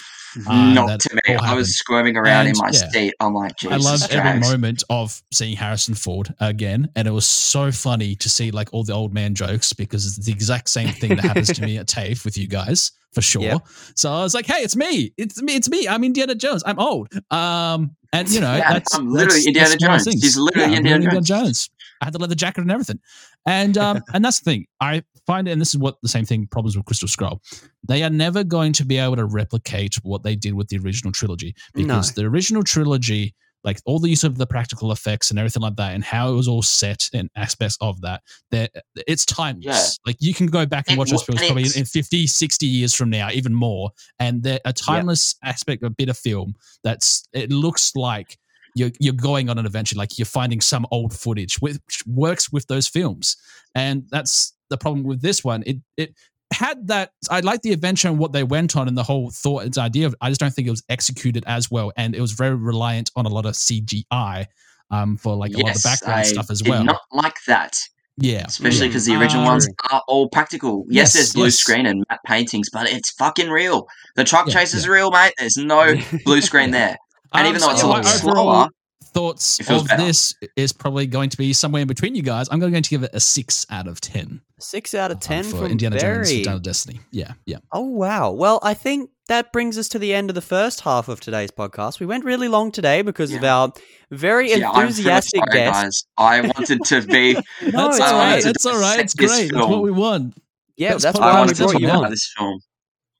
Um, 0.48 0.74
Not 0.74 1.00
to 1.00 1.14
me. 1.14 1.36
I 1.36 1.54
was 1.54 1.78
squirming 1.78 2.16
around 2.16 2.48
in 2.48 2.54
my 2.56 2.70
yeah. 2.72 2.88
seat. 2.90 3.14
I'm 3.20 3.34
like, 3.34 3.56
Jesus, 3.56 3.86
I 3.86 3.90
loved 3.90 4.12
every 4.12 4.40
moment 4.40 4.82
of 4.90 5.22
seeing 5.32 5.56
Harrison 5.56 5.94
Ford 5.94 6.34
again, 6.40 6.88
and 6.96 7.06
it 7.06 7.10
was 7.10 7.26
so 7.26 7.70
funny 7.70 8.14
to 8.16 8.28
see 8.28 8.50
like 8.50 8.68
all 8.72 8.82
the 8.82 8.92
old 8.92 9.14
man 9.14 9.34
jokes 9.34 9.72
because 9.72 10.06
it's 10.06 10.26
the 10.26 10.32
exact 10.32 10.70
same 10.70 10.88
thing 10.88 11.10
that 11.16 11.20
happens 11.20 11.52
to 11.52 11.62
me 11.62 11.78
at 11.78 11.86
TAFE 11.94 12.24
with 12.24 12.36
you 12.36 12.48
guys 12.48 12.92
for 13.12 13.22
sure. 13.22 13.42
Yep. 13.42 13.66
So 13.94 14.10
I 14.12 14.22
was 14.22 14.34
like, 14.34 14.46
"Hey, 14.46 14.62
it's 14.62 14.76
me! 14.76 15.12
It's 15.16 15.40
me! 15.40 15.54
It's 15.54 15.68
me! 15.68 15.86
I'm 15.86 16.02
Indiana 16.02 16.34
Jones. 16.34 16.62
I'm 16.66 16.78
old." 16.78 17.08
Um, 17.30 17.96
and 18.12 18.28
you 18.28 18.40
know, 18.40 18.56
Yeah, 18.56 18.72
that's 18.72 18.94
I'm 18.94 19.08
literally 19.08 19.44
that's- 19.44 19.46
Indiana 19.46 19.70
that's 19.70 20.04
Jones. 20.04 20.22
He's 20.22 20.36
literally 20.36 20.72
Yeah, 20.72 20.78
I'm 20.78 20.86
Indiana 20.86 21.20
Jones. 21.20 21.70
I 22.00 22.06
had 22.06 22.14
the 22.14 22.18
leather 22.18 22.34
jacket 22.34 22.62
and 22.62 22.70
everything, 22.70 23.00
and 23.46 23.76
um, 23.76 24.02
and 24.14 24.24
that's 24.24 24.40
the 24.40 24.50
thing. 24.50 24.66
I 24.80 25.02
find, 25.26 25.48
it, 25.48 25.52
and 25.52 25.60
this 25.60 25.74
is 25.74 25.78
what 25.78 25.96
the 26.02 26.08
same 26.08 26.24
thing 26.24 26.46
problems 26.46 26.76
with 26.76 26.86
Crystal 26.86 27.08
Skull. 27.08 27.40
They 27.86 28.02
are 28.02 28.10
never 28.10 28.44
going 28.44 28.72
to 28.74 28.84
be 28.84 28.98
able 28.98 29.16
to 29.16 29.26
replicate 29.26 29.96
what 30.02 30.22
they 30.22 30.36
did 30.36 30.54
with 30.54 30.68
the 30.68 30.78
original 30.78 31.12
trilogy 31.12 31.54
because 31.74 32.12
the 32.12 32.24
original 32.24 32.62
trilogy, 32.62 33.34
like 33.64 33.78
all 33.84 33.98
the 33.98 34.08
use 34.08 34.24
of 34.24 34.38
the 34.38 34.46
practical 34.46 34.90
effects 34.92 35.30
and 35.30 35.38
everything 35.38 35.62
like 35.62 35.76
that, 35.76 35.94
and 35.94 36.04
how 36.04 36.30
it 36.30 36.34
was 36.34 36.48
all 36.48 36.62
set 36.62 37.08
and 37.12 37.30
aspects 37.36 37.76
of 37.80 38.00
that, 38.00 38.22
that 38.50 38.70
it's 39.06 39.26
timeless. 39.26 39.64
Yeah. 39.64 40.10
Like 40.10 40.16
you 40.20 40.34
can 40.34 40.46
go 40.46 40.66
back 40.66 40.86
and 40.88 40.96
It 40.96 40.98
watch 40.98 41.10
those 41.10 41.22
films 41.22 41.44
probably 41.44 41.64
in 41.76 41.84
50, 41.84 42.26
60 42.26 42.66
years 42.66 42.94
from 42.94 43.10
now, 43.10 43.30
even 43.30 43.54
more, 43.54 43.90
and 44.18 44.42
they're 44.42 44.60
a 44.64 44.72
timeless 44.72 45.34
aspect, 45.44 45.82
of 45.82 45.92
a 45.92 45.94
bit 45.94 46.08
of 46.08 46.16
film 46.16 46.54
that's 46.82 47.28
it 47.32 47.50
looks 47.50 47.94
like 47.94 48.38
you're 48.74 48.90
you're 49.00 49.12
going 49.14 49.48
on 49.48 49.58
an 49.58 49.66
adventure, 49.66 49.96
like 49.96 50.18
you're 50.18 50.26
finding 50.26 50.60
some 50.60 50.86
old 50.90 51.12
footage 51.12 51.60
which 51.60 52.02
works 52.06 52.52
with 52.52 52.66
those 52.66 52.86
films, 52.86 53.36
and 53.74 54.04
that's 54.10 54.52
the 54.70 54.76
problem 54.76 55.04
with 55.04 55.22
this 55.22 55.42
one. 55.44 55.62
It 55.66 55.78
it 55.96 56.14
had 56.52 56.88
that 56.88 57.12
I 57.30 57.40
like 57.40 57.60
the 57.62 57.72
adventure 57.72 58.08
and 58.08 58.18
what 58.18 58.32
they 58.32 58.42
went 58.42 58.74
on 58.76 58.88
and 58.88 58.96
the 58.96 59.02
whole 59.02 59.30
thought 59.30 59.64
its 59.64 59.76
idea 59.76 60.06
of 60.06 60.14
I 60.20 60.30
just 60.30 60.40
don't 60.40 60.52
think 60.52 60.66
it 60.66 60.70
was 60.70 60.82
executed 60.88 61.44
as 61.46 61.70
well 61.70 61.92
and 61.96 62.14
it 62.14 62.22
was 62.22 62.32
very 62.32 62.56
reliant 62.56 63.10
on 63.16 63.26
a 63.26 63.28
lot 63.28 63.44
of 63.44 63.52
CGI 63.52 64.46
um 64.90 65.18
for 65.18 65.36
like 65.36 65.52
a 65.52 65.58
lot 65.58 65.76
of 65.76 65.82
the 65.82 65.86
background 65.86 66.20
I 66.20 66.22
stuff 66.22 66.50
as 66.50 66.62
did 66.62 66.70
well. 66.70 66.84
Not 66.84 67.02
like 67.12 67.36
that, 67.48 67.78
yeah. 68.16 68.44
especially 68.46 68.88
because 68.88 69.04
the 69.04 69.14
original 69.16 69.42
Um, 69.42 69.48
ones 69.48 69.68
are 69.90 70.02
all 70.08 70.30
practical. 70.30 70.86
Yes, 70.88 71.08
yes, 71.08 71.12
there's 71.14 71.32
blue 71.34 71.44
yes. 71.44 71.56
screen 71.56 71.84
and 71.84 72.02
matte 72.08 72.20
paintings, 72.24 72.70
but 72.70 72.88
it's 72.88 73.10
fucking 73.10 73.50
real. 73.50 73.86
The 74.16 74.24
truck 74.24 74.46
Yeah, 74.48 74.54
chase 74.54 74.72
is 74.72 74.86
yeah. 74.86 74.92
real, 74.92 75.10
mate. 75.10 75.34
There's 75.38 75.58
no 75.58 75.96
blue 76.24 76.40
screen 76.40 76.70
there, 76.70 76.96
and 77.32 77.46
Um, 77.46 77.50
even 77.50 77.60
though 77.60 77.70
it's 77.70 77.78
a 77.80 77.82
so 77.82 77.88
lot 77.88 78.04
slower, 78.04 78.68
thoughts 79.02 79.58
of 79.70 79.86
better. 79.88 80.02
this 80.04 80.34
is 80.56 80.72
probably 80.72 81.06
going 81.06 81.30
to 81.30 81.36
be 81.36 81.52
somewhere 81.52 81.82
in 81.82 81.88
between 81.88 82.14
you 82.14 82.22
guys. 82.22 82.46
I'm 82.50 82.60
going 82.60 82.72
to 82.74 82.90
give 82.90 83.02
it 83.02 83.10
a 83.12 83.20
six 83.20 83.66
out 83.70 83.88
of 83.88 84.00
ten. 84.00 84.40
Six 84.60 84.94
out 84.94 85.10
of 85.10 85.16
um, 85.16 85.20
ten 85.20 85.44
for 85.44 85.56
from 85.58 85.66
Indiana 85.66 85.98
Jones: 85.98 86.28
Barry. 86.30 86.42
Dawn 86.42 86.54
of 86.56 86.62
Destiny. 86.62 87.00
Yeah, 87.10 87.32
yeah. 87.46 87.58
Oh 87.72 87.82
wow! 87.86 88.30
Well, 88.30 88.60
I 88.62 88.74
think 88.74 89.10
that 89.28 89.52
brings 89.52 89.76
us 89.78 89.88
to 89.90 89.98
the 89.98 90.14
end 90.14 90.30
of 90.30 90.34
the 90.34 90.40
first 90.42 90.80
half 90.82 91.08
of 91.08 91.20
today's 91.20 91.50
podcast. 91.50 92.00
We 92.00 92.06
went 92.06 92.24
really 92.24 92.48
long 92.48 92.72
today 92.72 93.02
because 93.02 93.32
of 93.32 93.44
our 93.44 93.72
very 94.10 94.50
yeah, 94.50 94.68
I'm 94.70 94.74
really 94.76 94.88
enthusiastic 94.88 95.40
sorry, 95.40 95.52
guest. 95.58 95.74
guys. 95.74 96.04
I 96.16 96.40
wanted 96.40 96.84
to 96.84 97.02
be. 97.02 97.34
No, 97.62 97.88
That's 97.90 97.96
it's 97.98 98.00
all 98.00 98.14
I 98.14 98.18
right. 98.18 98.28
wanted 98.30 98.42
to 98.42 98.48
It's 98.50 98.66
all 98.66 98.80
right. 98.80 99.00
It's 99.00 99.12
dissect 99.14 99.18
this 99.18 99.30
great. 99.30 99.60
It's 99.60 99.68
what 99.68 99.82
we 99.82 99.90
want. 99.90 100.34
Yeah, 100.76 100.90
That's 100.92 101.04
that's 101.04 101.18
part 101.18 101.32
why 101.32 101.36
I 101.36 101.40
wanted 101.40 101.56
to 101.56 101.62
talk 101.64 101.82
about 101.82 102.10
this 102.10 102.32
film. 102.38 102.60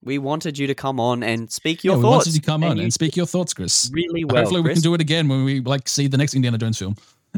We 0.02 0.18
wanted 0.18 0.58
you 0.58 0.66
to 0.68 0.74
come 0.74 1.00
on 1.00 1.22
and 1.22 1.50
speak 1.50 1.82
Yeah, 1.82 1.90
your 1.90 1.96
we 1.98 2.02
thoughts. 2.02 2.26
wanted 2.26 2.34
you 2.34 2.40
to 2.40 2.46
come 2.46 2.64
on 2.64 2.78
and 2.78 2.92
speak 2.92 3.16
your 3.16 3.26
thoughts, 3.26 3.52
Chris. 3.52 3.90
really 3.92 4.24
well. 4.24 4.42
Hopefully, 4.44 4.60
we 4.62 4.72
can 4.72 4.82
do 4.82 4.94
it 4.94 5.00
again 5.00 5.28
when 5.28 5.44
we 5.44 5.60
like 5.60 5.88
see 5.88 6.06
the 6.06 6.16
next 6.16 6.34
Indiana 6.34 6.56
Jones 6.58 6.78
film. 6.78 6.94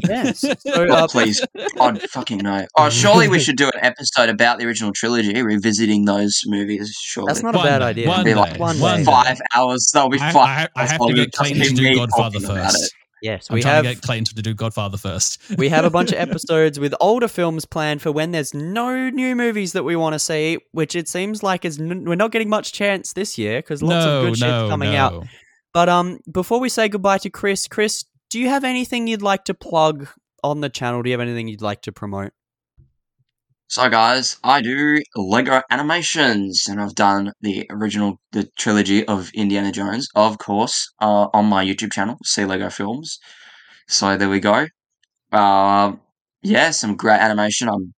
Yes. 0.07 0.39
So, 0.39 0.53
Oh, 0.67 0.85
uh, 0.93 1.07
please, 1.07 1.45
God 1.75 2.01
fucking 2.03 2.37
no. 2.39 2.65
Oh, 2.77 2.89
surely 2.89 3.27
we 3.27 3.39
should 3.39 3.57
do 3.57 3.65
an 3.65 3.79
episode 3.83 4.29
about 4.29 4.57
the 4.59 4.65
original 4.65 4.93
trilogy, 4.93 5.41
revisiting 5.41 6.05
those 6.05 6.39
movies. 6.45 6.95
Surely, 7.01 7.27
that's 7.27 7.43
not 7.43 7.55
a 7.55 7.57
bad 7.57 7.79
day, 7.79 7.85
idea. 7.85 8.07
one 8.07 8.23
Be 8.23 8.31
day, 8.31 8.35
like 8.35 8.59
one 8.59 8.79
one 8.79 8.97
day. 8.99 9.03
day. 9.03 9.11
five 9.11 9.41
hours. 9.55 9.89
That'll 9.93 10.09
be 10.09 10.19
I, 10.21 10.31
five. 10.31 10.69
I, 10.75 10.81
I 10.81 10.81
hours 10.83 10.91
have 10.91 10.99
to 10.99 11.03
long 11.05 11.15
get 11.15 11.27
of 11.27 11.31
Clayton 11.33 11.61
to 11.63 11.73
do 11.73 11.95
Godfather 11.95 12.39
first. 12.39 12.93
Yes, 13.21 13.47
I'm 13.49 13.55
we 13.55 13.61
trying 13.61 13.75
have 13.75 13.83
to 13.85 13.93
get 13.93 14.01
Clayton 14.01 14.25
to 14.25 14.41
do 14.41 14.53
Godfather 14.53 14.97
first. 14.97 15.39
we 15.57 15.69
have 15.69 15.85
a 15.85 15.89
bunch 15.89 16.11
of 16.11 16.17
episodes 16.29 16.79
with 16.79 16.93
older 16.99 17.27
films 17.27 17.65
planned 17.65 18.01
for 18.01 18.11
when 18.11 18.31
there's 18.31 18.53
no 18.53 19.09
new 19.09 19.35
movies 19.35 19.73
that 19.73 19.83
we 19.83 19.95
want 19.95 20.13
to 20.13 20.19
see, 20.19 20.57
which 20.71 20.95
it 20.95 21.07
seems 21.07 21.43
like 21.43 21.63
is 21.63 21.79
n- 21.79 22.05
we're 22.05 22.15
not 22.15 22.31
getting 22.31 22.49
much 22.49 22.73
chance 22.73 23.13
this 23.13 23.37
year 23.37 23.59
because 23.59 23.83
lots 23.83 24.05
no, 24.05 24.17
of 24.17 24.23
good 24.23 24.41
no, 24.41 24.61
shit's 24.61 24.69
coming 24.71 24.91
no. 24.93 24.97
out. 24.97 25.27
But 25.73 25.87
um, 25.87 26.19
before 26.29 26.59
we 26.59 26.69
say 26.69 26.89
goodbye 26.89 27.19
to 27.19 27.29
Chris, 27.29 27.67
Chris, 27.67 28.03
do 28.29 28.39
you 28.39 28.49
have 28.49 28.63
anything 28.63 29.07
you'd 29.07 29.21
like 29.21 29.45
to 29.45 29.53
plug 29.53 30.07
on 30.43 30.61
the 30.61 30.69
channel? 30.69 31.03
Do 31.03 31.09
you 31.09 31.13
have 31.13 31.21
anything 31.21 31.47
you'd 31.47 31.61
like 31.61 31.81
to 31.83 31.91
promote? 31.91 32.33
So, 33.71 33.89
guys, 33.89 34.35
I 34.43 34.61
do 34.61 34.99
Lego 35.15 35.61
animations, 35.69 36.65
and 36.67 36.81
I've 36.81 36.93
done 36.93 37.31
the 37.39 37.65
original, 37.69 38.19
the 38.33 38.49
trilogy 38.57 39.05
of 39.07 39.31
Indiana 39.33 39.71
Jones, 39.71 40.09
of 40.13 40.39
course, 40.39 40.91
uh, 40.99 41.27
on 41.33 41.45
my 41.45 41.63
YouTube 41.63 41.93
channel, 41.93 42.17
C 42.25 42.43
Lego 42.43 42.69
Films. 42.69 43.17
So 43.87 44.17
there 44.17 44.27
we 44.27 44.41
go. 44.41 44.65
Uh, 45.31 45.93
yeah, 46.43 46.71
some 46.71 46.97
great 46.97 47.21
animation. 47.21 47.69
I'm, 47.69 47.93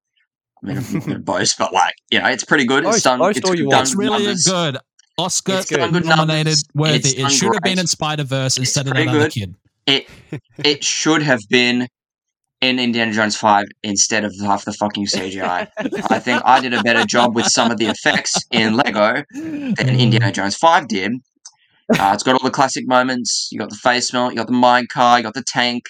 I 0.63 0.67
mean, 0.67 0.77
I'm 0.77 0.83
not 0.93 1.05
going 1.05 1.17
to 1.17 1.19
boast, 1.23 1.57
but 1.57 1.73
like, 1.73 1.95
you 2.11 2.19
know, 2.19 2.27
it's 2.27 2.43
pretty 2.43 2.65
good. 2.65 2.83
It's 2.83 2.97
Boast- 2.97 3.03
done. 3.05 3.17
boast 3.17 3.39
it's 3.39 3.49
all 3.49 3.55
you 3.55 3.63
done 3.63 3.69
want. 3.77 3.87
It's 3.87 3.95
really 3.95 4.25
numbers. 4.25 4.43
good. 4.45 4.77
Oscar 5.17 5.53
It's 5.53 5.69
good. 5.71 5.91
Good 5.91 6.05
nominated, 6.05 6.57
worthy. 6.75 6.97
It's 6.97 7.13
It 7.13 7.17
done 7.17 7.31
should 7.31 7.53
have 7.55 7.63
been 7.63 7.79
in 7.79 7.87
Spider 7.87 8.25
Verse 8.25 8.57
instead 8.57 8.85
of 8.85 8.93
pretty 8.93 9.09
another 9.09 9.23
good. 9.25 9.31
kid. 9.31 9.55
It 9.87 10.07
it 10.63 10.83
should 10.83 11.23
have 11.23 11.41
been 11.49 11.87
in 12.63 12.79
Indiana 12.79 13.11
Jones 13.11 13.35
Five 13.35 13.67
instead 13.83 14.23
of 14.23 14.33
half 14.41 14.63
the 14.63 14.71
fucking 14.73 15.05
CGI. 15.05 15.67
I 16.09 16.19
think 16.19 16.41
I 16.45 16.61
did 16.61 16.73
a 16.73 16.81
better 16.81 17.05
job 17.05 17.35
with 17.35 17.45
some 17.47 17.71
of 17.71 17.77
the 17.77 17.87
effects 17.87 18.41
in 18.51 18.77
Lego 18.77 19.23
than 19.33 19.89
Indiana 19.89 20.31
Jones 20.31 20.55
5 20.55 20.87
did. 20.87 21.11
Uh, 21.99 22.11
it's 22.13 22.23
got 22.23 22.33
all 22.33 22.43
the 22.43 22.51
classic 22.51 22.87
moments. 22.87 23.49
You 23.51 23.59
got 23.59 23.69
the 23.69 23.75
face 23.75 24.13
melt, 24.13 24.31
you 24.31 24.37
got 24.37 24.47
the 24.47 24.53
mine 24.53 24.87
car, 24.91 25.19
you 25.19 25.23
got 25.23 25.33
the 25.33 25.43
tank 25.45 25.83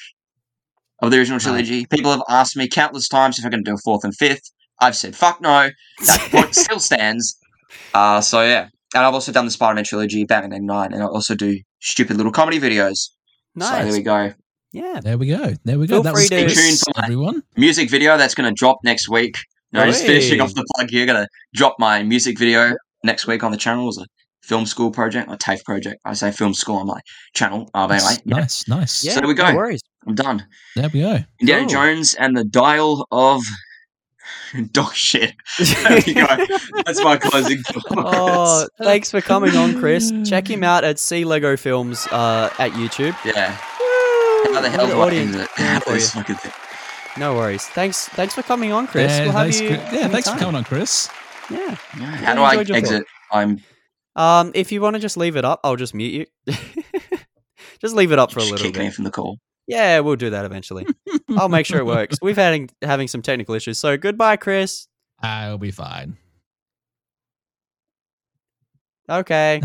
of 1.02 1.12
the 1.12 1.18
original 1.18 1.40
trilogy. 1.40 1.86
People 1.86 2.12
have 2.12 2.24
asked 2.28 2.58
me 2.58 2.68
countless 2.68 3.08
times 3.08 3.38
if 3.38 3.46
I 3.46 3.50
can 3.50 3.62
do 3.62 3.76
a 3.76 3.78
fourth 3.84 4.04
and 4.04 4.16
fifth. 4.16 4.52
I've 4.82 4.96
said, 4.96 5.16
fuck 5.16 5.40
no. 5.42 5.70
That 6.08 6.28
point 6.32 6.56
still 6.56 6.80
stands. 6.80 7.38
Uh, 7.94 8.20
so, 8.20 8.42
yeah. 8.42 8.70
And 8.96 9.06
I've 9.06 9.14
also 9.14 9.32
done 9.32 9.46
the 9.46 9.52
Spider 9.52 9.76
Man 9.76 9.84
trilogy, 9.84 10.26
Batman 10.26 10.54
89, 10.54 10.94
and 10.94 11.04
I 11.04 11.06
also 11.06 11.36
do 11.36 11.60
stupid 11.82 12.18
little 12.18 12.32
comedy 12.32 12.60
videos. 12.60 13.10
Nice. 13.56 13.70
So, 13.70 13.84
there 13.84 13.94
we 13.94 14.02
go. 14.02 14.34
Yeah. 14.74 15.00
There 15.02 15.18
we 15.18 15.28
go. 15.28 15.54
There 15.64 15.80
we 15.80 15.88
go. 15.88 15.96
Feel 15.98 16.04
that 16.04 16.14
free 16.14 16.24
was 16.24 16.30
to- 16.30 16.42
Chris, 16.44 16.54
Stay 16.58 16.68
tuned 16.70 16.80
for 16.80 16.92
my- 17.02 17.04
everyone. 17.06 17.44
Music 17.56 17.90
video 17.90 18.18
that's 18.18 18.36
going 18.36 18.50
to 18.50 18.54
drop 18.58 18.80
next 18.84 19.08
week. 19.08 19.38
No, 19.72 19.86
just 19.86 20.06
finishing 20.06 20.42
off 20.42 20.54
the 20.54 20.66
plug 20.76 20.90
here. 20.90 21.06
Going 21.06 21.24
to 21.24 21.28
drop 21.56 21.78
my 21.80 22.04
music 22.04 22.38
video 22.38 22.76
next 23.04 23.26
week 23.26 23.44
on 23.44 23.52
the 23.52 23.58
channel 23.58 23.88
as 23.88 23.98
a 23.98 24.06
film 24.44 24.66
school 24.66 24.92
project, 24.92 25.32
a 25.32 25.38
TAFE 25.38 25.64
project. 25.64 26.02
I 26.06 26.14
say 26.14 26.32
film 26.32 26.54
school 26.54 26.76
on 26.76 26.88
my 26.88 27.00
channel. 27.34 27.70
Uh, 27.74 27.88
but 27.88 27.96
anyway, 28.02 28.22
yeah, 28.26 28.36
Nice, 28.38 28.68
nice. 28.68 29.04
Yeah. 29.04 29.14
So 29.14 29.20
there 29.22 29.28
we 29.30 29.34
No 29.36 29.52
go. 29.52 29.56
worries. 29.56 29.82
I'm 30.06 30.16
done. 30.16 30.46
There 30.76 30.90
we 30.94 31.00
go. 31.02 31.20
Indiana 31.40 31.62
Cool. 31.62 31.70
Jones 31.70 32.14
and 32.16 32.36
the 32.38 32.44
Dial 32.44 33.08
of 33.12 33.42
Dog 34.72 34.94
Shit. 34.94 35.34
There 35.58 36.02
we 36.06 36.14
go. 36.14 36.28
That's 36.86 37.04
my 37.04 37.18
closing 37.18 37.62
thoughts. 37.64 37.86
oh, 37.90 38.68
thanks 38.84 39.10
for 39.12 39.22
coming 39.22 39.56
on, 39.56 39.80
Chris. 39.80 40.12
Check 40.26 40.48
him 40.50 40.64
out 40.64 40.84
at 40.84 41.00
C 41.00 41.26
Lego 41.26 41.58
Films 41.58 42.06
uh, 42.12 42.50
at 42.60 42.72
YouTube. 42.74 43.16
Yeah. 43.26 43.58
How 44.44 44.54
How 44.54 44.62
the 44.62 44.70
hell 44.70 44.88
do 44.88 45.00
I 45.00 45.12
end 45.12 45.36
it? 45.36 45.50
This 45.88 46.12
fucking 46.14 46.36
thing? 46.36 46.52
No 47.18 47.36
worries. 47.36 47.66
Thanks. 47.66 48.08
Thanks 48.10 48.34
for 48.34 48.42
coming 48.44 48.72
on, 48.72 48.88
Chris. 48.88 49.12
Yeah, 49.12 49.24
we'll 49.24 49.32
have 49.34 49.42
thanks, 49.44 49.62
you. 49.62 49.70
Yeah, 49.70 50.08
thanks 50.08 50.30
for 50.30 50.38
coming 50.38 50.56
on, 50.56 50.64
Chris. 50.64 51.10
Yeah. 51.50 51.78
Yeah. 52.00 52.06
How 52.16 52.36
do 52.36 52.42
I 52.42 52.52
enjoyed 52.54 52.70
your 52.70 52.78
exit? 52.78 53.06
I'm 53.32 53.62
Um, 54.16 54.52
if 54.56 54.72
you 54.72 54.82
want 54.82 54.96
to 54.96 55.00
just 55.00 55.18
leave 55.18 55.36
it 55.36 55.46
up, 55.46 55.60
I'll 55.64 55.76
just 55.76 55.94
mute 55.94 56.28
you. 56.48 56.56
just 57.82 57.96
leave 57.96 58.12
it 58.12 58.20
up 58.20 58.32
for 58.32 58.40
a 58.40 58.42
just 58.42 58.52
little 58.52 58.66
kick 58.68 58.76
me 58.78 58.86
bit. 58.86 58.94
from 58.94 59.04
the 59.04 59.12
call. 59.12 59.38
Yeah, 59.68 60.00
we'll 60.00 60.16
do 60.16 60.32
that 60.32 60.46
eventually. 60.46 60.86
I'll 61.38 61.50
make 61.50 61.66
sure 61.66 61.80
it 61.80 61.86
works. 61.98 62.18
We've 62.22 62.36
had 62.36 62.72
having 62.82 63.08
some 63.08 63.22
technical 63.22 63.56
issues, 63.56 63.78
so 63.78 63.96
goodbye, 63.98 64.36
Chris. 64.38 64.88
I'll 65.22 65.58
be 65.58 65.72
fine. 65.72 66.18
Okay. 69.10 69.62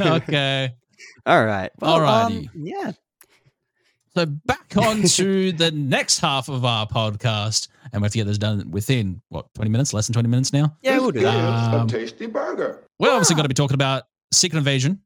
okay. 0.00 0.70
All 1.26 1.44
right. 1.44 1.70
Well, 1.78 2.04
um, 2.06 2.48
yeah. 2.54 2.92
So 4.14 4.26
back 4.26 4.72
on 4.76 5.02
to 5.02 5.52
the 5.52 5.70
next 5.70 6.18
half 6.20 6.48
of 6.48 6.64
our 6.64 6.86
podcast, 6.86 7.68
and 7.92 8.02
we 8.02 8.06
have 8.06 8.12
to 8.12 8.18
get 8.18 8.26
this 8.26 8.38
done 8.38 8.70
within 8.70 9.22
what 9.30 9.52
twenty 9.54 9.70
minutes, 9.70 9.92
less 9.94 10.06
than 10.06 10.12
twenty 10.14 10.28
minutes 10.28 10.52
now. 10.52 10.76
Yeah, 10.82 10.98
we'll 10.98 11.10
do 11.12 11.20
This 11.20 11.30
that. 11.30 11.68
is 11.68 11.74
Um, 11.80 11.86
a 11.86 11.90
tasty 11.90 12.26
burger. 12.26 12.84
We're 12.98 13.10
obviously 13.10 13.34
going 13.36 13.44
to 13.44 13.48
be 13.48 13.54
talking 13.54 13.74
about 13.74 14.04
Secret 14.32 14.58
Invasion, 14.58 15.00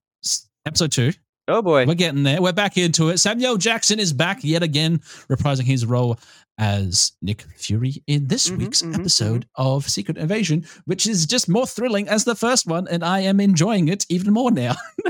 episode 0.66 0.92
two. 0.92 1.12
Oh 1.48 1.62
boy. 1.62 1.86
We're 1.86 1.94
getting 1.94 2.24
there. 2.24 2.42
We're 2.42 2.52
back 2.52 2.76
into 2.76 3.09
it. 3.11 3.18
Samuel 3.18 3.57
Jackson 3.57 4.00
is 4.00 4.12
back 4.12 4.42
yet 4.42 4.64
again, 4.64 4.98
reprising 5.30 5.62
his 5.62 5.86
role 5.86 6.18
as 6.59 7.12
Nick 7.22 7.42
Fury 7.57 8.02
in 8.07 8.28
this 8.28 8.48
Mhm, 8.48 8.59
week's 8.59 8.82
mhm, 8.82 8.94
episode 8.98 9.46
of 9.57 9.88
Secret 9.88 10.16
Invasion, 10.18 10.64
which 10.86 11.07
is 11.07 11.26
just 11.26 11.48
more 11.48 11.66
thrilling 11.66 12.09
as 12.09 12.24
the 12.24 12.34
first 12.34 12.66
one, 12.66 12.86
and 12.88 13.04
I 13.04 13.20
am 13.20 13.40
enjoying 13.40 13.88
it 13.88 14.07
even 14.09 14.32
more 14.32 14.50
now. 14.50 14.76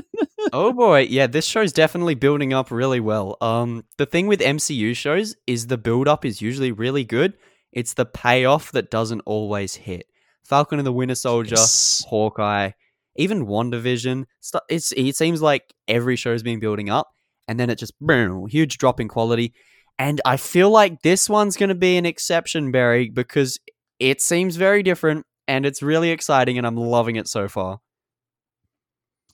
Oh 0.52 0.72
boy, 0.72 1.00
yeah, 1.10 1.26
this 1.26 1.44
show's 1.44 1.72
definitely 1.72 2.14
building 2.14 2.52
up 2.52 2.70
really 2.70 3.00
well. 3.00 3.36
Um, 3.40 3.84
the 3.98 4.06
thing 4.06 4.28
with 4.28 4.38
MCU 4.40 4.94
shows 4.94 5.34
is 5.48 5.66
the 5.66 5.76
build 5.76 6.06
up 6.06 6.24
is 6.24 6.40
usually 6.40 6.70
really 6.70 7.02
good. 7.02 7.32
It's 7.72 7.94
the 7.94 8.06
payoff 8.06 8.70
that 8.72 8.88
doesn't 8.90 9.22
always 9.26 9.74
hit. 9.74 10.06
Falcon 10.44 10.78
and 10.78 10.86
the 10.86 10.92
Winter 10.92 11.16
Soldier, 11.16 11.56
Yes. 11.56 12.04
Hawkeye. 12.08 12.70
even 13.16 13.46
WandaVision. 13.46 14.26
It's 14.68 14.92
it 14.92 15.16
seems 15.16 15.42
like 15.42 15.74
every 15.88 16.14
show's 16.14 16.44
been 16.44 16.60
building 16.60 16.90
up, 16.90 17.08
and 17.48 17.58
then 17.58 17.68
it 17.68 17.76
just 17.78 17.94
boom, 18.00 18.46
huge 18.46 18.78
drop 18.78 19.00
in 19.00 19.08
quality. 19.08 19.52
And 19.98 20.20
I 20.24 20.36
feel 20.36 20.70
like 20.70 21.02
this 21.02 21.28
one's 21.28 21.56
going 21.56 21.70
to 21.70 21.74
be 21.74 21.96
an 21.96 22.04
exception, 22.04 22.70
Barry, 22.70 23.08
because 23.08 23.58
it 23.98 24.20
seems 24.20 24.56
very 24.56 24.82
different 24.82 25.24
and 25.48 25.64
it's 25.64 25.82
really 25.82 26.10
exciting, 26.10 26.58
and 26.58 26.66
I'm 26.66 26.76
loving 26.76 27.16
it 27.16 27.28
so 27.28 27.48
far. 27.48 27.78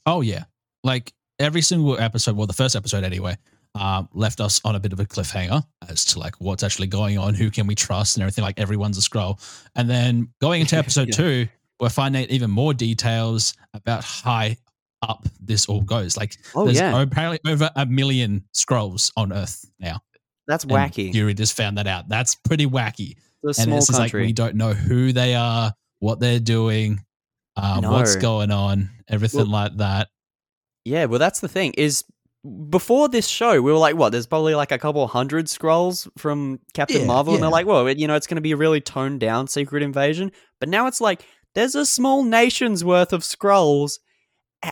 Oh 0.05 0.21
yeah, 0.21 0.45
like 0.85 1.13
every 1.39 1.63
single 1.63 1.99
episode, 1.99 2.37
well, 2.37 2.47
the 2.47 2.53
first 2.53 2.77
episode 2.77 3.05
anyway, 3.05 3.37
um, 3.75 4.09
left 4.13 4.41
us 4.41 4.61
on 4.65 4.77
a 4.77 4.81
bit 4.81 4.93
of 4.93 5.01
a 5.01 5.05
cliffhanger 5.05 5.65
as 5.89 6.05
to 6.07 6.19
like 6.19 6.35
what's 6.41 6.63
actually 6.63 6.89
going 6.89 7.19
on, 7.19 7.35
who 7.35 7.51
can 7.51 7.67
we 7.67 7.75
trust, 7.75 8.17
and 8.17 8.23
everything. 8.23 8.45
Like 8.45 8.59
everyone's 8.61 8.99
a 8.99 9.01
Skrull, 9.01 9.41
and 9.75 9.89
then 9.89 10.29
going 10.41 10.61
into 10.61 10.77
episode 10.79 11.09
Yeah. 11.09 11.15
two, 11.15 11.49
we're 11.81 11.89
finding 11.89 12.27
even 12.29 12.51
more 12.51 12.75
details 12.75 13.55
about 13.75 14.05
how 14.05 14.51
up 15.03 15.27
this 15.41 15.67
all 15.67 15.81
goes. 15.81 16.17
Like 16.17 16.37
Oh 16.55 16.65
there's 16.65 16.79
yeah, 16.79 17.01
apparently 17.01 17.41
over 17.51 17.71
a 17.75 17.87
million 17.87 18.45
Skrulls 18.55 19.11
on 19.17 19.33
Earth 19.33 19.65
now. 19.81 20.01
That's 20.47 20.65
And 20.65 20.73
wacky. 20.73 21.13
Yuri 21.13 21.35
just 21.35 21.57
found 21.57 21.79
that 21.79 21.87
out. 21.87 22.09
That's 22.09 22.35
pretty 22.35 22.67
wacky. 22.67 23.17
It's 23.45 23.59
and 23.59 23.73
it's 23.73 23.89
just 23.89 23.99
like 23.99 24.13
we 24.13 24.33
don't 24.33 24.55
know 24.57 24.73
who 24.73 25.13
they 25.13 25.35
are, 25.35 25.73
what 25.99 26.21
they're 26.21 26.41
doing, 26.41 27.01
um, 27.57 27.83
what's 27.85 28.17
going 28.17 28.51
on, 28.51 28.91
everything 29.09 29.39
Well- 29.41 29.51
like 29.51 29.77
that. 29.79 30.09
Yeah, 30.85 31.05
well, 31.05 31.21
that's 31.21 31.39
the 31.41 31.49
thing 31.49 31.75
is 31.79 32.05
before 32.69 33.09
this 33.09 33.29
show, 33.29 33.53
we 33.63 33.71
were 33.71 33.79
like, 33.79 33.95
what? 33.95 34.11
There's 34.11 34.27
probably 34.27 34.55
like 34.57 34.73
a 34.73 34.79
couple 34.79 35.07
hundred 35.07 35.47
Skrulls 35.47 36.09
from 36.19 36.59
Captain 36.75 37.03
Yeah, 37.03 37.07
Marvel, 37.07 37.35
and 37.35 37.43
they're 37.43 37.51
like, 37.51 37.67
well, 37.67 37.89
you 37.89 38.09
know, 38.09 38.17
it's 38.17 38.27
going 38.27 38.37
to 38.37 38.41
be 38.41 38.51
a 38.51 38.57
really 38.57 38.81
toned 38.81 39.21
down 39.21 39.47
secret 39.47 39.83
invasion. 39.83 40.33
But 40.59 40.69
now 40.69 40.89
it's 40.89 41.01
like 41.01 41.25
there's 41.55 41.77
a 41.77 41.87
small 41.87 42.25
nation's 42.25 42.85
worth 42.85 43.13
of 43.13 43.23
Skrulls. 43.23 44.01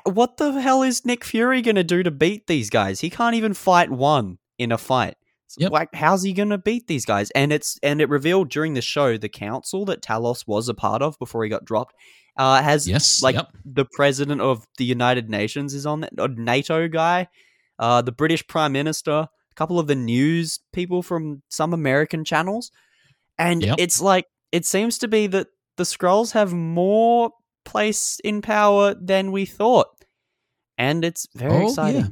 What 0.05 0.37
the 0.37 0.61
hell 0.61 0.83
is 0.83 1.05
Nick 1.05 1.25
Fury 1.25 1.62
going 1.62 1.77
to 1.77 1.85
do 1.85 2.03
to 2.03 2.11
beat 2.11 2.47
these 2.49 2.71
guys? 2.71 3.01
He 3.01 3.11
can't 3.11 3.37
even 3.37 3.55
fight 3.55 3.91
one 3.91 4.39
in 4.59 4.73
a 4.73 4.79
fight. 4.79 5.16
Yep. 5.59 5.72
Like, 5.72 5.94
how's 5.94 6.22
he 6.22 6.32
going 6.32 6.51
to 6.51 6.59
beat 6.59 6.86
these 6.86 7.05
guys? 7.05 7.30
And 7.32 7.53
it's 7.53 7.78
and 7.82 8.01
it 8.01 8.09
revealed 8.09 8.51
during 8.51 8.74
the 8.74 8.82
show 8.82 9.16
the 9.16 9.28
council 9.28 9.84
that 9.86 10.03
Talos 10.03 10.46
was 10.46 10.68
a 10.68 10.74
part 10.74 11.03
of 11.03 11.18
before 11.18 11.42
he 11.44 11.51
got 11.51 11.64
dropped 11.64 11.94
uh, 12.36 12.62
has 12.62 12.86
Yes, 12.88 13.22
like 13.22 13.34
yep. 13.34 13.48
the 13.64 13.84
president 13.92 14.40
of 14.40 14.66
the 14.78 14.84
United 14.84 15.28
Nations 15.28 15.74
is 15.74 15.84
on 15.86 16.01
that, 16.01 16.12
a 16.18 16.28
NATO 16.28 16.88
guy, 16.88 17.28
uh, 17.78 18.01
the 18.03 18.12
British 18.12 18.46
Prime 18.46 18.72
Minister, 18.72 19.11
a 19.12 19.28
couple 19.57 19.78
of 19.78 19.86
the 19.88 19.94
news 19.96 20.61
people 20.72 21.03
from 21.03 21.42
some 21.48 21.74
American 21.74 22.24
channels, 22.24 22.70
and 23.38 23.62
Yep. 23.62 23.76
it's 23.78 24.01
like 24.01 24.26
it 24.53 24.64
seems 24.64 24.98
to 24.98 25.09
be 25.09 25.26
that 25.26 25.48
the 25.76 25.84
Skrulls 25.84 26.32
have 26.32 26.53
more 26.53 27.30
place 27.64 28.20
in 28.24 28.40
power 28.42 28.94
than 28.94 29.32
we 29.32 29.44
thought, 29.44 29.88
and 30.78 31.05
it's 31.05 31.26
very 31.34 31.53
Oh, 31.53 31.68
exciting. 31.68 32.01
yeah. 32.03 32.09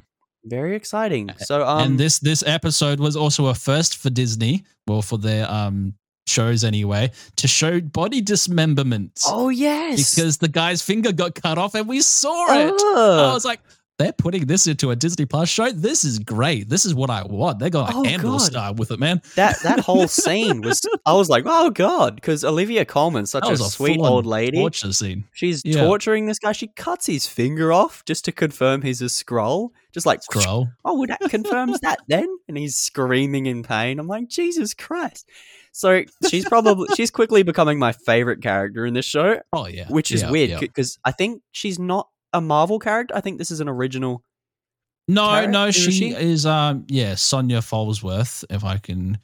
Very 0.49 0.75
exciting. 0.75 1.31
So, 1.39 1.67
um, 1.67 1.83
and 1.83 2.01
this 2.01 2.19
this 2.19 2.43
episode 2.47 3.01
was 3.01 3.17
also 3.17 3.47
a 3.47 3.55
first 3.55 3.97
for 3.97 4.11
Disney, 4.11 4.65
well, 4.87 5.03
for 5.03 5.19
their 5.19 5.51
um 5.51 5.95
shows 6.27 6.63
anyway, 6.63 7.11
to 7.37 7.49
show 7.49 7.81
body 7.81 8.21
dismemberment 8.21 9.21
oh 9.27 9.49
yes, 9.49 10.15
because 10.15 10.37
the 10.39 10.49
guy's 10.49 10.83
finger 10.83 11.11
got 11.13 11.35
cut 11.35 11.59
off 11.59 11.75
and 11.75 11.89
we 11.89 12.01
saw 12.03 12.47
it. 12.53 12.75
I 12.81 13.33
was 13.33 13.45
like, 13.45 13.61
they're 13.99 14.13
putting 14.13 14.47
this 14.47 14.67
into 14.67 14.91
a 14.91 14.97
Disney 14.97 15.27
Plus 15.27 15.49
show. 15.49 15.71
This 15.71 16.05
is 16.05 16.19
great. 16.21 16.69
This 16.69 16.85
is 16.85 16.95
what 16.95 17.11
I 17.11 17.23
want. 17.25 17.59
They 17.59 17.69
got 17.71 17.95
Oh, 17.95 18.01
like 18.03 18.13
Andor 18.13 18.29
God. 18.29 18.39
style 18.39 18.75
with 18.75 18.91
it, 18.93 18.99
man. 19.01 19.21
that 19.35 19.61
that 19.63 19.81
whole 19.81 20.07
scene 20.23 20.61
was. 20.63 20.81
I 21.05 21.13
was 21.15 21.29
like, 21.29 21.45
oh 21.47 21.71
god, 21.71 22.15
because 22.15 22.45
Olivia 22.45 22.85
Colman's 22.85 23.31
such 23.31 23.45
a 23.49 23.53
a 23.53 23.57
sweet 23.57 23.99
old 24.01 24.25
lady. 24.27 24.59
Torture 24.59 24.93
scene. 24.93 25.25
She's 25.33 25.63
Yeah. 25.65 25.83
torturing 25.85 26.27
this 26.27 26.39
guy. 26.39 26.53
She 26.53 26.69
cuts 26.69 27.07
his 27.07 27.27
finger 27.27 27.73
off 27.73 28.05
just 28.05 28.25
to 28.27 28.33
confirm 28.33 28.83
he's 28.83 29.03
a 29.03 29.07
Skrull. 29.07 29.71
Just 29.93 30.07
like, 30.07 30.21
Skrull. 30.21 30.73
oh, 30.85 30.95
well, 30.99 31.07
that 31.09 31.21
confirms 31.31 31.81
that 31.81 31.99
then. 32.09 32.29
And 32.47 32.57
he's 32.57 32.77
screaming 32.77 33.47
in 33.47 33.63
pain. 33.63 33.99
I'm 33.99 34.07
like, 34.07 34.29
Jesus 34.29 34.75
Christ. 34.75 35.29
So 35.73 36.03
she's 36.29 36.45
probably 36.45 36.89
she's 36.97 37.11
quickly 37.11 37.43
becoming 37.43 37.79
my 37.79 37.93
favorite 37.93 38.43
character 38.43 38.87
in 38.87 38.95
this 38.95 39.05
show, 39.07 39.41
Oh 39.53 39.67
yeah. 39.67 39.87
which 39.89 40.11
is 40.13 40.23
Yeah, 40.23 40.31
weird 40.31 40.51
yeah. 40.51 40.59
because 40.61 40.99
I 41.05 41.11
think 41.13 41.43
she's 41.53 41.79
not 41.79 42.09
a 42.39 42.41
Marvel 42.41 42.79
character. 42.79 43.15
I 43.17 43.21
think 43.21 43.39
this 43.39 43.51
is 43.51 43.61
an 43.61 43.69
original. 43.69 44.23
No, 45.07 45.29
character, 45.29 45.51
no, 45.53 45.71
she, 45.71 45.91
she? 45.91 46.11
is 46.11 46.45
um 46.47 46.85
yeah, 46.89 47.15
Sonya 47.15 47.59
Falsworth, 47.59 48.45
if 48.51 48.65
I 48.65 48.79
can 48.79 49.19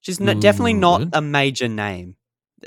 She's 0.00 0.20
n- 0.20 0.40
definitely 0.40 0.74
not 0.74 1.08
a 1.12 1.20
major 1.20 1.68
name. 1.68 2.16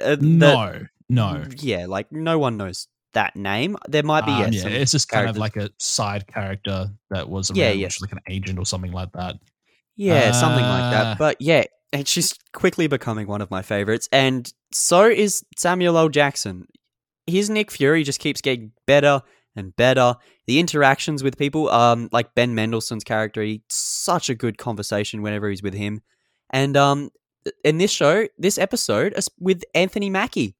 Uh, 0.01 0.15
No, 0.19 0.79
no. 1.09 1.43
Yeah, 1.57 1.85
like 1.87 2.11
no 2.11 2.37
one 2.39 2.57
knows 2.57 2.87
that 3.13 3.35
name. 3.35 3.75
There 3.89 4.03
might 4.03 4.25
be 4.25 4.31
Um, 4.31 4.53
yeah, 4.53 4.67
it's 4.67 4.91
just 4.91 5.09
kind 5.09 5.29
of 5.29 5.37
like 5.37 5.57
a 5.57 5.69
side 5.79 6.27
character 6.27 6.89
that 7.09 7.29
was 7.29 7.51
Yeah, 7.53 7.71
yeah. 7.71 7.89
like 8.01 8.11
an 8.13 8.19
agent 8.29 8.57
or 8.59 8.65
something 8.65 8.91
like 8.93 9.11
that. 9.13 9.35
Yeah, 9.97 10.31
something 10.31 10.63
like 10.63 10.83
Uh, 10.83 10.91
that. 10.91 11.17
But 11.17 11.41
yeah, 11.41 11.63
and 11.91 12.07
she's 12.07 12.33
quickly 12.53 12.87
becoming 12.87 13.27
one 13.27 13.41
of 13.41 13.51
my 13.51 13.61
favorites. 13.61 14.07
And 14.13 14.51
so 14.71 15.05
is 15.09 15.43
Samuel 15.57 15.97
L. 15.97 16.07
Jackson. 16.07 16.67
His 17.27 17.49
Nick 17.49 17.69
Fury 17.69 18.03
just 18.03 18.19
keeps 18.21 18.39
getting 18.39 18.71
better 18.87 19.21
and 19.55 19.75
better. 19.75 20.15
The 20.47 20.59
interactions 20.59 21.23
with 21.23 21.37
people, 21.37 21.69
um, 21.69 22.09
like 22.11 22.33
Ben 22.35 22.55
Mendelsohn's 22.55 23.03
character, 23.03 23.41
he 23.41 23.61
such 23.69 24.29
a 24.29 24.35
good 24.35 24.57
conversation 24.57 25.21
whenever 25.21 25.49
he's 25.49 25.63
with 25.63 25.73
him. 25.73 26.01
And 26.49 26.75
um, 26.77 27.09
in 27.63 27.77
this 27.77 27.91
show, 27.91 28.27
this 28.37 28.57
episode 28.57 29.13
is 29.15 29.29
with 29.39 29.63
Anthony 29.73 30.09
Mackie, 30.09 30.55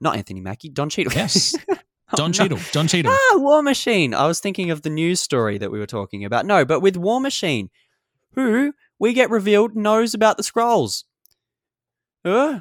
not 0.00 0.16
Anthony 0.16 0.40
Mackie, 0.40 0.68
Don 0.70 0.88
Cheadle. 0.88 1.12
Yes. 1.12 1.54
Oh, 2.12 2.16
Don 2.18 2.30
no. 2.30 2.32
Cheadle. 2.34 2.58
Don 2.70 2.86
Cheadle. 2.86 3.10
Ah, 3.12 3.38
War 3.38 3.62
Machine. 3.62 4.12
I 4.12 4.26
was 4.26 4.38
thinking 4.38 4.70
of 4.70 4.82
the 4.82 4.90
news 4.90 5.20
story 5.20 5.56
that 5.56 5.72
we 5.72 5.78
were 5.78 5.86
talking 5.86 6.22
about. 6.24 6.44
No, 6.44 6.64
but 6.64 6.80
with 6.80 6.98
War 6.98 7.18
Machine, 7.18 7.70
who 8.34 8.74
we 9.00 9.14
get 9.14 9.30
revealed 9.30 9.74
knows 9.74 10.12
about 10.12 10.36
the 10.36 10.42
Skrulls. 10.42 11.04
Uh, 12.22 12.60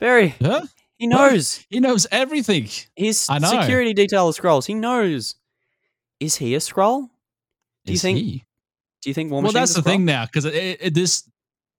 Barry, 0.00 0.34
Huh? 0.42 0.62
He 0.98 1.06
knows. 1.06 1.64
He 1.68 1.80
knows 1.80 2.06
everything. 2.10 2.68
His 2.94 3.20
security 3.20 3.92
detail 3.92 4.28
of 4.28 4.36
Skrulls. 4.36 4.66
He 4.66 4.74
knows. 4.74 5.34
Is 6.20 6.36
he 6.36 6.54
a 6.54 6.58
Skrull? 6.58 7.08
Do 7.84 7.92
you 7.92 7.98
think- 7.98 8.18
he? 8.18 8.44
Do 9.02 9.10
you 9.10 9.14
think 9.14 9.30
War 9.30 9.42
Well, 9.42 9.52
that's 9.52 9.74
the 9.74 9.82
thing 9.82 10.04
now, 10.04 10.24
because 10.26 10.44
this 10.44 11.28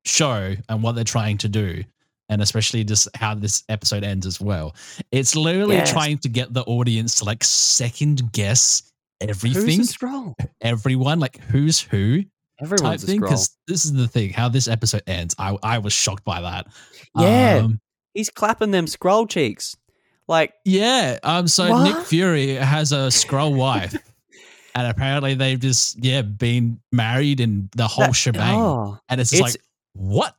show 0.06 0.56
and 0.70 0.84
what 0.84 0.94
they're 0.96 1.04
trying 1.04 1.38
to 1.40 1.50
do, 1.50 1.84
and 2.30 2.42
especially 2.42 2.84
just 2.86 3.10
how 3.16 3.34
this 3.36 3.64
episode 3.68 4.04
ends 4.04 4.26
as 4.26 4.40
well, 4.40 4.76
it's 5.12 5.36
literally 5.36 5.76
Yes. 5.76 5.92
trying 5.92 6.20
to 6.20 6.30
get 6.30 6.54
the 6.54 6.62
audience 6.64 7.16
to 7.16 7.26
like 7.26 7.44
second 7.44 8.32
guess 8.32 8.84
everything, 9.20 9.80
Who's 9.80 9.92
a 9.92 9.94
Skrull? 9.98 10.36
everyone, 10.62 11.20
like 11.20 11.42
who's 11.46 11.82
who 11.82 12.22
type 12.22 12.30
Everyone's 12.62 13.04
a 13.04 13.08
thing. 13.08 13.20
Because 13.20 13.58
this 13.68 13.84
is 13.84 13.94
the 13.94 14.08
thing, 14.08 14.32
how 14.32 14.48
this 14.48 14.68
episode 14.68 15.04
ends. 15.08 15.36
I 15.38 15.58
I 15.64 15.80
was 15.80 15.92
shocked 15.94 16.24
by 16.24 16.42
that. 16.42 16.68
Yeah. 17.18 17.62
Um, 17.66 17.82
He's 18.18 18.30
clapping 18.30 18.72
them 18.72 18.86
Skrull 18.88 19.30
cheeks. 19.30 19.78
Like, 20.28 20.54
Yeah. 20.66 21.20
Um. 21.24 21.48
So 21.48 21.84
Nick 21.84 21.98
Fury 22.06 22.56
has 22.56 22.92
a 22.92 23.08
Skrull 23.08 23.56
wife, 23.56 23.96
and 24.76 24.88
apparently 24.88 25.36
they've 25.36 25.60
just 25.60 26.04
yeah 26.04 26.22
been 26.24 26.80
married 26.92 27.40
and 27.40 27.70
the 27.76 27.88
whole 27.88 28.08
that- 28.08 28.16
shebang. 28.16 28.60
oh, 28.60 28.98
and 29.08 29.22
it's 29.22 29.30
just 29.32 29.40
it's- 29.42 29.54
like 29.56 29.62
what? 29.94 30.36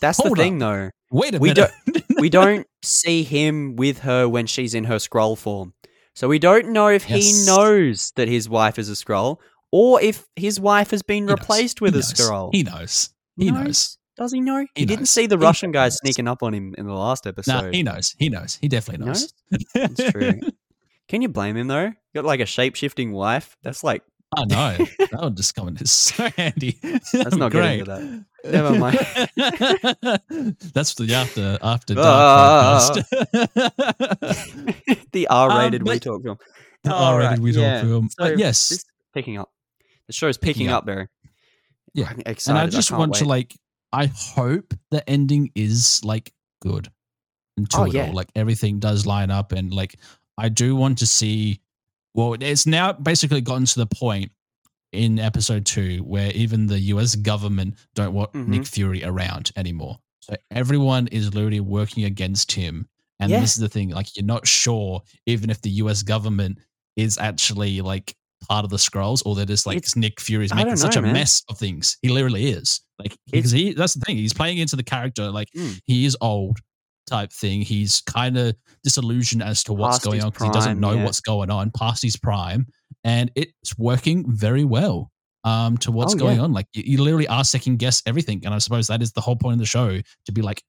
that's 0.00 0.18
Hold 0.20 0.36
the 0.36 0.42
thing, 0.42 0.62
up. 0.62 0.68
though. 0.76 0.90
Wait 1.12 1.34
a 1.34 1.38
We 1.38 1.48
minute. 1.54 1.70
we 2.18 2.28
don't 2.28 2.66
see 2.82 3.22
him 3.22 3.76
with 3.76 4.00
her 4.00 4.28
when 4.28 4.46
she's 4.46 4.74
in 4.74 4.84
her 4.84 4.96
Skrull 4.96 5.38
form. 5.38 5.74
So 6.14 6.26
we 6.28 6.38
don't 6.40 6.68
know 6.72 6.88
if 6.88 7.08
Yes. 7.08 7.24
he 7.24 7.46
knows 7.46 8.12
that 8.16 8.26
his 8.28 8.48
wife 8.48 8.78
is 8.78 8.90
a 8.90 8.94
Skrull 8.94 9.38
or 9.70 10.02
if 10.02 10.26
his 10.36 10.58
wife 10.60 10.90
has 10.90 11.02
been 11.02 11.22
He 11.24 11.26
knows. 11.28 11.38
replaced 11.38 11.80
with 11.80 11.94
He 11.94 12.00
a 12.00 12.02
knows. 12.02 12.12
Skrull. 12.14 12.50
He 12.52 12.62
knows. 12.64 13.10
He 13.36 13.50
knows. 13.50 13.96
Does 14.16 14.32
he 14.32 14.40
know? 14.40 14.60
He, 14.60 14.68
He 14.82 14.86
didn't 14.86 15.00
knows. 15.02 15.10
see 15.10 15.26
the 15.26 15.36
He 15.38 15.42
Russian 15.44 15.72
guy 15.72 15.84
knows. 15.86 15.96
sneaking 15.98 16.28
up 16.28 16.42
on 16.42 16.52
him 16.54 16.74
in 16.76 16.86
the 16.86 16.92
last 16.92 17.24
Nah, 17.24 17.30
episode. 17.30 17.74
he 17.74 17.82
knows. 17.82 18.14
He 18.18 18.28
knows. 18.28 18.58
He 18.60 18.68
definitely 18.68 19.04
He 19.04 19.08
knows. 19.10 19.32
That's 19.74 20.10
true. 20.12 20.40
Can 21.08 21.22
you 21.22 21.28
blame 21.28 21.56
him 21.56 21.68
though? 21.68 21.84
You 21.86 21.94
Got 22.14 22.24
like 22.24 22.40
a 22.40 22.46
shape 22.46 22.74
shifting 22.76 23.12
wife. 23.12 23.56
That's 23.62 23.82
like 23.84 24.02
I 24.34 24.44
know. 24.46 24.86
That 25.10 25.20
would 25.20 25.36
just 25.36 25.54
come 25.54 25.68
in 25.68 25.76
so 25.86 26.26
handy. 26.38 26.78
Let's 27.12 27.36
not 27.36 27.52
great. 27.52 27.80
into 27.80 27.90
that. 27.90 28.24
Never 28.50 28.78
mind. 28.78 28.96
That's 30.72 30.94
the 30.94 31.12
after 31.14 31.58
after 31.62 31.94
dark 31.94 32.96
podcast. 32.96 33.04
the 35.12 35.26
R-rated 35.28 35.82
Um, 35.82 35.86
We 35.88 35.98
Talk 36.00 36.22
film. 36.22 36.38
The 36.82 36.94
All 36.94 37.12
R-rated 37.14 37.30
right, 37.30 37.38
We 37.40 37.52
Talk 37.52 37.60
yeah. 37.62 37.82
film. 37.82 38.08
So 38.08 38.14
But 38.18 38.38
yes, 38.38 38.70
this 38.70 38.84
picking 39.12 39.36
up. 39.38 39.50
The 40.06 40.12
show's 40.14 40.38
picking, 40.38 40.54
Picking 40.54 40.68
up, 40.70 40.78
up. 40.78 40.86
Barry. 40.86 41.08
Yeah. 41.94 42.08
I'm 42.10 42.22
excited. 42.24 42.58
and 42.58 42.58
I 42.58 42.66
just 42.70 42.88
can't 42.88 42.98
want 42.98 43.14
to 43.16 43.24
like. 43.26 43.54
I 43.92 44.06
hope 44.06 44.74
the 44.90 45.08
ending 45.08 45.50
is 45.54 46.00
like 46.04 46.32
good. 46.60 46.90
Until 47.56 47.80
Oh, 47.80 47.84
it 47.84 47.94
yeah. 47.94 48.06
all, 48.06 48.12
like 48.14 48.30
everything 48.34 48.78
does 48.78 49.04
line 49.06 49.30
up, 49.30 49.52
and 49.52 49.72
like 49.72 49.96
I 50.38 50.48
do 50.48 50.74
want 50.74 50.98
to 50.98 51.06
see. 51.06 51.60
Well, 52.14 52.34
it's 52.40 52.66
now 52.66 52.92
basically 52.92 53.40
gotten 53.40 53.64
to 53.66 53.78
the 53.78 53.86
point 53.86 54.32
in 54.92 55.18
episode 55.18 55.64
two 55.64 56.02
where 56.04 56.30
even 56.32 56.66
the 56.66 56.78
U.S. 56.80 57.14
government 57.14 57.74
don't 57.94 58.12
want 58.12 58.32
Mhm. 58.32 58.48
Nick 58.48 58.66
Fury 58.66 59.02
around 59.04 59.50
anymore. 59.56 59.98
So 60.20 60.34
everyone 60.50 61.06
is 61.08 61.34
literally 61.34 61.60
working 61.60 62.04
against 62.04 62.52
him. 62.52 62.88
And 63.18 63.30
Yeah. 63.30 63.40
this 63.40 63.54
is 63.54 63.60
the 63.60 63.68
thing, 63.68 63.90
like 63.90 64.14
you're 64.16 64.26
not 64.26 64.46
sure 64.46 65.02
even 65.26 65.48
if 65.48 65.62
the 65.62 65.70
U.S. 65.70 66.02
government 66.02 66.58
is 66.96 67.16
actually 67.18 67.80
like 67.80 68.14
part 68.48 68.64
of 68.64 68.70
the 68.70 68.76
Skrulls 68.76 69.22
or 69.26 69.34
they're 69.34 69.44
just 69.46 69.66
like 69.66 69.76
It's- 69.78 69.96
Nick 69.96 70.20
Fury's 70.20 70.52
making 70.54 70.68
don't 70.68 70.76
such 70.76 70.96
a 70.96 71.02
man. 71.02 71.12
mess 71.12 71.42
of 71.48 71.58
things. 71.58 71.96
He 72.02 72.08
literally 72.08 72.46
is. 72.50 72.80
Like 72.98 73.16
because 73.30 73.50
he 73.50 73.72
that's 73.74 73.94
the 73.94 74.00
thing. 74.00 74.16
He's 74.16 74.32
playing 74.34 74.58
into 74.58 74.76
the 74.76 74.82
character 74.84 75.30
like 75.30 75.48
Mm. 75.56 75.78
he 75.86 76.04
is 76.04 76.16
old 76.20 76.58
type 77.08 77.32
thing. 77.32 77.62
He's 77.62 78.00
kind 78.02 78.38
of 78.38 78.54
disillusioned 78.84 79.42
as 79.42 79.64
to 79.64 79.72
what's 79.72 79.96
Past 79.98 80.04
going 80.04 80.22
on 80.22 80.30
because 80.30 80.46
he 80.46 80.52
doesn't 80.52 80.78
know 80.78 80.92
yeah. 80.92 81.04
what's 81.04 81.20
going 81.20 81.50
on 81.50 81.70
past 81.72 82.02
his 82.02 82.16
prime, 82.16 82.66
and 83.04 83.30
it's 83.34 83.76
working 83.78 84.24
very 84.32 84.64
well. 84.64 85.10
Um, 85.44 85.76
to 85.78 85.90
what's 85.90 86.14
Oh, 86.14 86.18
going 86.18 86.36
yeah. 86.36 86.44
on, 86.44 86.52
like 86.52 86.68
you, 86.72 86.84
you 86.86 87.02
literally 87.02 87.26
are 87.26 87.42
second 87.42 87.78
guess 87.80 88.00
everything, 88.06 88.42
and 88.44 88.54
I 88.54 88.58
suppose 88.58 88.86
that 88.86 89.02
is 89.02 89.10
the 89.10 89.20
whole 89.20 89.34
point 89.34 89.54
of 89.54 89.58
the 89.58 89.66
show 89.66 90.00
to 90.26 90.32
be 90.32 90.40
like, 90.40 90.62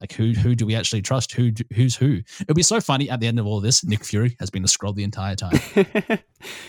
like 0.00 0.12
who 0.12 0.32
who 0.32 0.54
do 0.54 0.66
we 0.66 0.74
actually 0.74 1.00
trust? 1.02 1.32
Who 1.32 1.50
do- 1.50 1.64
who's 1.74 1.96
who? 1.96 2.20
It'll 2.42 2.54
be 2.54 2.62
so 2.62 2.80
funny 2.80 3.08
at 3.08 3.20
the 3.20 3.26
end 3.26 3.38
of 3.40 3.46
all 3.46 3.60
this. 3.60 3.82
Nick 3.82 4.04
Fury 4.04 4.36
has 4.40 4.50
been 4.50 4.62
a 4.62 4.66
Skrull 4.66 4.94
the 4.94 5.04
entire 5.04 5.34
time. 5.36 5.58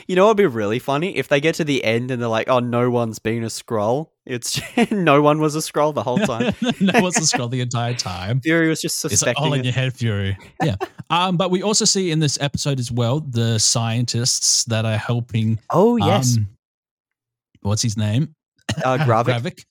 you 0.08 0.16
know 0.16 0.24
what'd 0.26 0.38
be 0.38 0.46
really 0.46 0.80
funny 0.80 1.18
if 1.18 1.28
they 1.28 1.42
get 1.42 1.56
to 1.56 1.64
the 1.66 1.84
end 1.84 2.10
and 2.10 2.22
they're 2.22 2.30
like, 2.30 2.48
"Oh, 2.50 2.60
no 2.60 2.90
one's 2.90 3.20
been 3.20 3.44
a 3.44 3.48
Skrull. 3.48 4.12
It's 4.26 4.62
no 4.92 5.22
one 5.22 5.40
was 5.42 5.56
a 5.56 5.60
Skrull 5.60 5.94
the 5.94 6.04
whole 6.04 6.20
time." 6.20 6.54
no 6.80 7.02
one's 7.02 7.18
a 7.18 7.22
Skrull 7.22 7.52
the 7.52 7.60
entire 7.60 7.94
time. 7.96 8.40
Fury 8.40 8.70
was 8.70 8.82
just 8.82 8.96
It's 9.04 9.12
like 9.12 9.20
suspecting 9.20 9.44
all 9.44 9.54
in 9.54 9.60
it. 9.60 9.66
your 9.66 9.74
head, 9.74 9.94
Fury. 9.94 10.38
Yeah. 10.64 10.76
um, 11.10 11.36
but 11.36 11.52
we 11.52 11.62
also 11.64 11.84
see 11.84 12.12
in 12.12 12.20
this 12.20 12.38
episode 12.40 12.80
as 12.80 12.92
well 12.94 13.20
the 13.20 13.58
scientists 13.60 14.64
that 14.66 14.86
are 14.86 14.98
helping. 14.98 15.60
Oh 15.70 15.98
yes, 15.98 16.38
um, 16.38 16.48
what's 17.62 17.82
his 17.82 17.98
name? 17.98 18.34
uh, 18.86 18.98
Gravik. 19.00 19.64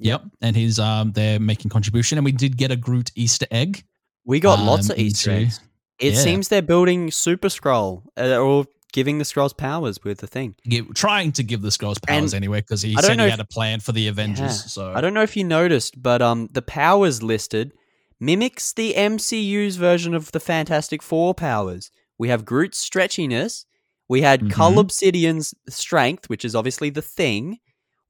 Yep. 0.00 0.22
And 0.40 0.56
he's 0.56 0.78
um 0.78 1.12
they're 1.12 1.38
making 1.40 1.70
contribution, 1.70 2.18
and 2.18 2.24
we 2.24 2.32
did 2.32 2.56
get 2.56 2.70
a 2.70 2.76
Groot 2.76 3.10
Easter 3.14 3.46
egg. 3.50 3.84
We 4.24 4.40
got 4.40 4.58
lots 4.60 4.90
um, 4.90 4.94
of 4.94 4.98
Easter 4.98 5.30
into- 5.30 5.42
eggs. 5.46 5.60
It 5.98 6.14
yeah. 6.14 6.20
seems 6.20 6.48
they're 6.48 6.62
building 6.62 7.10
Super 7.10 7.48
Skrull 7.48 8.04
uh, 8.18 8.38
or 8.38 8.64
giving 8.92 9.18
the 9.18 9.24
Skrulls 9.24 9.54
powers 9.54 10.02
with 10.02 10.18
the 10.18 10.26
thing. 10.26 10.54
Give, 10.64 10.92
trying 10.94 11.32
to 11.32 11.42
give 11.42 11.60
the 11.60 11.68
Skrulls 11.68 12.00
powers 12.02 12.32
And 12.32 12.34
anyway, 12.34 12.60
because 12.62 12.80
he 12.80 12.96
said 12.96 13.18
he 13.20 13.24
if- 13.26 13.30
had 13.30 13.38
a 13.40 13.44
plan 13.44 13.80
for 13.80 13.92
the 13.92 14.08
Avengers. 14.08 14.40
Yeah. 14.40 14.48
So 14.50 14.92
I 14.94 15.02
don't 15.02 15.12
know 15.12 15.22
if 15.22 15.36
you 15.36 15.44
noticed, 15.44 16.02
but 16.02 16.22
um, 16.22 16.48
the 16.52 16.62
powers 16.62 17.22
listed 17.22 17.72
mimics 18.18 18.72
the 18.72 18.94
MCU's 18.94 19.76
version 19.76 20.14
of 20.14 20.32
the 20.32 20.40
Fantastic 20.40 21.02
Four 21.02 21.34
powers. 21.34 21.90
We 22.18 22.28
have 22.28 22.44
Groot's 22.44 22.82
stretchiness. 22.88 23.64
We 24.08 24.22
had 24.22 24.40
Mhm. 24.40 24.50
Cull 24.52 24.78
Obsidian's 24.78 25.54
strength, 25.68 26.28
which 26.30 26.44
is 26.44 26.54
obviously 26.54 26.90
the 26.90 27.02
thing. 27.02 27.58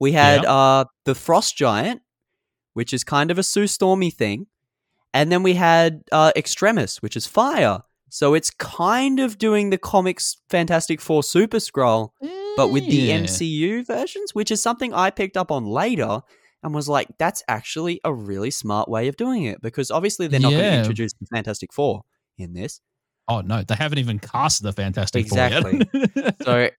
We 0.01 0.13
had 0.13 0.43
Yeah. 0.43 0.53
uh 0.53 0.85
the 1.05 1.15
Frost 1.15 1.57
Giant, 1.57 2.01
which 2.75 2.93
is 2.93 3.05
kind 3.05 3.31
of 3.31 3.39
a 3.39 3.43
Sue 3.43 3.67
Stormy 3.67 4.11
thing, 4.11 4.47
and 5.15 5.31
then 5.31 5.43
we 5.43 5.55
had 5.55 6.03
uh, 6.13 6.33
Extremis, 6.37 7.03
which 7.03 7.17
is 7.17 7.27
fire. 7.27 7.83
So 8.13 8.35
it's 8.35 8.51
kind 8.51 9.21
of 9.21 9.39
doing 9.39 9.71
the 9.71 9.79
comics 9.79 10.37
Fantastic 10.49 11.01
Four 11.01 11.23
Super 11.23 11.59
Skrull, 11.59 12.11
but 12.57 12.69
with 12.69 12.85
the 12.89 12.97
Yeah. 12.97 13.19
MCU 13.21 13.87
versions, 13.87 14.35
which 14.35 14.51
is 14.51 14.61
something 14.63 14.93
I 14.95 15.11
picked 15.11 15.37
up 15.37 15.53
on 15.53 15.65
later 15.65 16.21
and 16.63 16.75
was 16.75 16.89
like, 16.89 17.09
that's 17.19 17.43
actually 17.49 18.01
a 18.05 18.13
really 18.13 18.51
smart 18.51 18.89
way 18.89 19.07
of 19.09 19.17
doing 19.17 19.45
it 19.45 19.63
because 19.63 19.91
obviously 19.93 20.27
they're 20.27 20.41
not 20.41 20.51
going 20.51 20.73
to 20.73 20.79
introduce 20.79 21.13
the 21.21 21.27
Fantastic 21.33 21.73
Four 21.73 22.03
in 22.39 22.53
this. 22.55 22.81
Oh 23.29 23.43
no, 23.43 23.63
they 23.63 23.77
haven't 23.77 23.99
even 23.99 24.19
cast 24.19 24.63
the 24.63 24.73
Fantastic 24.73 25.25
Exactly. 25.27 25.81
Four 25.93 26.01
yet. 26.17 26.37
So 26.45 26.71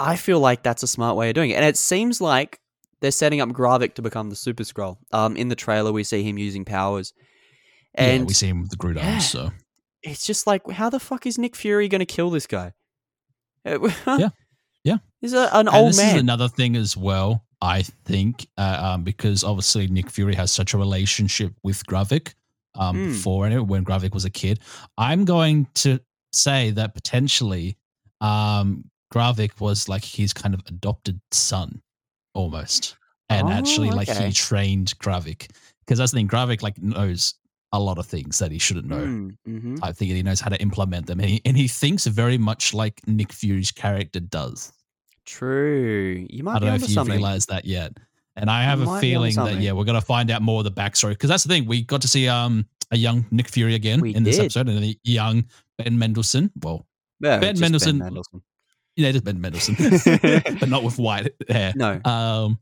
I 0.00 0.16
feel 0.16 0.40
like 0.40 0.62
that's 0.62 0.82
a 0.82 0.86
smart 0.86 1.16
way 1.16 1.28
of 1.30 1.34
doing 1.34 1.50
it. 1.50 1.54
And 1.54 1.64
it 1.64 1.76
seems 1.76 2.20
like 2.20 2.60
they're 3.00 3.10
setting 3.10 3.40
up 3.40 3.48
Gravik 3.50 3.94
to 3.94 4.02
become 4.02 4.30
the 4.30 4.36
Super 4.36 4.62
Skrull. 4.64 4.98
Um, 5.12 5.36
in 5.36 5.48
the 5.48 5.56
trailer, 5.56 5.92
we 5.92 6.04
see 6.04 6.22
him 6.22 6.38
using 6.38 6.64
powers. 6.64 7.12
And 7.94 8.22
yeah, 8.22 8.26
we 8.26 8.34
see 8.34 8.46
him 8.48 8.60
with 8.60 8.70
the 8.70 8.76
Groot 8.76 8.96
Yeah. 8.96 9.12
arms. 9.14 9.28
So 9.30 9.50
it's 10.02 10.24
just 10.26 10.46
like, 10.46 10.68
how 10.70 10.88
the 10.90 11.00
fuck 11.00 11.26
is 11.26 11.38
Nick 11.38 11.56
Fury 11.56 11.88
going 11.88 12.00
to 12.00 12.06
kill 12.06 12.30
this 12.30 12.46
guy? 12.46 12.72
Yeah. 13.64 14.28
Yeah. 14.84 14.98
He's 15.20 15.32
a, 15.32 15.48
an 15.52 15.66
and 15.66 15.68
old 15.68 15.88
this 15.90 15.96
man. 15.98 16.14
is 16.16 16.22
another 16.22 16.48
thing 16.48 16.76
as 16.76 16.96
well. 16.96 17.44
I 17.60 17.82
think 17.82 18.46
uh, 18.56 18.92
um, 18.94 19.02
because 19.02 19.42
obviously 19.42 19.88
Nick 19.88 20.10
Fury 20.10 20.34
has 20.36 20.52
such 20.52 20.74
a 20.74 20.78
relationship 20.78 21.52
with 21.64 21.84
Gravik 21.86 22.34
um, 22.76 22.96
Hmm. 22.96 23.06
before 23.08 23.46
and 23.46 23.68
when 23.68 23.84
Gravik 23.84 24.14
was 24.14 24.24
a 24.24 24.30
kid. 24.30 24.60
I'm 24.96 25.24
going 25.24 25.66
to 25.76 25.98
say 26.32 26.70
that 26.70 26.94
potentially 26.94 27.76
um, 28.20 28.84
Gravik 29.12 29.60
was 29.60 29.88
like 29.88 30.04
his 30.04 30.32
kind 30.32 30.54
of 30.54 30.60
adopted 30.66 31.20
son, 31.30 31.80
almost, 32.34 32.96
and 33.28 33.48
Oh, 33.48 33.50
actually 33.50 33.90
like 33.90 34.08
okay. 34.08 34.26
he 34.26 34.32
trained 34.32 34.94
Gravik 34.98 35.50
because 35.80 35.98
that's 35.98 36.12
the 36.12 36.18
thing. 36.18 36.28
Gravik 36.28 36.62
like 36.62 36.78
knows 36.82 37.34
a 37.72 37.78
lot 37.80 37.98
of 37.98 38.06
things 38.06 38.38
that 38.38 38.50
he 38.50 38.58
shouldn't 38.58 38.86
know. 38.86 38.96
Mm, 38.96 39.36
mhm. 39.46 39.78
I 39.82 39.92
think 39.92 40.10
he 40.10 40.22
knows 40.22 40.40
how 40.40 40.48
to 40.50 40.60
implement 40.60 41.06
them, 41.06 41.20
and 41.20 41.28
he, 41.28 41.40
and 41.44 41.56
he 41.56 41.68
thinks 41.68 42.06
very 42.06 42.38
much 42.38 42.72
like 42.74 43.00
Nick 43.06 43.32
Fury's 43.32 43.70
character 43.72 44.20
does. 44.20 44.72
True. 45.26 46.26
You 46.30 46.42
might 46.42 46.56
I 46.56 46.58
don't 46.60 46.68
know 46.70 46.74
if 46.76 46.88
you've 46.88 47.06
realized 47.06 47.48
that 47.50 47.64
yet. 47.66 47.92
And 48.36 48.48
I 48.50 48.62
have 48.62 48.78
You 48.78 48.84
a 48.84 48.86
might 48.86 49.00
be 49.00 49.14
onto 49.14 49.30
feeling 49.32 49.54
that 49.56 49.60
yeah, 49.62 49.72
we're 49.72 49.84
gonna 49.84 50.00
find 50.00 50.30
out 50.30 50.42
more 50.42 50.60
of 50.60 50.64
the 50.64 50.70
backstory 50.70 51.10
because 51.10 51.28
that's 51.28 51.42
the 51.42 51.48
thing. 51.48 51.66
We 51.66 51.82
got 51.82 52.00
to 52.02 52.08
see 52.08 52.28
um 52.28 52.64
a 52.92 52.96
young 52.96 53.26
Nick 53.30 53.48
Fury 53.48 53.74
again 53.74 54.00
We 54.00 54.14
in 54.14 54.22
this 54.22 54.38
episode, 54.38 54.68
and 54.68 54.82
a 54.82 54.96
young 55.04 55.44
Ben 55.76 55.98
Mendelsohn. 55.98 56.50
Well, 56.62 56.86
Yeah, 57.20 57.38
Ben 57.40 57.58
Mendelsohn. 57.58 58.00
Yeah, 58.98 59.12
just 59.12 59.24
Ben 59.24 59.40
Mendelsohn, 59.40 59.76
but 60.58 60.68
not 60.68 60.82
with 60.82 60.98
white 60.98 61.32
hair. 61.48 61.72
No. 61.76 62.00
Um, 62.04 62.58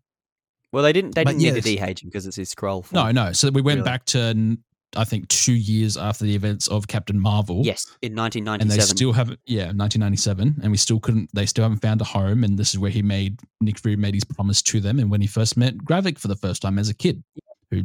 Well, 0.73 0.83
they 0.83 0.93
didn't. 0.93 1.15
They 1.15 1.25
didn't 1.25 1.39
need 1.39 1.47
yes. 1.47 1.55
to 1.57 1.61
de-age 1.63 2.03
him 2.03 2.09
because 2.11 2.27
it's 2.27 2.37
his 2.37 2.55
Skrull. 2.55 2.85
no, 2.93 3.03
form. 3.05 3.15
no. 3.15 3.33
So 3.33 3.51
we 3.51 3.63
went 3.63 3.79
Really? 3.79 3.89
back 3.91 4.05
to 4.07 4.59
I 4.97 5.05
think 5.05 5.29
two 5.29 5.55
years 5.55 5.97
after 5.97 6.25
the 6.25 6.35
events 6.35 6.69
of 6.69 6.87
Captain 6.89 7.19
Marvel. 7.19 7.63
Yes, 7.65 7.87
in 8.03 8.15
nineteen 8.15 8.45
ninety. 8.45 8.63
and 8.63 8.71
they 8.71 8.79
still 8.81 9.13
haven't 9.13 9.41
yeah 9.47 9.65
1997 9.73 10.61
and 10.63 10.71
we 10.71 10.77
still 10.79 11.01
couldn't 11.01 11.29
they 11.35 11.45
still 11.47 11.65
haven't 11.65 11.81
found 11.81 12.01
a 12.01 12.05
home 12.05 12.45
and 12.45 12.59
this 12.59 12.73
is 12.73 12.79
where 12.79 12.91
he 12.91 13.03
made 13.03 13.41
nick 13.61 13.79
fury 13.79 13.97
made 13.97 14.15
his 14.15 14.25
promise 14.25 14.63
to 14.63 14.81
them 14.81 14.99
and 14.99 15.11
when 15.11 15.21
he 15.21 15.27
first 15.27 15.57
met 15.57 15.77
gravik 15.79 16.19
for 16.19 16.29
the 16.29 16.37
first 16.37 16.63
time 16.63 16.79
as 16.79 16.89
a 16.89 16.95
kid 16.95 17.23
who 17.71 17.83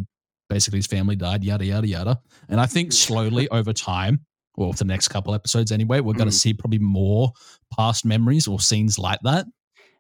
basically 0.49 0.78
his 0.78 0.88
family 0.88 1.16
died 1.16 1.43
yada 1.43 1.66
yada 1.66 1.88
yada 1.88 2.22
and 2.49 2.62
i 2.62 2.66
think 2.66 2.93
slowly 2.93 3.49
over 3.49 3.74
time 3.74 4.24
well 4.58 4.72
for 4.72 4.80
the 4.80 4.86
next 4.86 5.08
couple 5.10 5.34
episodes 5.34 5.72
anyway 5.72 5.99
we're 5.99 6.14
going 6.14 6.30
to 6.30 6.36
Mm. 6.36 6.39
see 6.39 6.54
probably 6.54 6.80
more 6.80 7.32
past 7.76 8.06
memories 8.06 8.47
or 8.47 8.60
scenes 8.60 8.97
like 8.99 9.20
that 9.24 9.45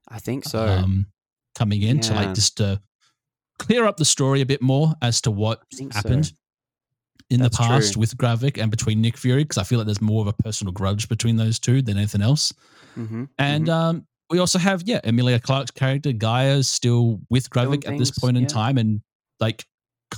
I 0.09 0.19
think 0.19 0.43
so. 0.45 0.67
um, 0.67 1.05
coming 1.55 1.81
in 1.83 1.99
to 2.01 2.13
like 2.13 2.33
just 2.33 2.57
to 2.57 2.81
clear 3.59 3.85
up 3.85 3.97
the 3.97 4.05
story 4.05 4.41
a 4.41 4.45
bit 4.45 4.61
more 4.61 4.93
as 5.01 5.21
to 5.21 5.31
what 5.31 5.61
think 5.73 5.93
so. 5.93 5.97
happened 5.97 6.33
in 7.29 7.39
That's 7.39 7.57
the 7.57 7.63
past 7.63 7.93
true. 7.93 7.99
with 8.01 8.17
Gravik 8.17 8.61
and 8.61 8.69
between 8.69 8.99
Nick 9.01 9.15
Fury 9.17 9.43
because 9.45 9.57
I 9.57 9.63
feel 9.63 9.77
like 9.77 9.85
there's 9.85 10.01
more 10.01 10.21
of 10.21 10.27
a 10.27 10.33
personal 10.33 10.73
grudge 10.73 11.07
between 11.07 11.37
those 11.37 11.59
two 11.59 11.81
than 11.81 11.97
anything 11.97 12.21
else. 12.21 12.51
Mhm, 12.97 13.29
And 13.37 13.67
mhm. 13.67 13.71
um, 13.73 14.07
we 14.29 14.39
also 14.39 14.59
have 14.59 14.83
yeah 14.85 14.99
Emilia 15.05 15.39
Clarke's 15.39 15.71
character 15.71 16.11
G'iah 16.11 16.57
is 16.57 16.67
still 16.69 17.21
with 17.29 17.49
Gravik 17.49 17.87
at 17.87 17.97
this 17.97 18.11
point 18.11 18.35
in 18.35 18.43
yeah. 18.43 18.49
time 18.49 18.77
and 18.77 19.01
like 19.39 19.65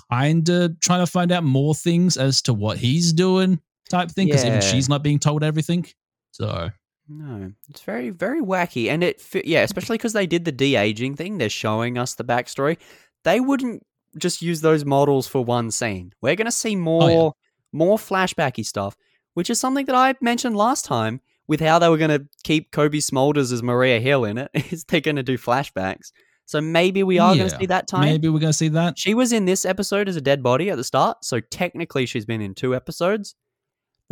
kind 0.09 0.49
of 0.49 0.79
trying 0.79 1.01
to 1.05 1.07
find 1.11 1.31
out 1.31 1.43
more 1.43 1.75
things 1.75 2.17
as 2.17 2.41
to 2.43 2.53
what 2.53 2.77
he's 2.79 3.13
doing 3.13 3.59
type 3.89 4.11
thing 4.11 4.27
because 4.27 4.45
even 4.45 4.61
she's 4.61 4.89
not 4.89 5.03
being 5.03 5.19
told 5.19 5.43
everything. 5.43 5.85
So 6.31 6.69
no, 7.09 7.51
it's 7.69 7.81
very, 7.81 8.09
very 8.09 8.41
wacky, 8.41 8.89
and 8.89 9.03
it, 9.03 9.21
yeah, 9.45 9.61
especially 9.63 9.97
because 9.97 10.13
they 10.13 10.25
did 10.25 10.45
the 10.45 10.51
de 10.51 10.75
aging 10.75 11.15
thing. 11.15 11.37
They're 11.37 11.49
showing 11.49 11.97
us 11.97 12.15
the 12.15 12.23
backstory. 12.23 12.77
They 13.23 13.39
wouldn't 13.39 13.85
just 14.17 14.41
use 14.41 14.61
those 14.61 14.85
models 14.85 15.27
for 15.27 15.43
one 15.43 15.69
scene. 15.71 16.13
We're 16.21 16.35
gonna 16.35 16.51
see 16.51 16.75
more, 16.75 17.03
Oh, 17.03 17.07
yeah. 17.07 17.29
more 17.71 17.97
flashbacky 17.97 18.65
stuff, 18.65 18.95
which 19.33 19.49
is 19.49 19.59
something 19.59 19.85
that 19.87 19.95
I 19.95 20.15
mentioned 20.21 20.55
last 20.55 20.85
time 20.85 21.19
with 21.47 21.59
how 21.59 21.77
they 21.79 21.89
were 21.89 21.97
gonna 21.97 22.21
keep 22.43 22.71
Cobie 22.71 22.99
Smulders 22.99 23.51
as 23.51 23.61
Maria 23.61 23.99
Hill 23.99 24.23
in 24.25 24.37
it. 24.37 24.49
Is 24.71 24.85
they're 24.85 25.01
gonna 25.01 25.23
do 25.23 25.37
flashbacks. 25.37 26.11
So 26.45 26.61
maybe 26.61 27.03
we 27.03 27.19
are 27.19 27.33
Yeah, 27.35 27.43
gonna 27.45 27.57
see 27.59 27.65
that 27.65 27.87
time. 27.87 28.01
maybe 28.05 28.29
we're 28.29 28.39
gonna 28.39 28.53
see 28.53 28.69
that. 28.69 28.97
She 28.97 29.13
was 29.13 29.33
in 29.33 29.45
this 29.45 29.65
episode 29.65 30.07
as 30.07 30.15
a 30.15 30.21
dead 30.21 30.41
body 30.41 30.69
at 30.69 30.77
the 30.77 30.83
start, 30.83 31.25
so 31.25 31.39
technically 31.41 32.05
she's 32.05 32.25
been 32.25 32.41
in 32.41 32.53
two 32.53 32.73
episodes. 32.75 33.35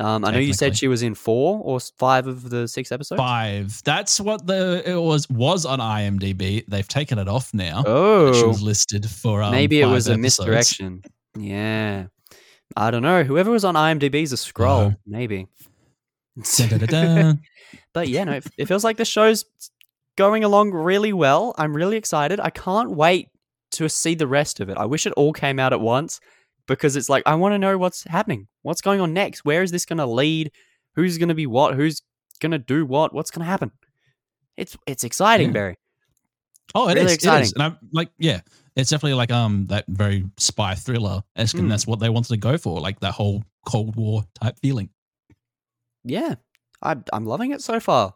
Um, 0.01 0.25
I 0.25 0.31
know 0.31 0.39
you 0.39 0.53
said 0.53 0.75
she 0.77 0.87
was 0.87 1.03
in 1.03 1.13
four 1.15 1.61
or 1.63 1.79
five 1.97 2.25
of 2.25 2.49
the 2.49 2.67
six 2.67 2.91
episodes. 2.91 3.19
Five. 3.19 3.81
That's 3.83 4.19
what 4.19 4.47
the 4.47 4.81
it 4.85 4.95
was 4.99 5.29
was 5.29 5.65
on 5.65 5.79
IMDb. 5.79 6.65
They've 6.67 6.87
taken 6.87 7.19
it 7.19 7.27
off 7.27 7.53
now. 7.53 7.83
Oh, 7.85 8.33
she 8.33 8.43
Oh, 8.43 8.47
was 8.47 8.61
listed 8.63 9.09
for 9.09 9.43
um, 9.43 9.51
maybe 9.51 9.79
it 9.81 9.85
was 9.85 10.07
a 10.07 10.13
episodes. 10.13 10.21
misdirection. 10.47 11.03
Yeah, 11.37 12.05
I 12.75 12.89
don't 12.91 13.03
know. 13.03 13.23
Whoever 13.23 13.51
was 13.51 13.63
on 13.63 13.75
IMDb 13.75 14.23
is 14.23 14.33
a 14.33 14.37
Skrull, 14.37 14.87
Uh-huh. 14.87 14.95
maybe. 15.05 15.47
But 17.93 18.07
yeah, 18.07 18.23
no, 18.23 18.39
it 18.57 18.67
feels 18.67 18.83
like 18.83 18.97
the 18.97 19.05
show's 19.05 19.45
going 20.17 20.43
along 20.43 20.71
really 20.71 21.13
well. 21.13 21.53
I'm 21.57 21.73
really 21.75 21.97
excited. 21.97 22.39
I 22.39 22.49
can't 22.49 22.91
wait 22.91 23.29
to 23.71 23.87
see 23.89 24.15
the 24.15 24.27
rest 24.27 24.59
of 24.59 24.69
it. 24.69 24.77
I 24.77 24.85
wish 24.85 25.05
it 25.05 25.13
all 25.13 25.33
came 25.33 25.59
out 25.59 25.73
at 25.73 25.81
once 25.81 26.19
because 26.67 26.95
it's 26.95 27.09
like 27.09 27.23
I 27.25 27.35
want 27.35 27.53
to 27.53 27.59
know 27.59 27.77
what's 27.77 28.03
happening. 28.05 28.47
What's 28.61 28.81
going 28.81 29.01
on 29.01 29.13
next? 29.13 29.43
Where 29.45 29.63
is 29.63 29.71
this 29.71 29.85
going 29.85 29.97
to 29.99 30.05
lead? 30.05 30.51
Who's 30.95 31.17
going 31.17 31.29
to 31.29 31.35
be 31.35 31.45
what? 31.47 31.75
Who's 31.75 32.01
going 32.39 32.51
to 32.51 32.59
do 32.59 32.85
what? 32.85 33.13
What's 33.13 33.31
going 33.31 33.45
to 33.45 33.49
happen? 33.49 33.71
It's 34.57 34.77
it's 34.87 35.03
exciting, 35.03 35.47
Yeah. 35.47 35.53
Barry. 35.53 35.77
Oh, 36.75 36.87
it 36.87 36.97
is. 36.97 37.03
Really 37.03 37.11
It 37.11 37.15
exciting. 37.15 37.43
is. 37.43 37.53
And 37.53 37.63
I'm 37.63 37.77
like, 37.91 38.09
yeah, 38.17 38.41
it's 38.75 38.89
definitely 38.89 39.15
like 39.15 39.31
um 39.31 39.67
that 39.67 39.85
very 39.87 40.25
spy 40.37 40.75
thriller 40.75 41.23
esque, 41.35 41.55
Mm. 41.55 41.59
and 41.61 41.71
that's 41.71 41.87
what 41.87 41.99
they 41.99 42.09
wanted 42.09 42.29
to 42.29 42.37
go 42.37 42.57
for, 42.57 42.79
like 42.79 42.99
that 43.01 43.13
whole 43.13 43.43
Cold 43.65 43.95
War 43.95 44.23
type 44.41 44.55
feeling. 44.61 44.89
Yeah. 46.03 46.35
I, 46.81 46.95
I'm 47.13 47.25
loving 47.25 47.51
it 47.51 47.61
so 47.61 47.79
far. 47.79 48.13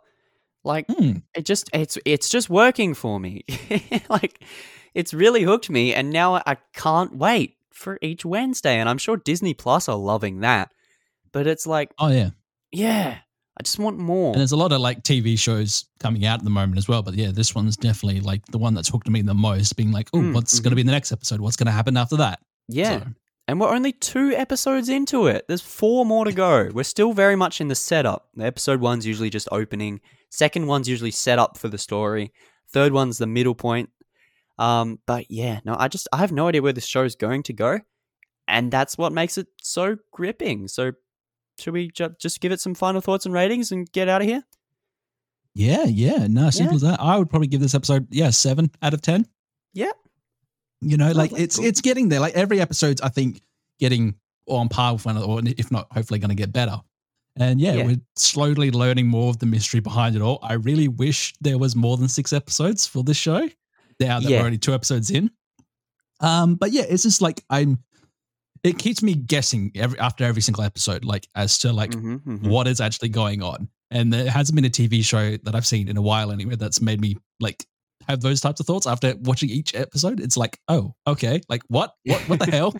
Like 0.63 0.85
Hmm. 0.89 1.17
it 1.35 1.45
just 1.45 1.69
it's 1.73 1.97
it's 2.05 2.29
just 2.29 2.49
working 2.49 2.95
for 2.95 3.19
me. 3.19 3.43
like 4.09 4.43
it's 4.95 5.13
really 5.13 5.43
hooked 5.43 5.69
me, 5.69 5.93
and 5.93 6.09
now 6.09 6.35
I 6.45 6.57
can't 6.73 7.15
wait 7.15 7.57
for 7.75 7.99
each 8.01 8.25
Wednesday. 8.25 8.79
And 8.79 8.89
I'm 8.89 8.97
sure 8.97 9.17
Disney 9.17 9.53
Plus 9.53 9.87
are 9.89 9.97
loving 9.97 10.39
that. 10.39 10.71
But 11.31 11.47
it's 11.47 11.67
like, 11.67 11.91
Oh 11.99 12.07
yeah. 12.09 12.29
yeah, 12.71 13.17
I 13.59 13.63
just 13.63 13.77
want 13.79 13.97
more. 13.99 14.31
And 14.31 14.39
there's 14.39 14.51
a 14.53 14.57
lot 14.57 14.71
of 14.71 14.79
like 14.81 15.03
TV 15.03 15.37
shows 15.37 15.85
coming 15.99 16.25
out 16.25 16.39
at 16.39 16.43
the 16.43 16.49
moment 16.49 16.77
as 16.77 16.87
well. 16.87 17.01
But 17.01 17.13
yeah, 17.15 17.31
this 17.31 17.53
one's 17.53 17.77
definitely 17.77 18.21
like 18.21 18.45
the 18.47 18.57
one 18.57 18.73
that's 18.73 18.89
hooked 18.89 19.09
me 19.09 19.21
the 19.21 19.33
most, 19.33 19.75
being 19.75 19.91
like, 19.91 20.09
oh, 20.13 20.17
Mm, 20.19 20.33
what's 20.33 20.59
going 20.59 20.71
to 20.71 20.75
be 20.75 20.81
in 20.81 20.87
the 20.87 20.93
next 20.93 21.11
episode? 21.11 21.41
What's 21.41 21.57
going 21.57 21.67
to 21.67 21.71
happen 21.73 21.97
after 21.97 22.17
that? 22.17 22.39
yeah, 22.67 22.99
So, 22.99 23.07
and 23.47 23.59
we're 23.61 23.73
only 23.73 23.91
two 23.91 24.31
episodes 24.31 24.89
into 24.89 25.27
it. 25.27 25.45
There's 25.47 25.61
four 25.61 26.05
more 26.05 26.25
to 26.25 26.31
go. 26.33 26.69
We're 26.73 26.83
still 26.83 27.13
very 27.13 27.35
much 27.35 27.61
in 27.61 27.67
the 27.67 27.75
setup. 27.75 28.29
The 28.33 28.45
episode 28.45 28.79
one's 28.81 29.05
usually 29.05 29.29
just 29.29 29.47
opening. 29.51 30.01
Second 30.31 30.65
one's 30.67 30.89
usually 30.89 31.11
set 31.11 31.37
up 31.37 31.57
for 31.57 31.67
the 31.67 31.77
story. 31.77 32.31
Third 32.71 32.91
one's 32.91 33.19
the 33.19 33.27
middle 33.27 33.53
point. 33.55 33.89
Um, 34.57 34.99
but 35.05 35.29
yeah, 35.29 35.59
no, 35.65 35.75
I 35.77 35.87
just 35.87 36.07
I 36.13 36.17
have 36.17 36.31
no 36.31 36.47
idea 36.47 36.61
where 36.61 36.73
this 36.73 36.85
show 36.85 37.03
is 37.03 37.15
going 37.15 37.43
to 37.43 37.53
go, 37.53 37.79
and 38.47 38.71
that's 38.71 38.97
what 38.97 39.11
makes 39.11 39.37
it 39.37 39.47
so 39.61 39.97
gripping. 40.13 40.67
So, 40.67 40.91
should 41.59 41.73
we 41.73 41.89
ju- 41.91 42.15
just 42.19 42.39
give 42.41 42.51
it 42.51 42.61
some 42.61 42.73
final 42.75 43.01
thoughts 43.01 43.25
and 43.25 43.33
ratings 43.33 43.71
and 43.71 43.91
get 43.91 44.07
out 44.07 44.21
of 44.21 44.27
here? 44.27 44.43
yeah, 45.53 45.85
yeah. 45.85 46.27
No, 46.27 46.49
simple 46.49 46.73
Yeah. 46.73 46.75
as 46.75 46.81
that. 46.81 47.01
I 47.01 47.17
would 47.17 47.29
probably 47.29 47.47
give 47.47 47.61
this 47.61 47.73
episode, 47.75 48.07
yeah, 48.11 48.29
seven 48.29 48.69
out 48.81 48.93
of 48.93 49.01
10. 49.01 49.25
Yeah. 49.73 49.91
You 50.81 50.97
know, 50.97 51.11
like 51.13 51.31
that's 51.31 51.41
it's 51.41 51.55
cool. 51.55 51.65
it's 51.65 51.81
getting 51.81 52.09
there. 52.09 52.19
Like 52.19 52.33
every 52.33 52.59
episode's, 52.59 52.99
I 53.01 53.07
think, 53.09 53.41
getting 53.79 54.15
on 54.47 54.67
par 54.69 54.93
with 54.93 55.05
one 55.05 55.15
another, 55.17 55.31
or 55.31 55.41
if 55.45 55.71
not, 55.71 55.87
hopefully 55.91 56.19
going 56.19 56.29
to 56.29 56.35
get 56.35 56.51
better. 56.51 56.81
And 57.37 57.59
yeah, 57.61 57.73
Yeah. 57.75 57.85
we're 57.85 58.01
slowly 58.17 58.69
learning 58.71 59.07
more 59.07 59.29
of 59.29 59.39
the 59.39 59.45
mystery 59.45 59.79
behind 59.79 60.15
it 60.15 60.21
all. 60.21 60.39
I 60.43 60.53
really 60.53 60.87
wish 60.89 61.33
there 61.41 61.57
was 61.57 61.75
more 61.75 61.95
than 61.97 62.07
six 62.09 62.33
episodes 62.33 62.85
for 62.85 63.03
this 63.03 63.17
show. 63.17 63.49
Now 63.99 64.19
that 64.19 64.29
Yeah. 64.29 64.39
we're 64.41 64.45
only 64.45 64.57
two 64.57 64.73
episodes 64.73 65.09
in. 65.11 65.29
Um, 66.19 66.55
but 66.55 66.71
yeah, 66.71 66.83
it's 66.87 67.03
just 67.03 67.21
like 67.21 67.43
I'm. 67.49 67.79
It 68.63 68.79
keeps 68.79 69.03
me 69.03 69.13
guessing 69.13 69.71
every 69.75 69.99
after 69.99 70.23
every 70.23 70.41
single 70.41 70.63
episode, 70.63 71.05
like 71.05 71.27
as 71.35 71.57
to 71.59 71.71
like 71.71 71.91
Mhm, 71.91 72.21
mhm. 72.23 72.47
what 72.47 72.67
is 72.67 72.81
actually 72.81 73.09
going 73.09 73.43
on. 73.43 73.69
And 73.91 74.11
there 74.11 74.29
hasn't 74.29 74.55
been 74.55 74.65
a 74.65 74.69
TV 74.69 75.03
show 75.03 75.37
that 75.43 75.53
I've 75.55 75.67
seen 75.67 75.87
in 75.87 75.97
a 75.97 76.01
while 76.01 76.31
anyway 76.31 76.55
that's 76.55 76.81
made 76.81 76.99
me 76.99 77.15
like 77.39 77.65
have 78.07 78.21
those 78.21 78.41
types 78.41 78.59
of 78.59 78.65
thoughts 78.65 78.87
after 78.87 79.15
watching 79.21 79.49
each 79.49 79.73
episode. 79.75 80.19
It's 80.19 80.37
like, 80.37 80.59
oh, 80.67 80.93
okay, 81.07 81.41
like 81.49 81.61
what, 81.67 81.93
what, 82.05 82.21
what 82.29 82.39
the 82.39 82.51
hell? 82.51 82.73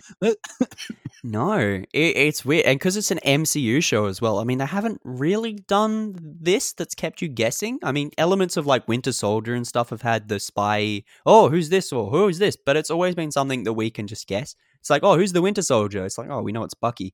No, 1.24 1.58
it, 1.58 1.86
it's 1.92 2.44
weird, 2.44 2.66
and 2.66 2.78
because 2.78 2.96
it's 2.96 3.10
an 3.10 3.18
MCU 3.24 3.82
show 3.82 4.06
as 4.06 4.20
well. 4.20 4.38
I 4.38 4.44
mean, 4.44 4.58
they 4.58 4.66
haven't 4.66 5.00
really 5.02 5.54
done 5.54 6.14
this 6.20 6.72
that's 6.72 6.94
kept 6.94 7.20
you 7.20 7.28
guessing. 7.28 7.78
I 7.82 7.90
mean, 7.90 8.10
elements 8.16 8.56
of 8.56 8.66
like 8.66 8.86
Winter 8.86 9.12
Soldier 9.12 9.54
and 9.54 9.66
stuff 9.66 9.90
have 9.90 10.02
had 10.02 10.28
the 10.28 10.38
spy. 10.38 11.02
Oh, 11.24 11.48
who's 11.48 11.68
this 11.68 11.92
or 11.92 12.10
who's 12.10 12.38
this? 12.38 12.56
But 12.56 12.76
it's 12.76 12.90
always 12.90 13.14
been 13.14 13.32
something 13.32 13.64
that 13.64 13.72
we 13.72 13.90
can 13.90 14.06
just 14.06 14.28
guess. 14.28 14.54
It's 14.80 14.90
like, 14.90 15.02
oh, 15.02 15.16
who's 15.16 15.32
the 15.32 15.42
Winter 15.42 15.62
Soldier? 15.62 16.04
It's 16.04 16.18
like, 16.18 16.30
oh, 16.30 16.42
we 16.42 16.52
know 16.52 16.62
it's 16.62 16.74
Bucky. 16.74 17.12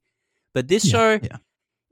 But 0.53 0.69
this 0.69 0.85
Yeah, 0.85 0.91
show 0.93 1.21
yeah. 1.23 1.37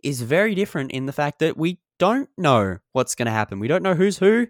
is 0.02 0.20
very 0.20 0.54
different 0.54 0.90
in 0.92 1.06
the 1.06 1.12
fact 1.12 1.38
that 1.38 1.56
we 1.56 1.78
don't 1.98 2.28
know 2.36 2.78
what's 2.92 3.14
going 3.14 3.26
to 3.26 3.32
happen. 3.32 3.60
We 3.60 3.68
don't 3.68 3.82
know 3.82 3.94
who's 3.94 4.18
who. 4.18 4.48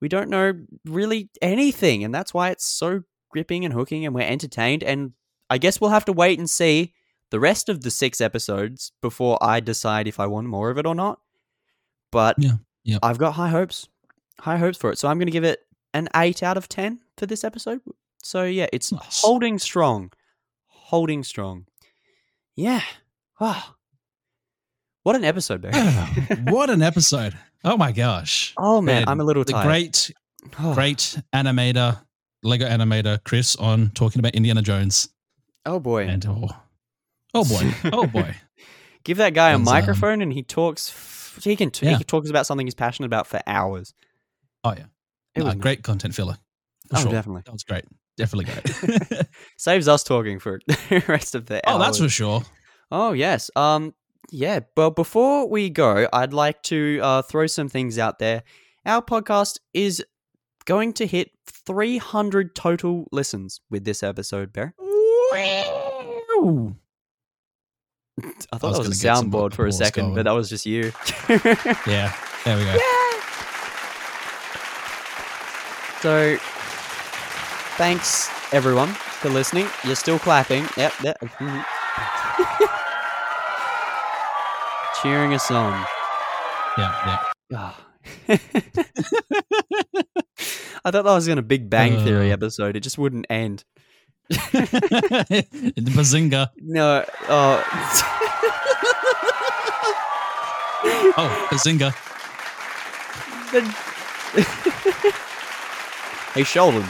We 0.00 0.08
don't 0.08 0.30
know 0.30 0.54
really 0.84 1.28
anything, 1.42 2.04
and 2.04 2.14
that's 2.14 2.32
why 2.34 2.50
it's 2.50 2.66
so 2.66 3.02
gripping 3.30 3.64
and 3.64 3.74
hooking, 3.74 4.04
and 4.06 4.14
we're 4.14 4.22
entertained. 4.22 4.82
And 4.82 5.12
I 5.48 5.58
guess 5.58 5.80
we'll 5.80 5.90
have 5.90 6.04
to 6.06 6.12
wait 6.12 6.38
and 6.38 6.48
see 6.48 6.94
the 7.30 7.40
rest 7.40 7.68
of 7.68 7.82
the 7.82 7.90
six 7.90 8.20
episodes 8.20 8.92
before 9.02 9.38
I 9.42 9.60
decide 9.60 10.08
if 10.08 10.18
I 10.18 10.26
want 10.26 10.46
more 10.48 10.70
of 10.70 10.78
it 10.78 10.86
or 10.86 10.94
not. 10.94 11.20
But 12.10 12.36
Yeah, 12.38 12.54
yeah. 12.82 12.98
I've 13.02 13.18
got 13.18 13.32
high 13.34 13.50
hopes, 13.50 13.88
high 14.40 14.56
hopes 14.56 14.78
for 14.78 14.90
it. 14.90 14.98
So 14.98 15.06
I'm 15.08 15.18
going 15.18 15.26
to 15.26 15.32
give 15.32 15.44
it 15.44 15.60
an 15.94 16.08
eight 16.16 16.42
out 16.42 16.56
of 16.56 16.68
ten 16.68 17.00
for 17.16 17.26
this 17.26 17.44
episode. 17.44 17.80
So 18.22 18.44
yeah, 18.44 18.66
it's 18.72 18.90
Nice. 18.92 19.20
holding 19.22 19.58
strong, 19.58 20.12
holding 20.66 21.22
strong. 21.22 21.66
Yeah. 22.56 22.82
Wow. 23.40 23.62
What 25.02 25.16
an 25.16 25.24
episode, 25.24 25.62
Barry. 25.62 25.74
what 26.50 26.68
an 26.68 26.82
episode! 26.82 27.36
Oh 27.64 27.76
my 27.76 27.92
gosh! 27.92 28.54
oh 28.58 28.80
man, 28.80 29.04
I'm 29.08 29.20
a 29.20 29.24
little 29.24 29.44
The 29.44 29.52
tired. 29.52 29.66
great, 29.66 30.10
Oh, 30.58 30.72
great 30.74 31.18
animator, 31.34 31.98
Lego 32.42 32.66
animator 32.66 33.22
Chris 33.24 33.54
on 33.56 33.90
talking 33.90 34.18
about 34.20 34.34
Indiana 34.34 34.62
Jones, 34.62 35.08
Oh 35.66 35.78
boy. 35.78 36.06
and 36.06 36.24
oh, 36.26 36.48
oh 37.34 37.44
boy, 37.44 37.74
oh 37.92 38.06
boy. 38.06 38.34
Give 39.04 39.16
that 39.18 39.34
guy 39.34 39.50
a 39.50 39.58
was, 39.58 39.66
um, 39.68 39.74
microphone 39.74 40.20
and 40.22 40.32
he 40.32 40.42
talks. 40.42 40.90
F- 40.90 41.40
he 41.42 41.56
can. 41.56 41.70
T- 41.70 41.86
Yeah. 41.86 41.96
He 41.98 42.04
talks 42.04 42.28
about 42.30 42.46
something 42.46 42.66
he's 42.66 42.74
passionate 42.74 43.06
about 43.06 43.26
for 43.26 43.40
hours. 43.46 43.94
Oh 44.64 44.72
yeah, 44.72 44.84
It 45.34 45.40
No, 45.40 45.46
was 45.46 45.54
great 45.56 45.82
content 45.82 46.14
filler. 46.14 46.36
Oh, 46.92 47.00
sure. 47.02 47.10
definitely. 47.12 47.42
That 47.46 47.52
was 47.52 47.62
great. 47.62 47.84
Definitely 48.18 48.52
great. 48.52 49.26
Saves 49.58 49.86
us 49.88 50.02
talking 50.02 50.38
for 50.38 50.60
the 50.66 51.02
rest 51.08 51.34
of 51.34 51.46
the. 51.46 51.60
oh, 51.66 51.78
that's 51.78 51.98
for 51.98 52.08
sure. 52.10 52.42
Oh 52.90 53.12
yes. 53.12 53.50
Um. 53.56 53.94
Yeah. 54.30 54.60
But 54.74 54.90
before 54.96 55.48
we 55.48 55.70
go, 55.70 56.08
I'd 56.12 56.32
like 56.32 56.62
to 56.64 57.00
uh, 57.02 57.22
throw 57.22 57.46
some 57.46 57.68
things 57.68 57.98
out 57.98 58.18
there. 58.18 58.42
Our 58.86 59.02
podcast 59.02 59.58
is 59.74 60.04
going 60.64 60.92
to 60.94 61.06
hit 61.06 61.30
300 61.46 62.54
total 62.54 63.06
listens 63.12 63.60
with 63.70 63.84
this 63.84 64.02
episode, 64.02 64.52
Bear. 64.52 64.74
I 68.52 68.58
thought 68.58 68.78
was 68.78 68.78
that 68.78 68.88
was 68.88 69.04
a 69.04 69.06
soundboard 69.06 69.54
for 69.54 69.66
a 69.66 69.72
second, 69.72 70.04
going. 70.04 70.14
but 70.14 70.24
that 70.24 70.32
was 70.32 70.48
just 70.48 70.66
you. 70.66 70.92
Yeah, 71.86 72.14
there 72.44 72.56
we 72.56 72.64
go. 72.64 72.76
So, 76.00 76.38
thanks 77.76 78.30
everyone 78.54 78.88
for 78.88 79.28
listening. 79.28 79.66
You're 79.84 79.96
still 79.96 80.18
clapping. 80.18 80.66
Yep. 80.78 80.94
yep. 81.02 81.18
Cheering 85.02 85.32
us 85.34 85.50
on. 85.50 85.72
Yeah, 86.76 87.18
Ah. 87.54 87.80
I 88.28 88.36
thought 90.90 91.04
that 91.04 91.04
was 91.04 91.26
going 91.26 91.36
to 91.36 91.42
Big 91.42 91.68
Bang 91.70 92.04
Theory 92.04 92.30
Uh. 92.30 92.34
episode. 92.34 92.76
It 92.76 92.80
just 92.80 92.98
wouldn't 92.98 93.26
end. 93.30 93.64
yeah. 94.30 94.36
the 94.50 95.90
bazinga. 95.94 96.48
No. 96.60 97.04
Oh. 97.28 97.64
Oh, 101.16 101.48
bazinga. 101.50 101.92
hey 106.34 106.44
Sheldon. 106.44 106.84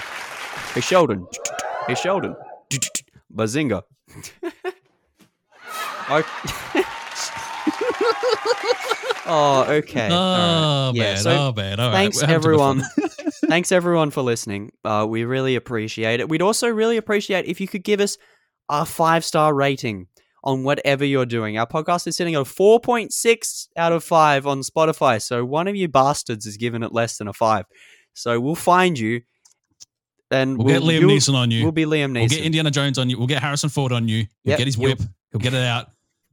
Hey 0.75 0.81
Sheldon. 0.81 1.27
Hey 1.87 1.95
Sheldon. 1.95 2.37
Bazinga. 3.35 3.83
Okay. 6.11 6.83
oh, 9.27 9.67
okay. 9.69 10.09
Oh. 10.11 10.93
Yeah, 10.95 11.03
man. 11.03 11.17
so 11.19 11.31
oh, 11.31 11.53
man. 11.53 11.81
All 11.81 11.89
right. 11.89 11.95
thanks 11.95 12.21
we're 12.21 12.29
having 12.29 12.43
too 12.43 12.57
much 12.57 12.85
everyone. 12.87 13.11
thanks 13.49 13.73
everyone 13.73 14.11
for 14.11 14.23
listening. 14.23 14.71
Uh, 14.85 15.07
we 15.09 15.25
really 15.25 15.57
appreciate 15.57 16.21
it. 16.21 16.29
We'd 16.29 16.43
also 16.43 16.69
really 16.69 16.97
appreciate 16.97 17.47
if 17.47 17.61
you 17.61 17.69
could 17.69 17.85
give 17.85 18.01
us 18.01 18.19
a 18.69 18.85
five 18.85 19.25
star 19.25 19.55
rating 19.55 20.07
on 20.43 20.65
whatever 20.65 21.05
you're 21.05 21.27
doing. 21.27 21.59
Our 21.59 21.67
podcast 21.67 22.07
is 22.07 22.17
sitting 22.17 22.35
at 22.35 22.41
a 22.41 22.45
4.6 22.45 23.69
out 23.77 23.93
of 23.93 24.03
5 24.03 24.47
on 24.47 24.61
Spotify. 24.63 25.21
So 25.21 25.45
one 25.45 25.69
of 25.69 25.77
you 25.77 25.87
bastards 25.87 26.47
is 26.47 26.57
giving 26.57 26.83
it 26.83 26.93
less 26.93 27.19
than 27.19 27.29
a 27.29 27.33
5. 27.33 27.67
So 28.15 28.41
we'll 28.41 28.55
find 28.55 28.99
you 28.99 29.21
and 30.31 30.57
We'll, 30.57 30.69
get 30.69 30.83
Liam 30.83 31.03
Neeson 31.03 31.35
on 31.35 31.51
you. 31.51 31.63
We'll 31.63 31.73
be 31.73 31.85
Liam 31.85 32.13
Neeson. 32.13 32.21
We'll 32.21 32.29
get 32.29 32.45
Indiana 32.45 32.71
Jones 32.71 32.99
on 32.99 33.11
you. 33.11 33.19
We'll 33.19 33.27
get 33.27 33.43
Harrison 33.43 33.69
Ford 33.69 33.93
on 33.93 34.09
you. 34.09 34.27
We'll 34.45 34.53
Yep, 34.53 34.59
get 34.59 34.67
his 34.67 34.79
whip. 34.79 35.01
He'll 35.33 35.41
get 35.41 35.55
it 35.55 35.63
out. 35.63 35.91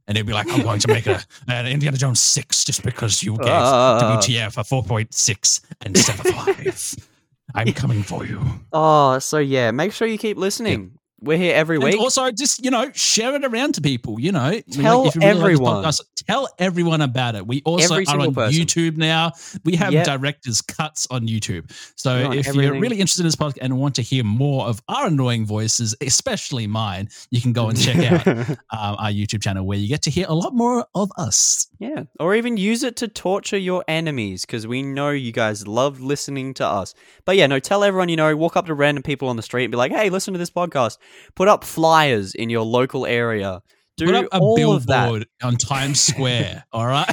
And 0.08 0.16
he'd 0.16 0.26
be 0.26 0.32
like, 0.32 0.48
I'm 0.50 0.62
going 0.62 0.80
to 0.80 0.88
make 0.88 1.06
a, 1.06 1.22
an 1.48 1.66
Indiana 1.66 1.96
Jones 1.96 2.18
6 2.18 2.64
just 2.64 2.82
because 2.82 3.22
you 3.22 3.36
gave 3.36 3.46
Ah. 3.48 4.18
WTF 4.18 4.56
a 4.56 4.62
4.6 4.64 5.60
instead 5.86 6.18
of 6.18 6.26
5. 6.26 6.94
I'm 7.54 7.72
coming 7.74 8.02
for 8.02 8.24
you. 8.26 8.40
oh, 8.72 9.18
so 9.20 9.38
yeah, 9.38 9.70
make 9.70 9.92
sure 9.92 10.08
you 10.08 10.18
keep 10.18 10.36
listening. 10.36 10.98
We're 11.20 11.36
here 11.38 11.54
every 11.56 11.76
And 11.76 11.84
week. 11.84 11.98
also, 12.00 12.30
just 12.30 12.64
you 12.64 12.70
know, 12.70 12.90
share 12.92 13.34
it 13.34 13.44
around 13.44 13.74
to 13.74 13.80
people. 13.80 14.20
You 14.20 14.30
know, 14.32 14.60
Tell 14.70 15.06
if 15.08 15.14
you 15.16 15.20
really 15.20 15.34
like 15.34 15.40
everyone. 15.52 15.84
podcast, 15.84 16.00
tell 16.26 16.48
everyone 16.58 17.00
about 17.00 17.34
it. 17.34 17.46
We 17.46 17.60
also 17.64 17.96
are 17.96 18.18
on 18.20 18.34
person. 18.34 18.60
YouTube 18.62 18.96
now. 18.96 19.32
We 19.64 19.74
have 19.76 19.92
Yep. 19.92 20.06
directors' 20.06 20.62
cuts 20.62 21.06
on 21.10 21.26
YouTube. 21.26 21.70
So 21.96 22.26
on 22.26 22.32
if 22.34 22.46
everything. 22.48 22.72
you're 22.72 22.80
really 22.80 23.00
interested 23.00 23.22
in 23.22 23.26
this 23.26 23.36
podcast 23.36 23.58
and 23.62 23.78
want 23.78 23.96
to 23.96 24.02
hear 24.02 24.22
more 24.22 24.66
of 24.66 24.80
our 24.88 25.06
annoying 25.08 25.44
voices, 25.44 25.94
especially 26.00 26.66
mine, 26.68 27.08
you 27.30 27.40
can 27.40 27.52
go 27.52 27.68
and 27.68 27.78
check 27.80 27.96
out 28.12 28.26
um, 28.26 28.56
our 28.72 29.10
YouTube 29.10 29.42
channel 29.42 29.66
where 29.66 29.78
you 29.78 29.88
get 29.88 30.02
to 30.02 30.10
hear 30.10 30.26
a 30.28 30.34
lot 30.34 30.54
more 30.54 30.86
of 30.94 31.10
us. 31.18 31.66
Yeah, 31.80 32.04
or 32.20 32.34
even 32.36 32.56
use 32.56 32.82
it 32.82 32.96
to 32.96 33.08
torture 33.08 33.58
your 33.58 33.84
enemies 33.88 34.44
because 34.44 34.66
we 34.66 34.82
know 34.82 35.10
you 35.10 35.32
guys 35.32 35.66
love 35.66 36.00
listening 36.00 36.54
to 36.54 36.66
us. 36.66 36.94
But 37.24 37.36
yeah, 37.36 37.46
no, 37.48 37.58
tell 37.58 37.82
everyone 37.84 38.08
you 38.08 38.16
know, 38.16 38.36
walk 38.36 38.56
up 38.56 38.66
to 38.66 38.74
random 38.74 39.02
people 39.02 39.28
on 39.28 39.36
the 39.36 39.42
street 39.42 39.64
and 39.64 39.70
be 39.72 39.76
like, 39.76 39.92
hey, 39.92 40.10
listen 40.10 40.32
to 40.34 40.38
this 40.38 40.50
podcast. 40.50 40.98
Put 41.34 41.48
up 41.48 41.64
flyers 41.64 42.34
in 42.34 42.50
your 42.50 42.64
local 42.64 43.06
area. 43.06 43.62
Do 43.96 44.06
Put 44.06 44.14
up 44.14 44.26
a 44.32 44.38
all 44.38 44.72
of 44.74 44.86
that. 44.86 45.04
billboard 45.04 45.26
on 45.42 45.56
Times 45.56 46.00
Square. 46.00 46.64
all 46.72 46.86
right. 46.86 47.12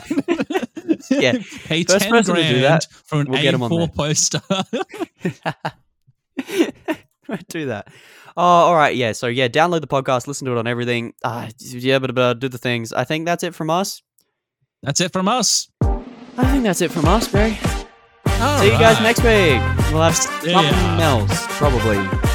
Yeah. 1.09 1.33
Pay 1.65 1.83
First 1.83 2.05
ten 2.05 2.11
person 2.11 2.35
to 2.35 2.43
do 2.47 2.61
that, 2.61 2.85
for 2.91 3.21
an 3.21 3.27
we'll 3.29 3.41
A4 3.41 3.95
poster. 3.95 4.41
do 7.49 7.65
that. 7.67 7.87
Oh, 8.37 8.43
all 8.43 8.75
right. 8.75 8.95
Yeah. 8.95 9.13
So 9.13 9.27
yeah, 9.27 9.47
download 9.47 9.81
the 9.81 9.87
podcast, 9.87 10.27
listen 10.27 10.45
to 10.45 10.51
it 10.51 10.57
on 10.57 10.67
everything. 10.67 11.13
Ah, 11.23 11.49
yeah, 11.59 11.99
but 11.99 12.17
uh, 12.17 12.33
do 12.33 12.49
the 12.49 12.57
things. 12.57 12.93
I 12.93 13.03
think 13.03 13.25
that's 13.25 13.43
it 13.43 13.55
from 13.55 13.69
us. 13.69 14.01
That's 14.83 15.01
it 15.01 15.11
from 15.11 15.27
us. 15.27 15.69
I 15.81 16.51
think 16.51 16.63
that's 16.63 16.81
it 16.81 16.91
from 16.91 17.05
us, 17.05 17.27
Barry. 17.27 17.57
All 18.39 18.59
See 18.59 18.65
you 18.65 18.71
guys 18.73 19.01
next 19.01 19.19
week. 19.19 19.61
We'll 19.91 20.03
have 20.03 20.15
something 20.15 20.51
ya. 20.51 20.99
else, 20.99 21.45
probably. 21.57 22.34